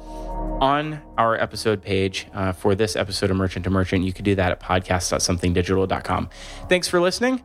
on 0.60 1.00
our 1.16 1.40
episode 1.40 1.82
page 1.82 2.26
uh, 2.32 2.52
for 2.52 2.74
this 2.74 2.96
episode 2.96 3.30
of 3.30 3.36
Merchant 3.36 3.64
to 3.64 3.70
Merchant. 3.70 4.04
You 4.04 4.12
can 4.12 4.24
do 4.24 4.34
that 4.34 4.52
at 4.52 4.60
podcast.somethingdigital.com. 4.60 6.30
Thanks 6.68 6.88
for 6.88 7.00
listening 7.00 7.44